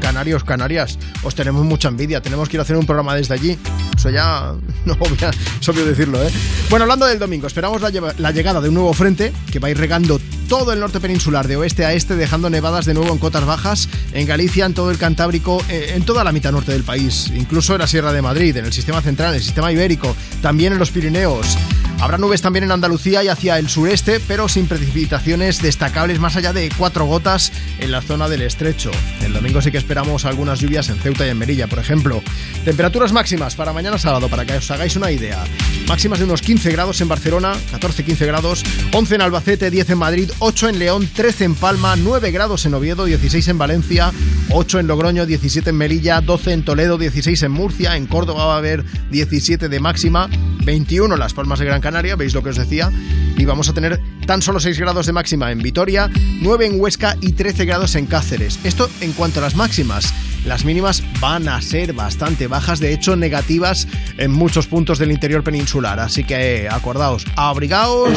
Canarios, 0.00 0.42
Canarias, 0.44 0.98
os 1.22 1.34
tenemos 1.34 1.64
mucha 1.64 1.88
envidia. 1.88 2.22
Tenemos 2.22 2.48
que 2.48 2.56
ir 2.56 2.60
a 2.60 2.62
hacer 2.62 2.76
un 2.76 2.86
programa 2.86 3.14
desde 3.14 3.34
allí. 3.34 3.58
Eso 3.96 4.10
ya 4.10 4.54
no 4.86 4.94
obvia- 4.94 5.30
es 5.60 5.68
obvio 5.68 5.84
decirlo, 5.84 6.22
¿eh? 6.22 6.30
Bueno, 6.70 6.84
hablando 6.84 7.06
del 7.06 7.18
domingo, 7.18 7.46
esperamos 7.46 7.82
la 7.82 8.30
llegada 8.32 8.60
de 8.60 8.68
un 8.68 8.74
nuevo 8.74 8.92
frente 8.94 9.32
que 9.50 9.58
va 9.58 9.68
a 9.68 9.70
ir 9.70 9.78
regando 9.78 10.18
todo 10.48 10.72
el 10.72 10.80
norte 10.80 10.98
peninsular 10.98 11.46
de 11.46 11.56
oeste 11.56 11.84
a 11.84 11.92
este, 11.92 12.16
dejando 12.16 12.48
nevadas 12.48 12.86
de 12.86 12.94
nuevo 12.94 13.12
en 13.12 13.18
cotas 13.18 13.44
bajas, 13.44 13.88
en 14.12 14.26
Galicia, 14.26 14.64
en 14.64 14.72
todo 14.72 14.90
el 14.90 14.96
Cantábrico, 14.96 15.62
eh, 15.68 15.92
en 15.94 16.04
toda 16.04 16.24
la 16.24 16.32
mitad 16.32 16.52
norte 16.52 16.72
del 16.72 16.84
país, 16.84 17.30
incluso 17.34 17.74
en 17.74 17.80
la 17.80 17.86
Sierra 17.86 18.12
de 18.12 18.22
Madrid, 18.22 18.56
en 18.56 18.64
el 18.64 18.72
sistema 18.72 19.02
central, 19.02 19.30
en 19.30 19.36
el 19.36 19.42
sistema 19.42 19.70
ibérico, 19.70 20.16
también 20.40 20.72
en 20.72 20.78
los 20.78 20.90
Pirineos. 20.90 21.58
Habrá 22.00 22.16
nubes 22.16 22.40
también 22.40 22.62
en 22.62 22.70
Andalucía 22.70 23.24
y 23.24 23.28
hacia 23.28 23.58
el 23.58 23.68
sureste, 23.68 24.20
pero 24.20 24.48
sin 24.48 24.68
precipitaciones 24.68 25.60
destacables 25.60 26.20
más 26.20 26.36
allá 26.36 26.52
de 26.52 26.70
cuatro 26.78 27.06
gotas 27.06 27.52
en 27.80 27.90
la 27.90 28.00
zona 28.00 28.28
del 28.28 28.42
estrecho. 28.42 28.92
El 29.20 29.32
domingo 29.32 29.60
sí 29.60 29.72
que 29.72 29.78
esperamos 29.78 30.24
algunas 30.24 30.60
lluvias 30.60 30.88
en 30.90 31.00
Ceuta 31.00 31.26
y 31.26 31.30
en 31.30 31.38
Melilla, 31.38 31.66
por 31.66 31.80
ejemplo. 31.80 32.22
Temperaturas 32.64 33.12
máximas 33.12 33.56
para 33.56 33.72
mañana 33.72 33.98
sábado, 33.98 34.28
para 34.28 34.46
que 34.46 34.54
os 34.54 34.70
hagáis 34.70 34.94
una 34.94 35.10
idea. 35.10 35.42
Máximas 35.88 36.20
de 36.20 36.26
unos 36.26 36.40
15 36.40 36.70
grados 36.70 37.00
en 37.00 37.08
Barcelona, 37.08 37.54
14-15 37.72 38.26
grados, 38.26 38.62
11 38.92 39.14
en 39.16 39.22
Albacete, 39.22 39.70
10 39.70 39.90
en 39.90 39.98
Madrid, 39.98 40.30
8 40.40 40.68
en 40.68 40.78
León, 40.78 41.08
13 41.12 41.44
en 41.44 41.54
Palma, 41.54 41.96
9 41.96 42.30
grados 42.30 42.64
en 42.64 42.74
Oviedo, 42.74 43.04
16 43.06 43.48
en 43.48 43.58
Valencia, 43.58 44.12
8 44.50 44.78
en 44.78 44.86
Logroño, 44.86 45.26
17 45.26 45.70
en 45.70 45.76
Melilla, 45.76 46.20
12 46.20 46.52
en 46.52 46.64
Toledo, 46.64 46.96
16 46.96 47.42
en 47.42 47.50
Murcia, 47.50 47.96
en 47.96 48.06
Córdoba 48.06 48.46
va 48.46 48.54
a 48.54 48.58
haber 48.58 48.84
17 49.10 49.68
de 49.68 49.80
máxima, 49.80 50.28
21 50.64 51.14
en 51.14 51.20
Las 51.20 51.34
Palmas 51.34 51.58
de 51.58 51.64
Gran 51.64 51.80
Canaria, 51.80 52.14
veis 52.14 52.34
lo 52.34 52.42
que 52.42 52.50
os 52.50 52.56
decía, 52.56 52.90
y 53.36 53.44
vamos 53.44 53.68
a 53.68 53.74
tener 53.74 54.00
tan 54.26 54.40
solo 54.40 54.60
6 54.60 54.78
grados 54.78 55.06
de 55.06 55.12
máxima 55.12 55.50
en 55.50 55.58
Vitoria, 55.58 56.08
9 56.40 56.66
en 56.66 56.80
Huesca 56.80 57.16
y 57.20 57.32
13 57.32 57.64
grados 57.64 57.96
en 57.96 58.06
Cáceres. 58.06 58.60
Esto 58.62 58.88
en 59.00 59.12
cuanto 59.12 59.40
a 59.40 59.42
las 59.42 59.56
máximas. 59.56 60.14
Las 60.46 60.64
mínimas 60.64 61.02
van 61.20 61.48
a 61.48 61.60
ser 61.60 61.94
bastante 61.94 62.46
bajas, 62.46 62.78
de 62.78 62.92
hecho 62.92 63.16
negativas 63.16 63.88
en 64.18 64.30
muchos 64.30 64.68
puntos 64.68 64.98
del 65.00 65.10
interior 65.10 65.42
peninsular, 65.42 65.98
así 65.98 66.22
que 66.22 66.64
eh, 66.64 66.68
acordaos, 66.68 67.24
abrigaos 67.34 68.10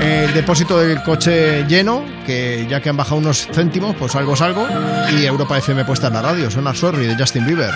el 0.00 0.32
depósito 0.34 0.78
del 0.78 1.02
coche 1.02 1.64
lleno, 1.66 2.04
que 2.26 2.66
ya 2.68 2.80
que 2.80 2.88
han 2.88 2.96
bajado 2.96 3.16
unos 3.16 3.48
céntimos, 3.52 3.94
pues 3.96 4.14
algo 4.14 4.34
es 4.34 4.40
algo. 4.40 4.66
Y 5.12 5.24
Europa 5.24 5.58
FM 5.58 5.84
puesta 5.84 6.08
en 6.08 6.14
la 6.14 6.22
radio, 6.22 6.50
suena 6.50 6.74
Sorry 6.74 7.06
de 7.06 7.16
Justin 7.16 7.46
Bieber. 7.46 7.72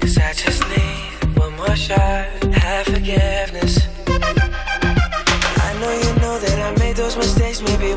Cause 0.00 0.18
I 0.18 0.32
just 0.32 0.68
need 0.68 1.38
one 1.38 1.54
more 1.56 1.76
shot, 1.76 2.26
have 2.54 2.86
forgiveness. 2.86 3.99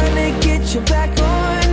not 0.00 0.08
just 0.08 0.14
trying 0.14 0.40
to 0.40 0.46
get 0.46 0.74
you 0.74 0.80
back 0.82 1.18
on 1.20 1.69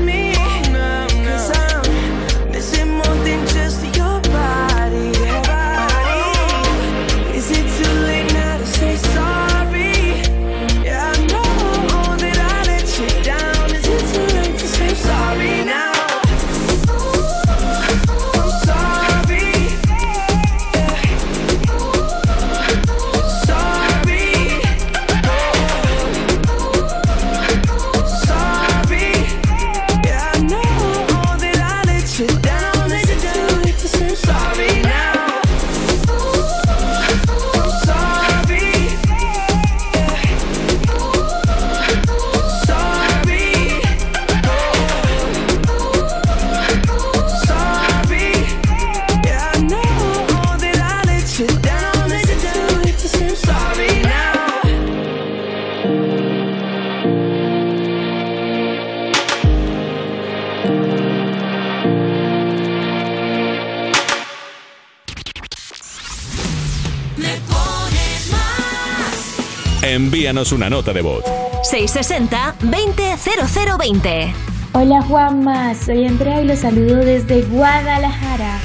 envíanos 70.28 70.52
una 70.52 70.70
nota 70.70 70.92
de 70.92 71.02
voz. 71.02 71.24
660-200020. 71.72 74.34
Hola 74.74 75.02
Juanma, 75.04 75.74
soy 75.74 76.06
Andrea 76.06 76.42
y 76.42 76.46
los 76.46 76.60
saludo 76.60 76.98
desde 76.98 77.44
Guadalajara. 77.44 78.60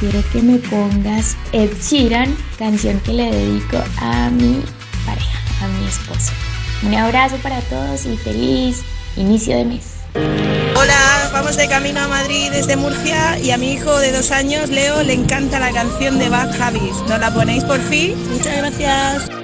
Quiero 0.00 0.22
que 0.30 0.42
me 0.42 0.58
pongas 0.58 1.34
Ed 1.52 1.70
Sheeran, 1.80 2.36
canción 2.58 3.00
que 3.00 3.14
le 3.14 3.32
dedico 3.32 3.78
a 4.02 4.28
mi 4.28 4.62
pareja, 5.06 5.38
a 5.64 5.68
mi 5.68 5.86
esposo. 5.86 6.30
Un 6.82 6.94
abrazo 6.94 7.38
para 7.38 7.62
todos 7.62 8.04
y 8.04 8.14
feliz 8.18 8.84
inicio 9.16 9.56
de 9.56 9.64
mes. 9.64 9.94
Hola, 10.76 11.30
vamos 11.32 11.56
de 11.56 11.68
camino 11.68 12.00
a 12.00 12.08
Madrid 12.08 12.50
desde 12.52 12.76
Murcia 12.76 13.38
y 13.38 13.50
a 13.50 13.56
mi 13.56 13.72
hijo 13.72 13.98
de 13.98 14.12
dos 14.12 14.30
años, 14.30 14.68
Leo, 14.68 15.02
le 15.02 15.14
encanta 15.14 15.58
la 15.58 15.72
canción 15.72 16.18
de 16.18 16.28
Bad 16.28 16.60
Habits. 16.60 17.00
¿Nos 17.08 17.18
la 17.18 17.32
ponéis 17.32 17.64
por 17.64 17.80
fin? 17.80 18.14
Muchas 18.30 18.58
gracias. 18.58 19.37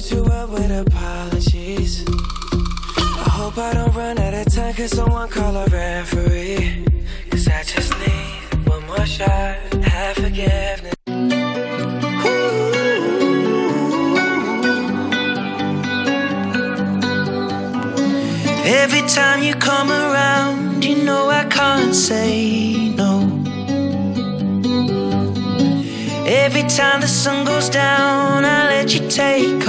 you 0.00 0.24
two 0.24 0.24
up 0.26 0.50
with 0.50 0.70
apologies. 0.70 2.04
I 2.06 3.28
hope 3.28 3.58
I 3.58 3.74
don't 3.74 3.94
run 3.94 4.18
out 4.18 4.34
of 4.34 4.52
time. 4.52 4.74
Cause 4.74 4.90
someone 4.90 5.28
call 5.28 5.56
a 5.56 5.66
referee. 5.66 6.84
Cause 7.30 7.48
I 7.48 7.62
just 7.62 7.92
need 7.98 8.68
one 8.68 8.86
more 8.86 9.06
shot. 9.06 9.56
Have 9.84 10.16
forgiveness. 10.16 10.94
Every 18.82 19.02
time 19.08 19.42
you 19.42 19.54
come 19.54 19.90
around, 19.90 20.84
you 20.84 21.04
know 21.04 21.28
I 21.28 21.44
can't 21.44 21.94
say 21.94 22.90
no. 22.94 23.40
Every 26.26 26.62
time 26.62 27.00
the 27.00 27.08
sun 27.08 27.44
goes 27.44 27.68
down, 27.68 28.44
I 28.44 28.68
let 28.68 28.94
you 28.94 29.08
take 29.10 29.59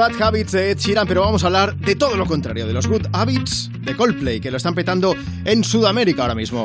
Bad 0.00 0.22
Habits 0.22 0.52
de 0.52 0.70
Ed 0.70 0.78
Sheeran, 0.78 1.06
pero 1.06 1.20
vamos 1.20 1.42
a 1.44 1.48
hablar 1.48 1.76
de 1.76 1.94
todo 1.94 2.16
lo 2.16 2.24
contrario, 2.24 2.66
de 2.66 2.72
los 2.72 2.86
Good 2.86 3.08
Habits 3.12 3.70
de 3.82 3.94
Coldplay, 3.94 4.40
que 4.40 4.50
lo 4.50 4.56
están 4.56 4.74
petando 4.74 5.14
en 5.44 5.62
Sudamérica 5.62 6.22
ahora 6.22 6.34
mismo. 6.34 6.64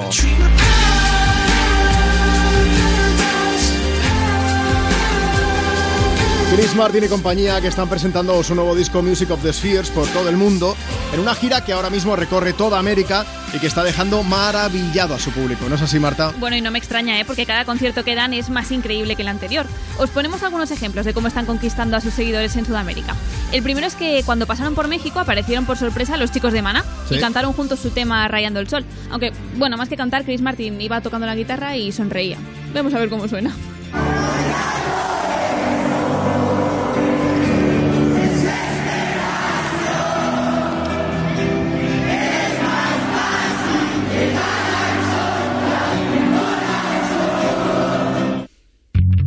Chris 6.54 6.76
Martin 6.76 7.04
y 7.04 7.08
compañía 7.08 7.60
que 7.60 7.68
están 7.68 7.90
presentando 7.90 8.42
su 8.44 8.56
nuevo 8.56 8.76
disco 8.76 9.02
Music 9.02 9.32
of 9.32 9.42
the 9.42 9.52
Spheres 9.52 9.90
por 9.90 10.08
todo 10.08 10.30
el 10.30 10.38
mundo 10.38 10.76
en 11.14 11.20
una 11.20 11.34
gira 11.34 11.66
que 11.66 11.74
ahora 11.74 11.90
mismo 11.90 12.16
recorre 12.16 12.54
toda 12.54 12.78
América 12.78 13.26
y 13.54 13.60
que 13.60 13.68
está 13.68 13.84
dejando 13.84 14.24
maravillado 14.24 15.16
a 15.16 15.20
su 15.20 15.32
público. 15.32 15.68
¿No 15.68 15.76
es 15.76 15.82
así, 15.82 16.00
Marta? 16.00 16.34
Bueno, 16.40 16.56
y 16.56 16.62
no 16.62 16.72
me 16.72 16.78
extraña, 16.78 17.20
¿eh? 17.20 17.26
porque 17.26 17.46
cada 17.46 17.66
concierto 17.66 18.04
que 18.04 18.16
dan 18.16 18.34
es 18.34 18.50
más 18.50 18.72
increíble 18.72 19.16
que 19.16 19.24
el 19.24 19.28
anterior. 19.28 19.66
Os 19.98 20.10
ponemos 20.12 20.44
algunos 20.44 20.72
ejemplos 20.72 21.06
de 21.06 21.14
cómo 21.14 21.28
están 21.28 21.46
conquistando 21.46 21.98
a 21.98 22.02
sus 22.02 22.14
seguidores 22.14 22.56
en 22.56 22.66
Sudamérica. 22.66 23.16
El 23.52 23.64
primero 23.64 23.88
es 23.88 23.96
que 23.96 24.22
cuando 24.26 24.46
pasaron 24.46 24.76
por 24.76 24.88
México 24.88 25.20
aparecieron 25.20 25.66
por 25.66 25.78
sorpresa 25.78 26.18
los 26.18 26.32
chicos 26.32 26.54
de 26.54 26.62
Mana 26.62 26.86
y 27.10 27.18
cantaron 27.18 27.54
juntos 27.54 27.80
su 27.80 27.90
tema 27.90 28.28
Rayando 28.28 28.60
el 28.60 28.70
Sol. 28.70 28.86
Aunque, 29.10 29.34
bueno, 29.58 29.78
más 29.78 29.90
que 29.90 29.98
cantar, 29.98 30.24
Chris 30.26 30.42
Martin 30.42 30.80
iba 30.80 31.02
tocando 31.02 31.26
la 31.26 31.36
guitarra 31.36 31.76
y 31.76 31.92
sonreía. 31.92 32.38
Vamos 32.74 32.94
a 32.94 33.00
ver 33.00 33.10
cómo 33.10 33.28
suena. 33.28 33.56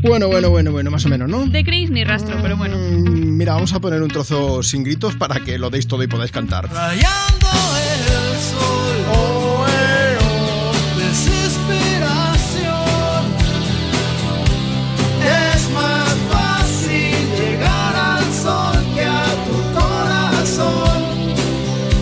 Bueno, 0.08 0.26
bueno, 0.26 0.48
bueno, 0.48 0.72
bueno, 0.72 0.90
más 0.90 1.04
o 1.04 1.10
menos, 1.10 1.28
¿no? 1.28 1.44
De 1.46 1.62
Chris 1.62 1.90
ni 1.90 2.02
rastro, 2.02 2.38
pero 2.40 2.56
bueno. 2.56 2.78
Mm, 2.78 3.36
Mira, 3.36 3.52
vamos 3.52 3.74
a 3.74 3.78
poner 3.78 4.02
un 4.02 4.08
trozo 4.08 4.62
sin 4.62 4.82
gritos 4.82 5.14
para 5.16 5.40
que 5.40 5.58
lo 5.58 5.68
deis 5.68 5.86
todo 5.86 6.02
y 6.02 6.06
podáis 6.06 6.32
cantar. 6.32 6.64
Rayando 6.72 7.48
el 7.76 8.38
sol. 8.40 8.96
Oh, 9.12 9.66
eh, 9.68 10.16
oh, 10.18 10.98
desesperación. 10.98 12.74
Es 15.22 15.70
más 15.72 16.14
fácil 16.32 17.14
llegar 17.38 17.94
al 17.94 18.32
sol 18.32 18.94
que 18.94 19.04
a 19.04 19.24
tu 19.44 19.78
corazón. 19.78 21.02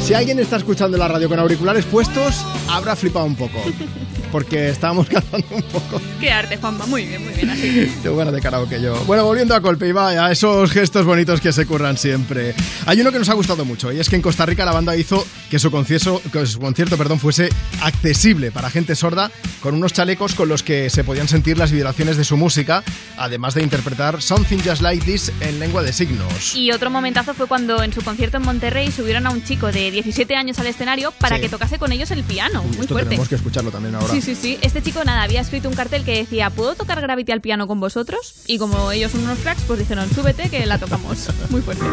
Si 0.04 0.14
alguien 0.14 0.38
está 0.38 0.58
escuchando 0.58 0.96
la 0.96 1.08
radio 1.08 1.28
con 1.28 1.40
auriculares 1.40 1.84
puestos, 1.84 2.46
habrá 2.70 2.94
flipado 2.94 3.26
un 3.26 3.34
poco. 3.34 3.60
Porque 4.36 4.68
estábamos 4.68 5.06
cantando 5.08 5.46
un 5.50 5.62
poco. 5.62 5.98
Qué 6.20 6.30
arte, 6.30 6.58
Juanma. 6.58 6.84
Muy 6.84 7.06
bien, 7.06 7.24
muy 7.24 7.32
bien. 7.32 7.48
Así. 7.48 7.90
Tengo 8.02 8.18
ganas 8.18 8.34
de 8.34 8.42
karaoke 8.42 8.82
yo. 8.82 8.94
Bueno, 9.06 9.24
volviendo 9.24 9.54
a 9.54 9.62
Colpe 9.62 9.88
y 9.88 9.92
vaya, 9.92 10.30
esos 10.30 10.70
gestos 10.72 11.06
bonitos 11.06 11.40
que 11.40 11.52
se 11.54 11.64
curran 11.64 11.96
siempre. 11.96 12.54
Hay 12.84 13.00
uno 13.00 13.10
que 13.12 13.18
nos 13.18 13.30
ha 13.30 13.32
gustado 13.32 13.64
mucho 13.64 13.90
y 13.92 13.98
es 13.98 14.10
que 14.10 14.16
en 14.16 14.20
Costa 14.20 14.44
Rica 14.44 14.66
la 14.66 14.72
banda 14.72 14.94
hizo 14.94 15.26
que 15.50 15.58
su 15.58 15.70
concierto, 15.70 16.20
que 16.30 16.44
su 16.44 16.58
concierto 16.60 16.98
perdón, 16.98 17.18
fuese 17.18 17.48
accesible 17.80 18.50
para 18.50 18.68
gente 18.68 18.94
sorda 18.94 19.30
con 19.62 19.74
unos 19.74 19.94
chalecos 19.94 20.34
con 20.34 20.50
los 20.50 20.62
que 20.62 20.90
se 20.90 21.02
podían 21.02 21.28
sentir 21.28 21.56
las 21.56 21.72
vibraciones 21.72 22.18
de 22.18 22.24
su 22.24 22.36
música, 22.36 22.84
además 23.16 23.54
de 23.54 23.62
interpretar 23.62 24.20
Something 24.20 24.58
Just 24.58 24.82
Like 24.82 25.02
This 25.06 25.32
en 25.40 25.58
lengua 25.60 25.82
de 25.82 25.94
signos. 25.94 26.54
Y 26.54 26.72
otro 26.72 26.90
momentazo 26.90 27.32
fue 27.32 27.46
cuando 27.46 27.82
en 27.82 27.94
su 27.94 28.02
concierto 28.02 28.36
en 28.36 28.42
Monterrey 28.42 28.92
subieron 28.92 29.26
a 29.26 29.30
un 29.30 29.42
chico 29.42 29.72
de 29.72 29.90
17 29.90 30.36
años 30.36 30.58
al 30.58 30.66
escenario 30.66 31.10
para 31.12 31.36
Sí. 31.36 31.42
que 31.42 31.48
tocase 31.48 31.78
con 31.78 31.90
ellos 31.92 32.10
el 32.10 32.22
piano. 32.22 32.62
Muy 32.62 32.72
Esto 32.80 32.88
fuerte. 32.88 33.08
tenemos 33.08 33.28
que 33.28 33.36
escucharlo 33.36 33.70
también 33.70 33.94
ahora. 33.94 34.12
Sí, 34.12 34.20
sí, 34.26 34.34
sí. 34.34 34.58
Este 34.60 34.82
chico, 34.82 35.04
nada, 35.04 35.22
había 35.22 35.40
escrito 35.40 35.68
un 35.68 35.76
cartel 35.76 36.04
que 36.04 36.16
decía, 36.16 36.50
¿puedo 36.50 36.74
tocar 36.74 37.00
Gravity 37.00 37.30
al 37.30 37.40
piano 37.40 37.68
con 37.68 37.78
vosotros? 37.78 38.34
Y 38.48 38.58
como 38.58 38.90
ellos 38.90 39.12
son 39.12 39.22
unos 39.22 39.38
cracks, 39.38 39.62
pues 39.68 39.78
dijeron, 39.78 40.10
súbete 40.10 40.50
que 40.50 40.66
la 40.66 40.78
tocamos. 40.78 41.28
Muy 41.50 41.62
fuerte. 41.62 41.84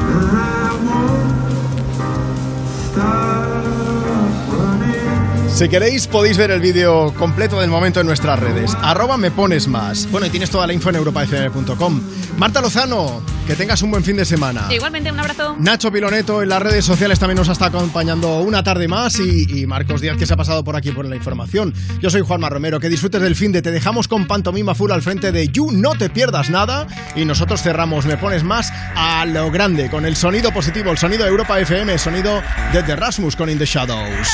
Si 5.53 5.69
queréis 5.69 6.07
podéis 6.07 6.35
ver 6.35 6.49
el 6.49 6.59
vídeo 6.61 7.13
completo 7.13 7.61
del 7.61 7.69
momento 7.69 7.99
en 7.99 8.07
nuestras 8.07 8.39
redes. 8.39 8.75
Arroba 8.81 9.17
me 9.17 9.29
pones 9.29 9.67
más. 9.67 10.09
Bueno, 10.09 10.25
y 10.25 10.31
tienes 10.31 10.49
toda 10.49 10.65
la 10.65 10.73
info 10.73 10.89
en 10.89 10.95
europafm.com. 10.95 12.01
Marta 12.37 12.59
Lozano, 12.59 13.21
que 13.45 13.55
tengas 13.55 13.83
un 13.83 13.91
buen 13.91 14.03
fin 14.03 14.17
de 14.17 14.25
semana. 14.25 14.65
Igualmente, 14.71 15.11
un 15.11 15.19
abrazo. 15.19 15.55
Nacho 15.59 15.91
Piloneto 15.91 16.41
en 16.41 16.49
las 16.49 16.59
redes 16.59 16.83
sociales 16.83 17.19
también 17.19 17.37
nos 17.37 17.49
está 17.49 17.67
acompañando 17.67 18.39
una 18.39 18.63
tarde 18.63 18.87
más 18.87 19.19
y, 19.19 19.61
y 19.61 19.67
Marcos 19.67 20.01
Díaz 20.01 20.17
que 20.17 20.25
se 20.25 20.33
ha 20.33 20.37
pasado 20.37 20.63
por 20.63 20.75
aquí 20.75 20.91
por 20.91 21.05
la 21.05 21.15
información. 21.15 21.71
Yo 22.01 22.09
soy 22.09 22.21
Juanma 22.21 22.49
Romero, 22.49 22.79
que 22.79 22.89
disfrutes 22.89 23.21
del 23.21 23.35
fin 23.35 23.51
de 23.51 23.61
Te 23.61 23.69
dejamos 23.69 24.07
con 24.07 24.25
Pantomima 24.25 24.73
Full 24.73 24.91
al 24.91 25.03
frente 25.03 25.31
de 25.31 25.49
You, 25.49 25.71
no 25.71 25.91
te 25.91 26.09
pierdas 26.09 26.49
nada 26.49 26.87
y 27.15 27.25
nosotros 27.25 27.61
cerramos 27.61 28.07
Me 28.07 28.17
Pones 28.17 28.43
Más 28.43 28.73
a 28.95 29.23
lo 29.27 29.51
grande 29.51 29.91
con 29.91 30.07
el 30.07 30.15
sonido 30.15 30.51
positivo, 30.51 30.89
el 30.89 30.97
sonido 30.97 31.25
de 31.25 31.29
Europa 31.29 31.59
FM, 31.59 31.93
el 31.93 31.99
sonido 31.99 32.41
de 32.73 32.81
The 32.81 32.95
Rasmus 32.95 33.35
con 33.35 33.51
In 33.51 33.59
the 33.59 33.65
Shadows. 33.65 34.29